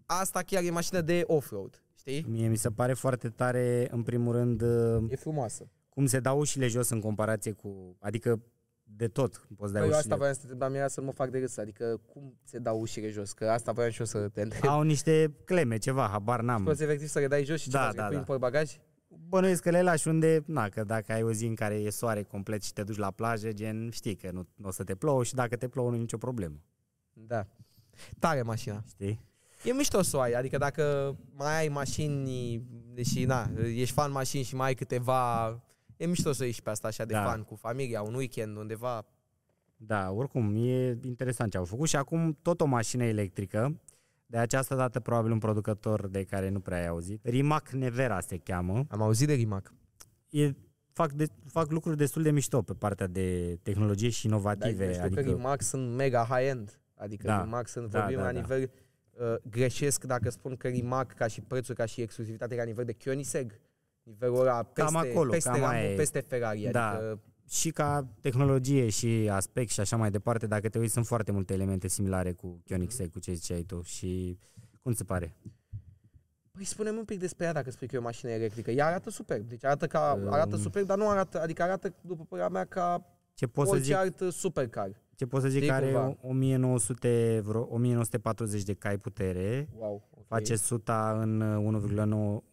[0.05, 1.83] Asta chiar e mașină de off-road.
[1.97, 2.25] Știi?
[2.27, 5.69] Mie mi se pare foarte tare, în primul rând, uh, E frumoasă.
[5.89, 7.95] cum se dau ușile jos în comparație cu...
[7.99, 8.41] Adică
[8.95, 10.15] de tot poți da Păi eu asta ușile.
[10.15, 11.57] voiam să te întrebam, era să nu mă fac de râs.
[11.57, 13.31] Adică cum se dau ușile jos?
[13.31, 14.65] Că asta voiam și eu să te întreb.
[14.69, 16.63] Au niște cleme, ceva, habar n-am.
[16.63, 17.95] Poți efectiv să le dai jos și ce Da, faci?
[17.95, 18.19] da, Le pui da.
[18.19, 18.71] în portbagaj?
[19.27, 22.23] Bănuiesc că le lași unde, na, că dacă ai o zi în care e soare
[22.23, 25.23] complet și te duci la plajă, gen, știi că nu, nu o să te plouă
[25.23, 26.55] și dacă te plouă nu e nicio problemă,
[27.13, 27.47] Da.
[28.19, 28.83] Tare mașina.
[28.87, 29.25] știi?
[29.63, 32.61] E mișto să o ai, adică dacă mai ai mașini,
[32.93, 35.47] deși na, ești fan mașini și mai ai câteva,
[36.03, 37.23] e mișto să ieși pe asta așa de Da.
[37.23, 39.05] fan cu familia, un weekend undeva.
[39.75, 43.79] Da, oricum, e interesant ce au făcut și acum tot o mașină electrică,
[44.25, 47.25] de această dată probabil un producător de care nu prea ai auzit.
[47.25, 48.85] Rimac Nevera se cheamă.
[48.89, 49.73] Am auzit de Rimac.
[50.29, 50.51] E,
[50.91, 54.85] fac, de, fac lucruri destul de mișto pe partea de tehnologie și Dar inovative.
[54.85, 56.79] eu știu adică, că Rimac sunt mega high-end.
[56.95, 57.43] Adică Da.
[57.43, 58.39] Rimac sunt, Da, vorbim da, la da.
[58.39, 58.71] nivel,
[59.11, 62.95] uh, greșesc dacă spun că Rimac ca și prețuri, ca și exclusivitate la nivel de
[63.03, 63.51] Koenigsegg.
[64.03, 65.95] Nivelul ăla peste, acolo, peste, cam Lambo, aia e.
[65.95, 66.69] peste Ferrari.
[66.71, 66.89] Da.
[66.89, 71.31] Adică și ca tehnologie și aspect și așa mai departe, dacă te uiți, sunt foarte
[71.31, 74.37] multe elemente similare cu Koenigsegg, cu ce ziceai tu și
[74.81, 75.35] cum se pare?
[76.51, 78.71] Păi spune-mi un pic despre ea dacă spui că e o mașină electrică.
[78.71, 79.41] Ea arată super.
[79.41, 80.33] Deci arată ca Um.
[80.33, 83.85] arată super, dar nu arată, adică arată după părerea mea ca Ce pot să orice
[83.85, 85.01] zic, alt supercar.
[85.15, 86.17] ce pot să zic știi că are cumva?
[86.21, 90.09] 1900, vreo 1940 de cai putere, Wow.
[90.25, 90.39] Okay.
[90.39, 92.43] face suta în 1,9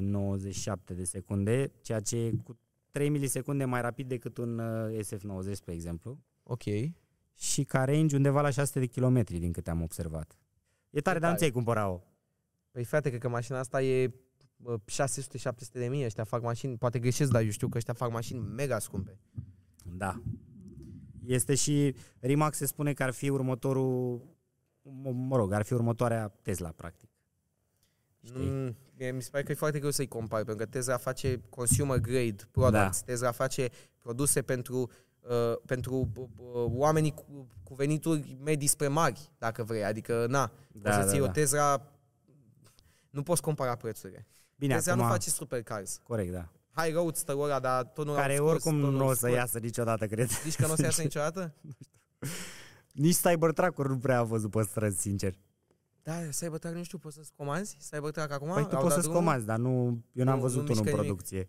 [0.00, 2.58] 1,97 de secunde, ceea ce e cu
[2.90, 6.62] 3 milisecunde mai rapid decât un uh, SF90, spre exemplu, Ok.
[7.34, 10.38] și ca range undeva la 600 de kilometri, din câte am observat.
[10.90, 11.36] E tare, E dar nu tare.
[11.36, 12.00] ți-ai cumpăra-o.
[12.70, 14.10] Păi frate, cred că mașina asta e
[14.56, 16.04] bă, 600-700 de mii.
[16.04, 19.18] Ăștia fac mașini, poate greșesc, dar eu știu că ăștia fac mașini mega scumpe.
[19.96, 20.22] Da.
[21.26, 24.22] Este și Rimac se spune că ar fi următorul,
[24.82, 27.08] mă, mă rog, ar fi următoarea Tesla, practic.
[28.24, 28.48] Știi?
[28.50, 31.40] Mm, mie mi se pare că e foarte greu să-i compari, pentru că Tesla face
[31.48, 33.04] consumer grade products, Da.
[33.12, 33.68] Tesla face
[33.98, 39.84] produse pentru, uh, pentru uh, uh, oamenii cu, cu venituri medii spre mari, dacă vrei.
[39.84, 41.24] Adică, na, Da, da, o să da, ții da.
[41.24, 41.92] o Tesla,
[43.10, 44.26] nu poți compara prețurile.
[44.56, 46.00] Bine, Tesla acum, nu face supercars.
[46.02, 46.48] corect, da.
[46.72, 49.18] High roadster ăla, dar tot nu Care l-au scos, oricum tot nu l-au o să
[49.18, 49.32] scos.
[49.32, 50.28] iasă niciodată, cred.
[50.30, 51.54] Zici că nu o să iasă niciodată?
[52.92, 55.34] Nici Cybertruck-uri nu prea a văzut pe străzi, sincer.
[56.02, 58.48] Da, Cybertruck nu știu, poți să-ți comanzi Cybertruck acum?
[58.52, 59.18] Păi tu Au poți dat să-ți drumul?
[59.20, 61.06] comanzi, dar nu, eu n-am Nu- văzut nu unul în mișcă nimic.
[61.06, 61.48] producție.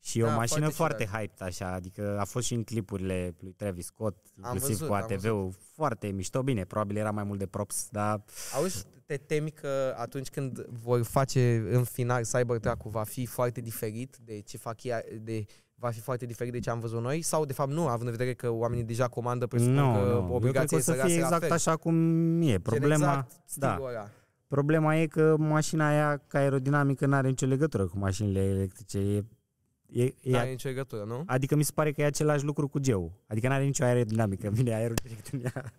[0.00, 1.20] Și e o Da, mașină foarte foarte, ciudat.
[1.20, 4.94] hyped așa, adică a fost și în clipurile lui Travis Scott, Am inclusiv văzut, cu
[4.94, 8.24] am ATV-ul, foarte mișto, bine, probabil era mai mult de props, dar
[8.54, 14.16] Auzi, te temi că atunci când vor face în final Cybertruck-ul va fi foarte diferit
[14.24, 15.44] de ce fac ei, de
[15.78, 17.22] va fi foarte diferit de ce am văzut noi?
[17.22, 20.04] Sau, de fapt, nu, având în vedere că oamenii deja comandă, presupun nu, că nu.
[20.04, 21.52] Eu cred că obligația o e să să fie iasă la exact fel.
[21.52, 21.94] așa cum
[22.42, 22.46] e.
[22.46, 24.10] Gen Problema, exact da, stilul ăla.
[24.48, 28.98] problema e că mașina aia ca aerodinamică nu are nicio legătură cu mașinile electrice.
[28.98, 31.22] E, e, e, N-are nicio legătură, nu?
[31.26, 33.12] Adică mi se pare că e același lucru cu geu.
[33.26, 35.72] Adică nu are nicio aerodinamică, vine aerul direct în ea.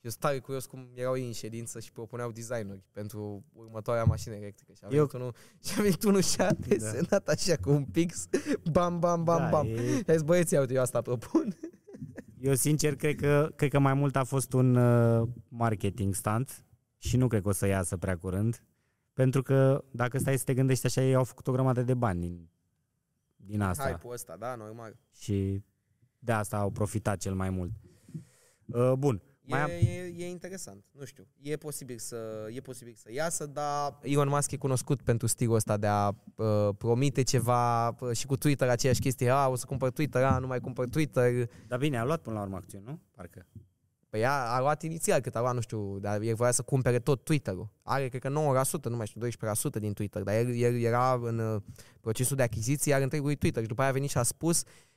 [0.00, 4.34] Eu sunt tare curios cum erau ei în ședință și propuneau designuri pentru următoarea mașină
[4.34, 4.72] electrică.
[4.72, 5.34] Și a Eu- venit unul
[5.64, 8.28] și a venit unul și a desenat așa cu un pix,
[8.72, 9.66] bam, bam, bam, da, bam.
[9.66, 11.56] E, Și a zis, băieți, ia uite, eu asta propun.
[12.40, 16.64] eu sincer cred că, cred că mai mult a fost un uh, marketing stunt
[16.98, 18.64] și nu cred că o să iasă prea curând.
[19.12, 22.20] Pentru că dacă stai să te gândești așa, ei au făcut o grămadă de bani
[22.20, 22.48] din,
[23.36, 23.84] din asta.
[23.90, 24.96] Hype-ul ăsta, da, normal.
[25.12, 25.64] Și
[26.18, 27.70] de asta au profitat cel mai mult.
[28.66, 29.22] Uh, bun.
[29.50, 31.26] E, Mai am- e, e interesant, nu știu.
[31.42, 35.76] E posibil să e posibil să iasă, dar Elon Musk e cunoscut pentru stilul ăsta
[35.76, 39.30] de a uh, promite ceva uh, și cu Twitter aceeași chestie.
[39.30, 41.48] A, o să cumpăr Twitter, a, nu mai cumpăr Twitter.
[41.66, 43.00] Dar bine, a luat până la urmă acțiuni, nu?
[43.10, 43.46] Parcă.
[44.08, 46.98] Păi a, a luat inițial cât a luat, nu știu, dar el voia să cumpere
[46.98, 47.72] tot Twitter-ul.
[47.82, 49.30] Are, cred că 9%, nu mai știu, 12%
[49.80, 51.62] din Twitter, dar el, el era în uh,
[52.00, 54.89] procesul de achiziție al întregului Twitter și după aia a venit și a spus uh,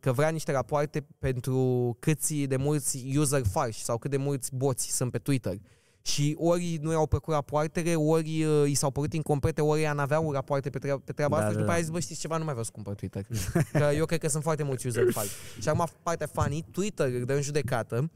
[0.00, 4.96] că vrea niște rapoarte pentru câți de mulți user falși sau cât de mulți boți
[4.96, 5.54] sunt pe Twitter.
[6.02, 10.32] Și ori nu i-au plăcut rapoartele, ori uh, i s-au părut incomplete, ori ea n-aveau
[10.32, 11.84] rapoarte pe, treaba, pe treaba Da, asta și da, după aia da.
[11.84, 13.26] a zis, bă, știți ceva, nu mai vreau să cumpăr Twitter.
[13.72, 15.34] că eu cred că sunt foarte mulți user falși.
[15.60, 18.10] Și acum partea funny, Twitter îl dă în judecată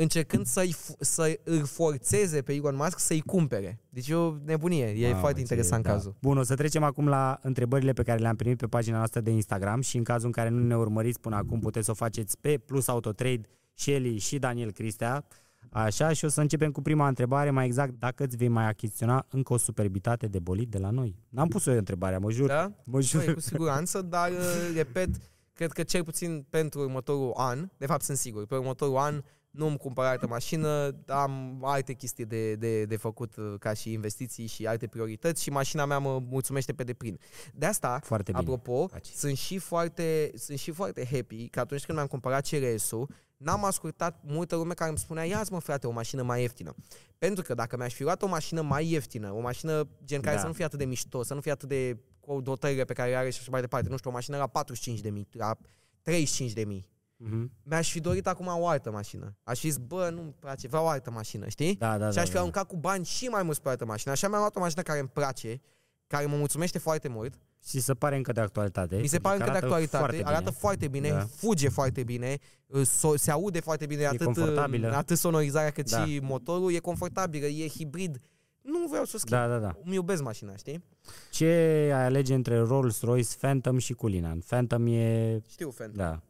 [0.00, 3.80] încercând să-i, f- să îl forțeze pe Elon Musk să-i cumpere.
[3.88, 5.90] Deci e o nebunie, e Mamă, foarte ce- interesant da.
[5.92, 6.14] cazul.
[6.20, 9.30] Bun, o să trecem acum la întrebările pe care le-am primit pe pagina noastră de
[9.30, 12.38] Instagram și în cazul în care nu ne urmăriți până acum puteți să o faceți
[12.40, 13.40] pe Plus Autotrade,
[13.74, 15.26] Shelly și Daniel Cristea.
[15.70, 19.26] Așa, și o să începem cu prima întrebare, mai exact, dacă îți vei mai achiziționa
[19.30, 21.16] încă o superbitate de bolid de la noi?
[21.28, 22.46] N-am pus eu întrebarea, mă jur.
[22.48, 22.72] Da?
[22.84, 23.24] Mă jur.
[23.24, 25.08] Păi, cu siguranță, dar, uh, repet,
[25.52, 29.22] cred că cel puțin pentru următorul an, de fapt sunt sigur, pe următorul an
[29.58, 33.92] nu îmi cumpăr altă mașină, am alte chestii de, de, de făcut uh, ca și
[33.92, 37.18] investiții și alte priorități și mașina mea mă mulțumește pe deplin.
[37.54, 38.42] De asta, Foarte bine.
[38.42, 39.06] Apropo, Faci.
[39.06, 44.20] sunt și, foarte, sunt și foarte happy că atunci când mi-am cumpărat CRS-ul, n-am ascultat
[44.24, 46.74] multă lume care îmi spunea ia mă frate, o mașină mai ieftină.
[47.18, 50.40] Pentru că dacă mi-aș fi luat o mașină mai ieftină, o mașină gen care Da.
[50.40, 53.10] să nu fie atât de mișto, să nu fie atât de cu dotările pe care
[53.10, 55.56] le are și așa mai departe, nu știu, o mașină la 45 de mii, la
[56.02, 56.88] 35 de mii,
[57.20, 57.52] Mhm.
[57.62, 59.36] mi-aș fi dorit acum o altă mașină.
[59.42, 61.74] Aș fi zis, bă, nu-mi place, vreau o altă mașină, știi?
[61.76, 62.38] Da, da, și da, aș fi da.
[62.38, 64.12] aruncat cu bani și mai mulți pe o altă mașină.
[64.12, 65.60] Așa mi-am luat o mașină care îmi place,
[66.06, 67.34] care mă mulțumește foarte mult.
[67.68, 68.96] Și se pare încă de actualitate.
[68.96, 70.56] Mi se pare încă de Arată actualitate, foarte arată bine.
[70.60, 71.26] foarte bine, Da.
[71.34, 72.36] fuge foarte bine,
[72.84, 74.92] so, se aude foarte bine, atât, confortabilă.
[74.96, 76.04] atât sonorizarea cât Da.
[76.04, 78.20] și motorul, e confortabilă, e hibrid.
[78.60, 79.40] Nu vreau să o schimb.
[79.40, 79.76] Da, da, da.
[79.84, 80.84] Îmi iubesc mașina, știi?
[81.30, 81.44] Ce
[81.94, 84.38] ai alege între Rolls-Royce, Phantom și Cullinan?
[84.38, 85.40] Phantom e...
[85.48, 85.90] Știu, fan.
[85.94, 86.22] Da.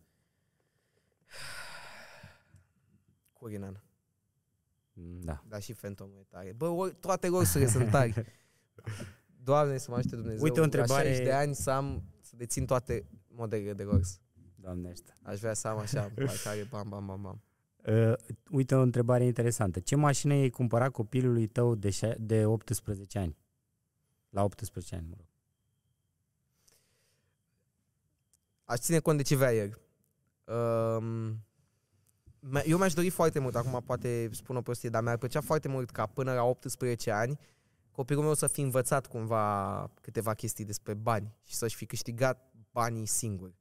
[3.39, 3.83] Curinan.
[5.21, 5.43] Da.
[5.49, 6.53] Dar și Phantom e tare.
[6.53, 8.27] Bă, ori, toate rosurile sunt tare.
[9.45, 10.43] Doamne, să mă ajute Dumnezeu.
[10.43, 14.21] Uite o întrebare- La 60 de ani să am, să dețin toate modelele de rost.
[14.55, 15.15] Doamne ăștia.
[15.23, 16.13] Aș vrea să am așa,
[16.45, 17.43] care bam, bam, bam, bam.
[17.87, 18.13] Uh,
[18.51, 19.81] uite o întrebare interesantă.
[19.81, 23.37] Ce mașină ai cumpărat copilului tău de, șa- de 18 ani?
[24.31, 25.27] La 18 ani, mă rog.
[28.65, 29.79] Aș ține cont de ce vrea el.
[30.45, 31.48] Um, me-
[32.65, 35.91] eu mi-aș dori foarte mult, acum poate spun o prostie, dar mi-ar plăcea foarte mult
[35.91, 37.39] ca până la 18 ani
[37.91, 43.07] copilul meu să fi învățat cumva câteva chestii despre bani și să-și fi câștigat banii
[43.07, 43.55] singur.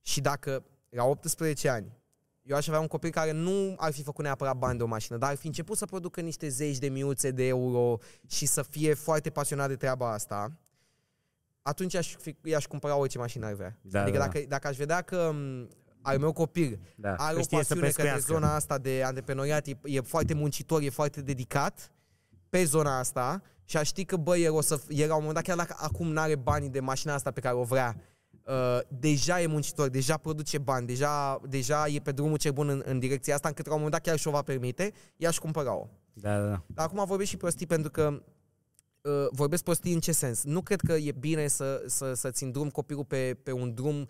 [0.00, 1.98] Și dacă la 18 ani
[2.42, 5.18] eu aș avea un copil care nu ar fi făcut neapărat bani de o mașină,
[5.18, 8.94] dar ar fi început să producă niște zeci de miuțe de euro și să fie
[8.94, 10.52] foarte pasionat de treaba asta,
[11.62, 13.78] atunci aș fi, i-aș cumpăra orice mașină ar vrea.
[13.82, 15.68] Da, adică da, dacă, dacă aș vedea că m,
[16.02, 17.14] al meu copil Da.
[17.14, 18.32] are că o știe să pasiune către pescuiască.
[18.32, 21.92] zona asta de antreprenoriat, e, e foarte muncitor, e foarte dedicat
[22.48, 25.34] pe zona asta și aș ști că, bă, el o să, el la un moment
[25.34, 27.96] dat, chiar dacă acum nu are banii de mașina asta pe care o vrea,
[28.44, 32.82] uh, deja e muncitor, deja produce bani, deja, deja e pe drumul cel bun în,
[32.84, 35.88] în direcția asta, încât la un moment dat chiar și-o va permite, i-aș cumpăra-o.
[36.12, 36.62] Da, da, da.
[36.66, 38.22] Dar acum vorbesc și prostii pentru că
[39.02, 40.44] uh, vorbesc prostii în ce sens?
[40.44, 44.08] Nu cred că e bine să, să, să-ți îndrum copilul pe, pe un drum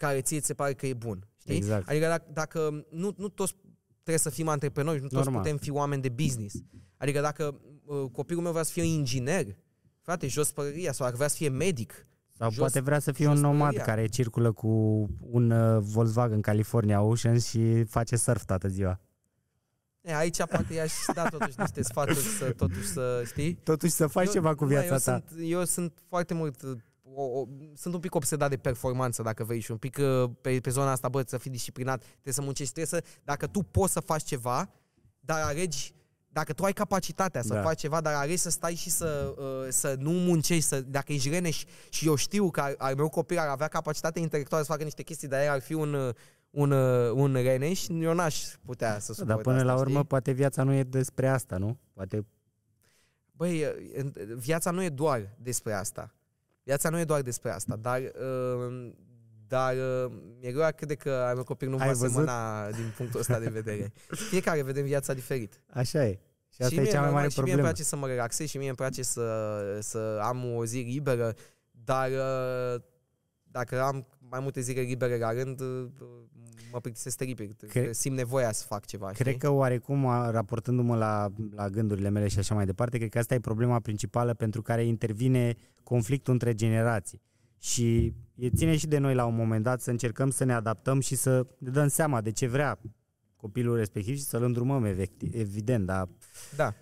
[0.00, 1.28] care ție ți se pare că e bun.
[1.40, 1.56] Știi?
[1.56, 1.88] Exact.
[1.88, 3.54] Adică dacă, dacă nu, nu toți
[3.92, 5.42] trebuie să fim antreprenori, nu toți Normal.
[5.42, 6.54] putem fi oameni de business.
[6.96, 9.46] Adică dacă uh, copilul meu vrea să fie inginer,
[10.00, 12.06] frate, jos părăria, sau dacă vrea să fie medic,
[12.38, 13.84] Sau jos, poate vrea să fie un jos nomad pălăria.
[13.84, 14.68] care circulă cu
[15.20, 19.00] un uh, Volkswagen California Ocean și face surf toată ziua.
[20.00, 23.54] E, aici poate i-aș da totuși niște sfaturi să totuși să știi.
[23.54, 25.22] Totuși să faci Eu- ceva cu bă, viața eu ta.
[25.28, 26.70] Sunt, eu sunt foarte mult uh,
[27.14, 30.60] o, o, sunt un pic obsedat de performanță, dacă vrei, și un pic uh, pe,
[30.60, 33.92] pe zona asta, bă, să fii disciplinat, trebuie să muncești, trebuie să, dacă tu poți
[33.92, 34.70] să faci ceva,
[35.20, 35.94] dar alegi,
[36.32, 37.62] dacă tu ai capacitatea să Da.
[37.62, 41.28] faci ceva, dar alegi să stai și să, uh, să nu muncești, să, dacă ești
[41.28, 44.84] reneș și eu știu că al, al meu copil ar avea capacitatea intelectuală să facă
[44.84, 46.14] niște chestii, dar el ar fi un, uh,
[46.50, 50.04] un, uh, un reneș, eu n-aș putea să suport Dar până asta, la urmă, știi?
[50.06, 51.78] poate viața nu e despre asta, nu?
[51.92, 52.26] Poate
[53.32, 53.64] Băi,
[53.94, 56.14] în- viața nu e doar despre asta.
[56.70, 58.92] Viața nu e doar despre asta, dar, uh,
[59.46, 62.10] dar uh, mi-e greu a crede că ai meu copil nu Ai va văzut?
[62.10, 63.92] semăna din punctul ăsta de vedere.
[64.30, 65.62] Fiecare vedem viața diferit.
[65.72, 66.18] așa e.
[66.54, 67.62] Și asta și e cea mai normal, mare și mie îmi problemă.
[67.62, 71.34] place să mă relaxez și mie îmi place să, să am o zi liberă,
[71.70, 72.82] dar uh,
[73.42, 75.88] dacă am mai multe zile libere la rând, uh,
[76.72, 77.56] mă plictisesc teribil.
[77.68, 79.38] Cre- Simt nevoia să fac ceva, Cred știi?
[79.38, 83.34] că oarecum, a- raportându-mă la, la gândurile mele și așa mai departe, cred că asta
[83.34, 87.20] e problema principală pentru care intervine conflictul între generații.
[87.58, 91.00] Și e ține și de noi la un moment dat să încercăm să ne adaptăm
[91.00, 92.80] și să ne dăm seama de ce vrea
[93.36, 96.08] copilul respectiv și să-l îndrumăm, efecti- evident, dar
[96.56, 96.74] Da.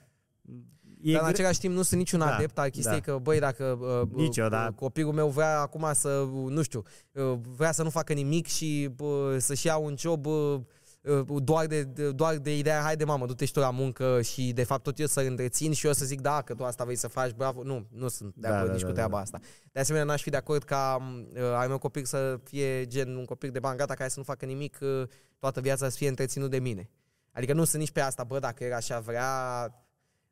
[1.03, 3.13] E Dar în gre- același timp nu sunt niciun Da, adept al chestiei da.
[3.13, 4.73] că, băi, dacă uh, Nici eu, uh, da.
[4.75, 9.37] copilul meu vrea acum să, nu știu, uh, vrea să nu facă nimic și uh,
[9.39, 10.61] să-și ia un job uh,
[11.03, 14.53] uh, doar de, de- doar de ideea, haide mamă, du-te și tu la muncă și
[14.53, 16.97] de fapt tot eu să-l întrețin și eu să zic, da, că tu asta vrei
[16.97, 17.63] să faci, bravo.
[17.63, 18.99] Nu, nu sunt de Da, acord da, nici da, cu da.
[19.01, 19.39] treaba asta.
[19.73, 20.99] De asemenea, n-aș fi de acord ca
[21.35, 24.25] uh, al meu copil să fie gen un copil de bani gata care să nu
[24.25, 25.03] facă nimic uh,
[25.39, 26.91] toată viața să fie întreținut de mine.
[27.33, 29.27] Adică nu sunt nici pe asta, bă, dacă el așa vrea,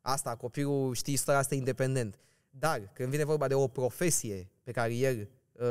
[0.01, 2.19] asta, copilul, știi, istoria asta independent.
[2.49, 5.65] Dar când vine vorba de o profesie pe care el uh,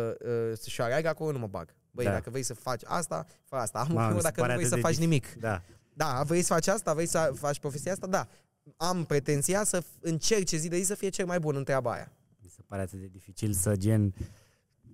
[0.52, 1.74] uh, și-o aleagă, acolo nu mă bag.
[1.90, 2.10] Băi, Da.
[2.10, 3.78] dacă vrei să faci asta, fă asta.
[3.78, 5.34] Am Mamă, Mamă, mi se dacă nu pare vrei să atât de faci dif- nimic.
[5.40, 5.62] Da.
[5.94, 8.28] Da, vrei să faci asta, vrei să faci profesia asta, da.
[8.76, 12.12] Am pretenția să încerce zi de zi să fie cel mai bun în treaba aia.
[12.42, 14.14] Mi se pare atât de dificil să gen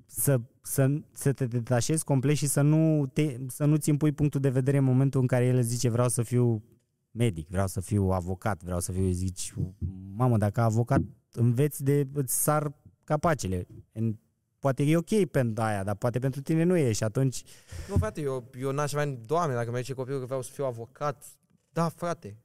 [0.07, 4.49] să, să, să te detașezi complet și să nu te, să nu-ți impui punctul de
[4.49, 6.63] vedere în momentul în care el zice vreau să fiu
[7.13, 9.53] medic, vreau să fiu avocat, vreau să fiu, zici,
[10.17, 11.01] mamă, dacă avocat
[11.33, 12.73] înveți de, îți sar
[13.05, 13.67] capacele.
[13.93, 14.17] În,
[14.59, 17.43] poate e ok pentru aia, dar poate pentru tine nu e și atunci
[17.89, 21.25] Nu, frate, eu, eu n-aș avea, doamne, dacă merge copilul că vreau să fiu avocat,
[21.73, 22.37] da, frate,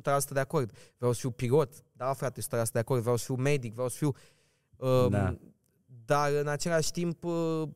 [0.00, 0.72] 100% de acord.
[0.96, 3.00] Vreau să fiu pilot, da, frate, 100% de acord.
[3.00, 4.14] Vreau să fiu medic, vreau să fiu...
[4.76, 5.38] Um, Da.
[6.04, 7.68] Dar în același timp, uh,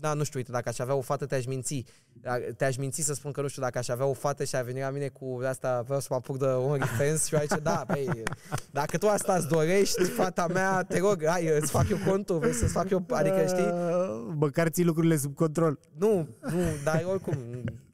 [0.00, 1.84] da, nu știu, uite, dacă aș avea o fată, te-aș minți.
[2.12, 4.62] Dar Te-aș minți să spun că, nu știu, dacă aș avea o fată și ar
[4.64, 7.84] veni la mine cu asta, vreau să mă apuc de OnlyFans și eu aici, da,
[7.86, 8.22] băi,
[8.70, 12.52] dacă tu asta îți dorești, fata mea, te rog, hai, îți fac eu contul, vrei
[12.52, 13.66] să-ți fac eu, adică, știi?
[13.66, 15.78] Uh, Măcar ții lucrurile sub control.
[15.98, 17.34] Nu, nu, dar oricum,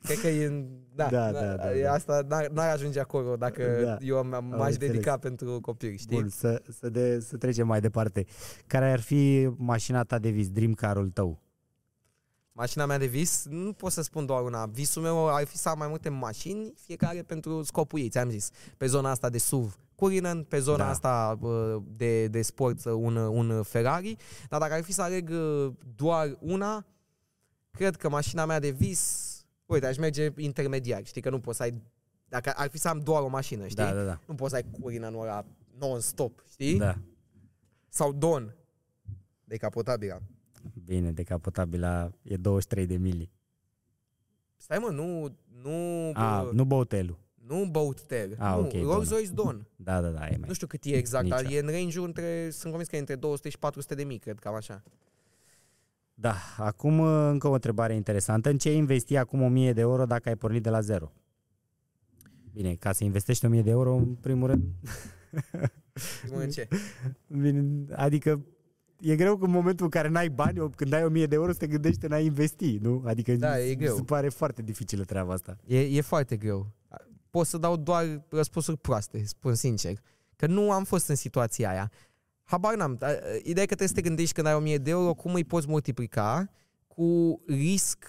[0.02, 0.64] cred că e...
[0.94, 1.92] Da, Da, da, da, da, da, da.
[1.92, 4.90] asta n-ar, n-ar ajunge acolo dacă Da, eu m- am m-aș înțeles.
[4.90, 6.16] dedica pentru copii, știi?
[6.16, 8.24] Bun, să, să, de, să trecem mai departe.
[8.66, 11.42] Care ar fi mașina ta de vis, dream car-ul tău?
[12.58, 14.66] Mașina mea de vis, nu pot să spun doar una.
[14.66, 18.50] Visul meu ar fi să am mai multe mașini, fiecare pentru scopul ei, ți-am zis.
[18.76, 20.88] Pe zona asta de SUV Cullinan, pe zona Da.
[20.90, 24.16] asta bă, de, de sport un, un Ferrari.
[24.48, 26.86] Dar dacă ar fi să aleg uh, doar una,
[27.70, 29.30] cred că mașina mea de vis,
[29.66, 31.04] uite, aș merge intermediar.
[31.04, 31.82] Știi că nu poți să ai,
[32.28, 33.84] dacă ar fi să am doar o mașină, știi?
[33.84, 34.20] Da, da, da.
[34.26, 35.44] Nu poți să ai Cullinan-ul ăla
[35.78, 36.78] non-stop, știi?
[36.78, 36.98] da.
[37.88, 38.54] Sau Don,
[39.44, 40.18] decapotabila.
[40.84, 43.30] Bine, decapotabila e 23 de mili.
[44.56, 47.18] Stai mă, nu, nu, A, bă, nu băutelul.
[47.46, 49.16] nu Boattail, A, nu, ok, Rolls Don.
[49.18, 49.66] Royce Don.
[49.76, 50.44] Da, da, da, e mai.
[50.48, 51.50] Nu știu cât e exact, Nici dar eu.
[51.50, 54.38] e în range între, sunt convins că e între 200 și 400 de mii, cred,
[54.38, 54.82] cam așa.
[56.14, 58.48] Da, acum uh, încă o întrebare interesantă.
[58.50, 61.12] În ce investi acum 1000 de euro dacă ai pornit de la zero?
[62.52, 64.62] Bine, ca să investești 1000 de euro, în primul rând,
[66.22, 66.68] Primul rând ce?
[67.26, 68.44] bine, adică
[69.00, 71.52] e greu că în momentul în care n-ai bani, o- când ai 1000 de euro,
[71.52, 73.02] să te gândești în a investi, nu?
[73.06, 73.96] Adică Da, e mi greu.
[73.96, 75.56] se pare foarte dificilă treaba asta.
[75.66, 76.66] E, e foarte greu.
[77.30, 79.98] Pot să dau doar răspunsuri proaste, spun sincer.
[80.36, 81.90] Că nu am fost în situația aia.
[82.44, 82.94] Habar n-am.
[82.98, 85.34] Dar, uh, Ideea e că trebuie să te gândești când ai 1000 de euro, cum
[85.34, 86.50] îi poți multiplica
[86.86, 88.04] cu risc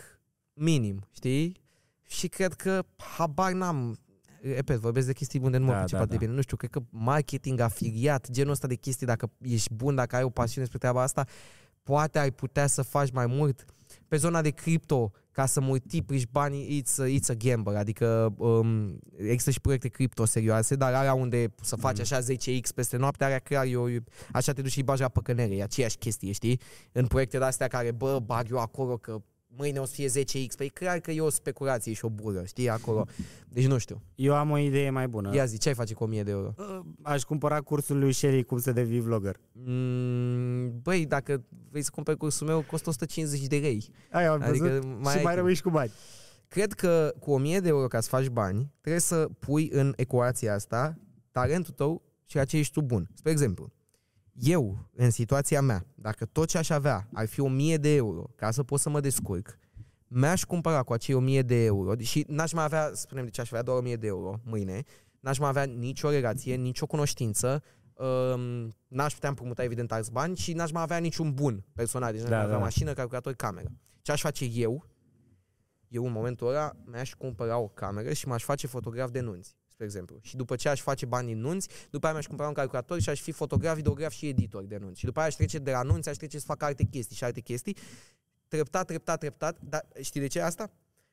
[0.54, 1.62] minim, știi?
[2.08, 2.84] Și cred că
[3.18, 3.98] habar n-am.
[4.42, 6.22] Repet, vorbesc de chestii unde nu mă Da, pricep da, atât de da.
[6.26, 6.36] bine.
[6.36, 10.24] Nu știu, cred că marketing, afiliat, genul ăsta de chestii, dacă ești bun, dacă ai
[10.24, 11.26] o pasiune spre treaba asta,
[11.84, 13.66] poate ai putea să faci mai mult.
[14.08, 19.00] Pe zona de cripto, ca să multiplici banii, it's a, it's a gamble, adică um,
[19.18, 22.02] există și proiecte cripto serioase, dar alea unde să faci Mm.
[22.02, 25.08] așa 10x peste noapte, alea clar, eu, eu- așa te duci și îi bagi la
[25.08, 26.60] păcănere, e aceeași chestie, știi?
[26.92, 29.22] În proiecte de-astea care, bă, bag eu acolo că
[29.58, 32.70] mâine o să fie 10x, păi clar că e o speculație și o bură, știi,
[32.70, 33.06] acolo.
[33.50, 34.02] Deci nu știu.
[34.16, 35.36] Eu am o idee mai bună.
[35.36, 36.54] Ia zi, ce ai face cu 1000 de euro?
[36.58, 39.40] Uh, Aș cumpăra cursul lui Sherry cum să devii vlogger.
[39.52, 43.86] Mm, băi, dacă vrei să cumperi cursul meu, costă 150 de lei.
[44.12, 44.84] Ai am Adică văzut?
[44.84, 45.36] mai și ai mai timp.
[45.36, 45.92] rămâi și cu bani.
[46.48, 50.54] Cred că cu 1000 de euro ca să faci bani, trebuie să pui în ecuația
[50.54, 50.98] asta
[51.32, 53.10] talentul tău și la ce ești tu bun.
[53.14, 53.72] Spre exemplu,
[54.40, 58.52] eu, în situația mea, dacă tot ce aș avea ar fi 1000 de euro ca
[58.52, 59.58] să pot să mă descurc,
[60.08, 63.42] mi-aș cumpăra cu acei 1000 de euro și n-aș mai avea, să spunem de ce
[63.42, 64.84] aș avea doar 1000 de euro mâine,
[65.20, 70.54] n-aș mai avea nicio relație, nicio cunoștință, um, n-aș putea împrumuta evident alți bani și
[70.54, 72.64] n-aș mai avea niciun bun personal, deci n-aș Da, mai avea da.
[72.64, 73.72] mașină, calculator, cameră.
[74.02, 74.86] Ce aș face eu?
[75.88, 79.86] Eu în momentul ăla mi-aș cumpăra o cameră și m-aș face fotograf de nunți, spre
[79.86, 80.20] exemplu.
[80.22, 83.10] Și după ce aș face bani din nunți, după aia mi-aș cumpăra un calculator și
[83.10, 85.00] aș fi fotograf, videograf și editor de nunți.
[85.00, 87.24] Și după aia aș trece de la nunți, aș trece să fac alte chestii și
[87.24, 87.78] alte chestii.
[88.48, 89.58] Treptat, treptat, treptat.
[89.62, 90.72] Dar știi de ce asta?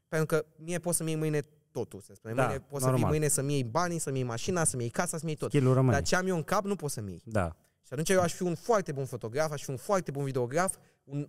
[0.08, 2.36] Pentru că mie poți să-mi iei mâine totul, să spunem.
[2.36, 3.10] Da, mâine poți să normal.
[3.10, 5.48] vii mâine să-mi iei banii, să-mi iei mașina, să-mi iei casa, să-mi iei tot.
[5.50, 5.92] Skill-ul rămâne.
[5.92, 7.22] Dar ce am eu în cap nu poți să-mi iei.
[7.24, 7.56] Da.
[7.82, 10.76] Și atunci eu aș fi un foarte bun fotograf, aș fi un foarte bun videograf,
[11.04, 11.28] un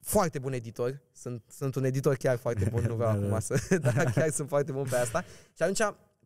[0.00, 1.02] foarte bun editor.
[1.12, 3.26] Sunt, sunt un editor chiar foarte bun, nu vreau Da, da.
[3.26, 3.78] acum să...
[3.78, 5.24] Dar chiar sunt foarte bun pe asta.
[5.56, 5.80] Și atunci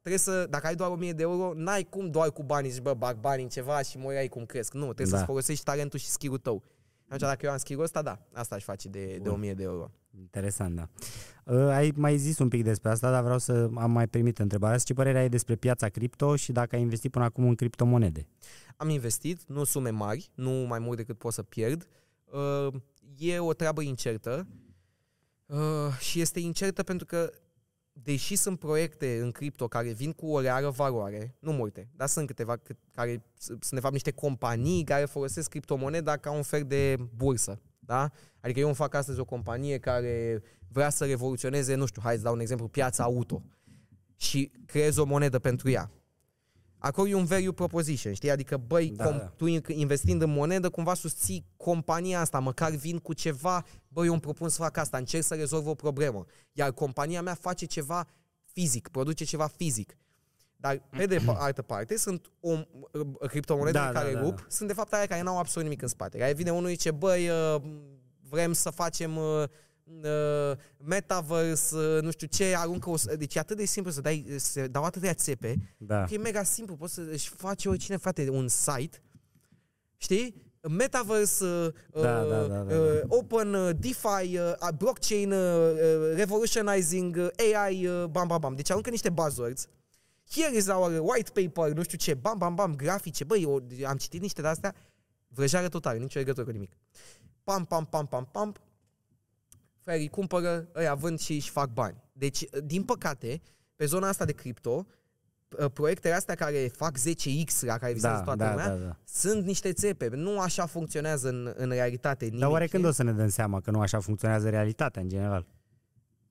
[0.06, 2.94] trebuie să, dacă ai doar 1000 de euro, n-ai cum doar cu banii, zici, bă,
[2.94, 4.72] bag bani în ceva și mă ai cum cresc.
[4.74, 5.12] Nu, trebuie Da.
[5.16, 6.62] să-ți folosești talentul și skill-ul tău.
[7.04, 9.32] Atunci dacă eu am skill-ul ăsta, da, asta aș face de, de Bun.
[9.32, 9.90] 1000 de euro.
[10.18, 10.88] Interesant, da.
[11.44, 14.78] Uh, Ai mai zis un pic despre asta, dar vreau să am mai primit întrebarea.
[14.78, 18.26] Ce părere ai despre piața cripto și dacă ai investit până acum în criptomonede?
[18.76, 21.86] Am investit, nu sume mari, nu mai mult decât pot să pierd.
[22.24, 22.74] Uh,
[23.18, 24.46] E o treabă incertă
[25.46, 25.58] uh,
[25.98, 27.30] și este incertă pentru că
[28.02, 32.26] deși sunt proiecte în cripto care vin cu o reală valoare, nu multe, dar sunt
[32.26, 36.62] câteva cât- care s- sunt de fapt niște companii care folosesc criptomoneda ca un fel
[36.64, 37.60] de bursă.
[37.78, 38.10] Da?
[38.40, 42.22] Adică eu îmi fac astăzi o companie care vrea să revoluționeze, nu știu, hai să
[42.22, 43.42] dau un exemplu, piața auto
[44.16, 45.90] și creez o monedă pentru ea.
[46.78, 48.30] Acolo e un value proposition, știi?
[48.30, 49.26] Adică, băi, Da, da, com- da.
[49.36, 54.12] tu in- investind în monedă, cumva susții compania asta, măcar vin cu ceva, băi, eu
[54.12, 56.24] îmi propun să fac asta, încerc să rezolv o problemă.
[56.52, 58.06] Iar compania mea face ceva
[58.52, 59.96] fizic, produce ceva fizic.
[60.56, 64.36] Dar, pe de pa- altă parte, sunt o uh, criptomonede Da, da, care da, rup,
[64.36, 64.44] da.
[64.48, 66.18] sunt de fapt aia care n-au absolut nimic în spate.
[66.18, 67.62] Care vine unul și zice, băi, uh,
[68.28, 69.16] vrem să facem
[70.02, 70.04] uh,
[70.50, 72.96] uh, metaverse, uh, nu știu ce, aruncă o...
[72.96, 76.04] s- Deci e atât de simplu să dai, să dau atâtea țepe, Da.
[76.04, 79.02] că e mega simplu, poți să își face oricine, frate, un site,
[79.96, 80.44] știi?
[80.68, 81.72] Metaverse, uh,
[82.02, 87.54] Da, uh, da, da, da, uh, open, uh, DeFi, uh, blockchain, uh, uh, revolutionizing, uh,
[87.54, 88.54] AI, uh, bam, bam, bam.
[88.54, 89.66] Deci aruncă niște buzzwords.
[90.30, 93.24] Here is our white paper, nu știu ce, bam, bam, bam, grafice.
[93.24, 94.74] Băi, eu am citit niște de-astea,
[95.28, 96.72] vrăjare totală, nicio legătură cu nimic.
[97.44, 98.54] Pam, pam, pam, pam, pam.
[99.86, 102.02] Ferii cumpără, ăia vând și își fac bani.
[102.12, 103.40] Deci, din păcate,
[103.76, 104.86] pe zona asta de cripto,
[105.58, 108.96] uh, proiectele astea care fac 10x, la care visează Da, toată da, lumea, da, da.
[109.04, 110.08] sunt niște țepe.
[110.08, 112.24] Nu așa funcționează în, în realitate.
[112.24, 112.94] Nimic, Dar oare când știi?
[112.94, 115.46] o să ne dăm seama că nu așa funcționează realitatea în general?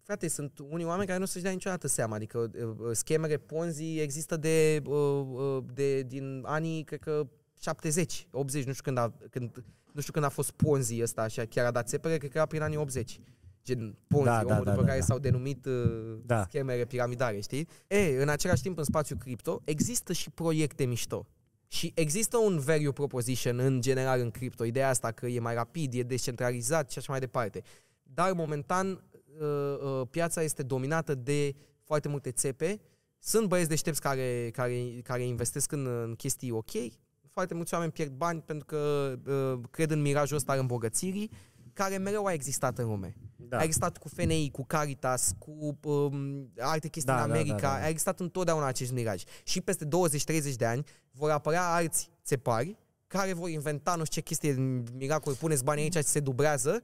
[0.02, 2.16] Frate, sunt unii oameni care nu să-și dea niciodată seama.
[2.16, 7.28] Adică uh, uh, schemele Ponzi există de, uh, uh, de din anii, cred că
[7.60, 11.46] 70, 80, nu știu când a, când, nu știu când a fost Ponzi ăsta, așa,
[11.46, 13.20] chiar a dat țepere, cred că era prin anii 80.
[13.66, 15.06] Gen Ponzi, Da, omul da, după da, da, care da.
[15.06, 16.44] s-au denumit uh, Da.
[16.44, 17.68] schemele piramidare, știi?
[17.88, 21.28] E, în același timp, în spațiul cripto, există și proiecte mișto.
[21.68, 25.94] Și există un value proposition în general în cripto, ideea asta că e mai rapid,
[25.94, 27.62] e descentralizat și așa mai departe.
[28.04, 28.88] Dar momentan
[29.40, 29.48] uh,
[30.00, 32.80] uh, piața este dominată de foarte multe țepe.
[33.20, 36.72] Sunt băieți deștepți care, care, care investesc în, în chestii ok.
[37.30, 41.32] Foarte mulți oameni pierd bani pentru că uh, cred în mirajul ăsta al îmbogățirii,
[41.76, 43.16] care mereu a existat în lume.
[43.36, 43.58] Da.
[43.58, 47.56] A existat cu FNI, cu Caritas, cu um, alte chestii Da, în da, America.
[47.56, 47.84] da, da.
[47.84, 49.24] A existat întotdeauna acest miraj.
[49.44, 52.78] Și peste 20-30 de ani vor apărea alți țepari
[53.08, 56.82] care vor inventa nu știu ce chestie, miracol, puneți banii aici și se dublează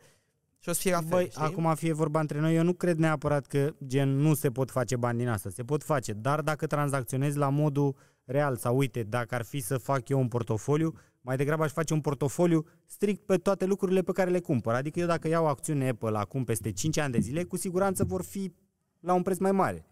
[0.59, 1.07] și o să fie la fel.
[1.09, 1.41] Băi, știi?
[1.41, 4.95] acum fie vorba între noi, eu nu cred neapărat că gen nu se pot face
[4.95, 7.95] bani din asta, se pot face, dar dacă tranzacționezi la modul
[8.25, 11.93] real sau uite, dacă ar fi să fac eu un portofoliu, mai degrabă aș face
[11.93, 14.73] un portofoliu strict pe toate lucrurile pe care le cumpăr.
[14.73, 18.23] Adică eu dacă iau acțiune Apple acum peste 5 ani de zile, cu siguranță vor
[18.23, 18.53] fi
[18.99, 19.85] la un preț mai mare.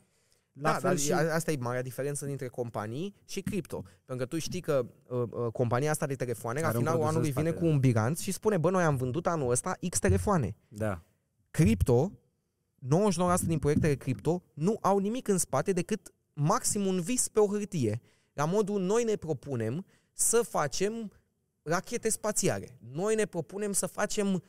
[0.54, 1.14] La da, fel dar și...
[1.14, 3.84] a- asta e marea diferență dintre companii și cripto.
[4.06, 7.02] Pentru că tu știi că uh, uh, compania asta de telefoane, la Are un finalul
[7.02, 7.74] produs în anului vine spate, cu da.
[7.74, 10.56] un bilanț și spune, bă, noi am vândut anul ăsta X telefoane.
[10.68, 11.04] Da.
[11.52, 12.12] Cripto
[12.80, 17.48] 99% din proiectele cripto nu au nimic în spate decât maxim un vis pe o
[17.48, 18.02] hârtie.
[18.34, 21.12] La modul, noi ne propunem să facem
[21.62, 22.78] rachete spațiale.
[22.94, 24.44] Noi ne propunem să facem,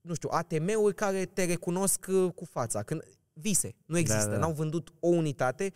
[0.00, 2.82] nu știu, ATM-uri care te recunosc uh, cu fața.
[2.82, 3.02] Când
[3.32, 4.38] vise, nu există, Da, da.
[4.38, 5.72] n-au vândut o unitate,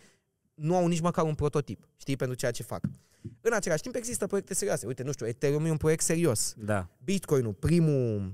[0.53, 2.85] nu au nici măcar un prototip, știi, pentru ceea ce fac.
[3.41, 4.85] În același timp există proiecte serioase.
[4.85, 6.53] Uite, nu știu, Ethereum e un proiect serios.
[6.57, 6.89] Da.
[7.03, 8.33] Bitcoin-ul, primul,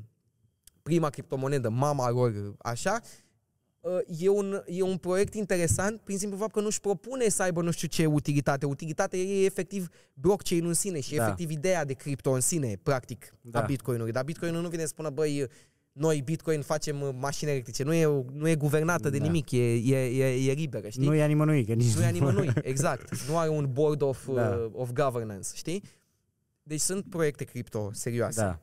[0.83, 3.07] prima criptomonedă, mama lor, așa, uh,
[4.19, 7.71] e un, e un proiect interesant prin simplu fapt că nu-și propune să aibă nu
[7.71, 8.65] știu ce utilitate.
[8.65, 11.23] Utilitatea ei e efectiv blockchain în sine și Da.
[11.23, 13.59] efectiv ideea de cripto în sine, practic, Da.
[13.59, 14.11] a Bitcoin-ului.
[14.11, 15.47] Dar Bitcoin-ul nu vine să spună, băi,
[15.91, 17.83] noi Bitcoin facem uh, mașini electrice.
[17.83, 19.23] Nu e, nu e guvernată de Da.
[19.23, 21.05] nimic, e, e, e, e liberă, știi?
[21.05, 23.15] Nu e a nimănui, că nici Nu e a nimănui, exact.
[23.29, 24.49] Nu are un board of, Da.
[24.49, 25.83] uh, of governance, știi?
[26.63, 28.41] Deci sunt proiecte cripto serioase.
[28.41, 28.59] Da.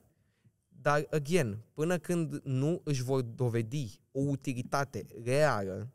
[0.83, 5.93] Dar, again, până când nu își vor dovedi o utilitate reală,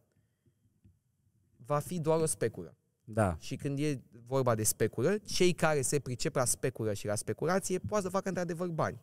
[1.66, 2.76] va fi doar o speculă.
[3.04, 3.36] Da.
[3.40, 7.80] Și când e vorba de speculă, cei care se pricep la speculă și la speculație
[7.80, 9.02] poate să facă într-adevăr bani.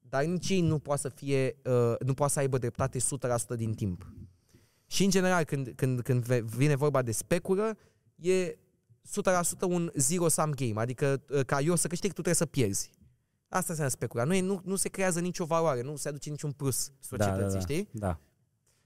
[0.00, 3.74] Dar nici ei nu poate să fie, uh, nu poate să aibă dreptate 100% din
[3.74, 4.12] timp.
[4.86, 7.76] Și în general, când, când, când ve- vine vorba de speculă,
[8.14, 8.58] e
[9.02, 12.90] 100% un zero-sum game, adică uh, ca eu să câștig, tu trebuie să pierzi.
[13.54, 14.24] Asta înseamnă specula.
[14.24, 17.46] Nu, e, nu, nu se creează nicio valoare, nu se aduce niciun plus societății, da,
[17.46, 17.58] da, da.
[17.58, 17.88] știi?
[17.92, 18.18] Da.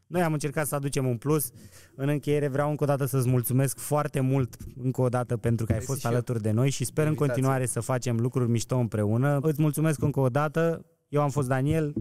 [0.06, 1.50] Noi am încercat să aducem un plus.
[1.94, 5.72] În încheiere vreau încă o dată să-ți mulțumesc foarte mult încă o dată pentru că
[5.72, 6.12] ai Mersi fost și eu.
[6.12, 7.34] alături de noi și sper în Invitație.
[7.34, 9.38] continuare să facem lucruri mișto împreună.
[9.42, 10.84] Îți mulțumesc încă o dată.
[11.08, 11.92] Eu am fost Daniel,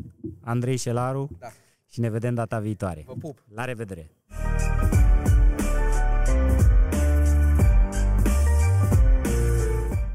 [0.41, 1.47] Andrei Șelaru Da.
[1.89, 3.03] și ne vedem data viitoare.
[3.07, 3.43] Vă pup!
[3.53, 4.11] La revedere!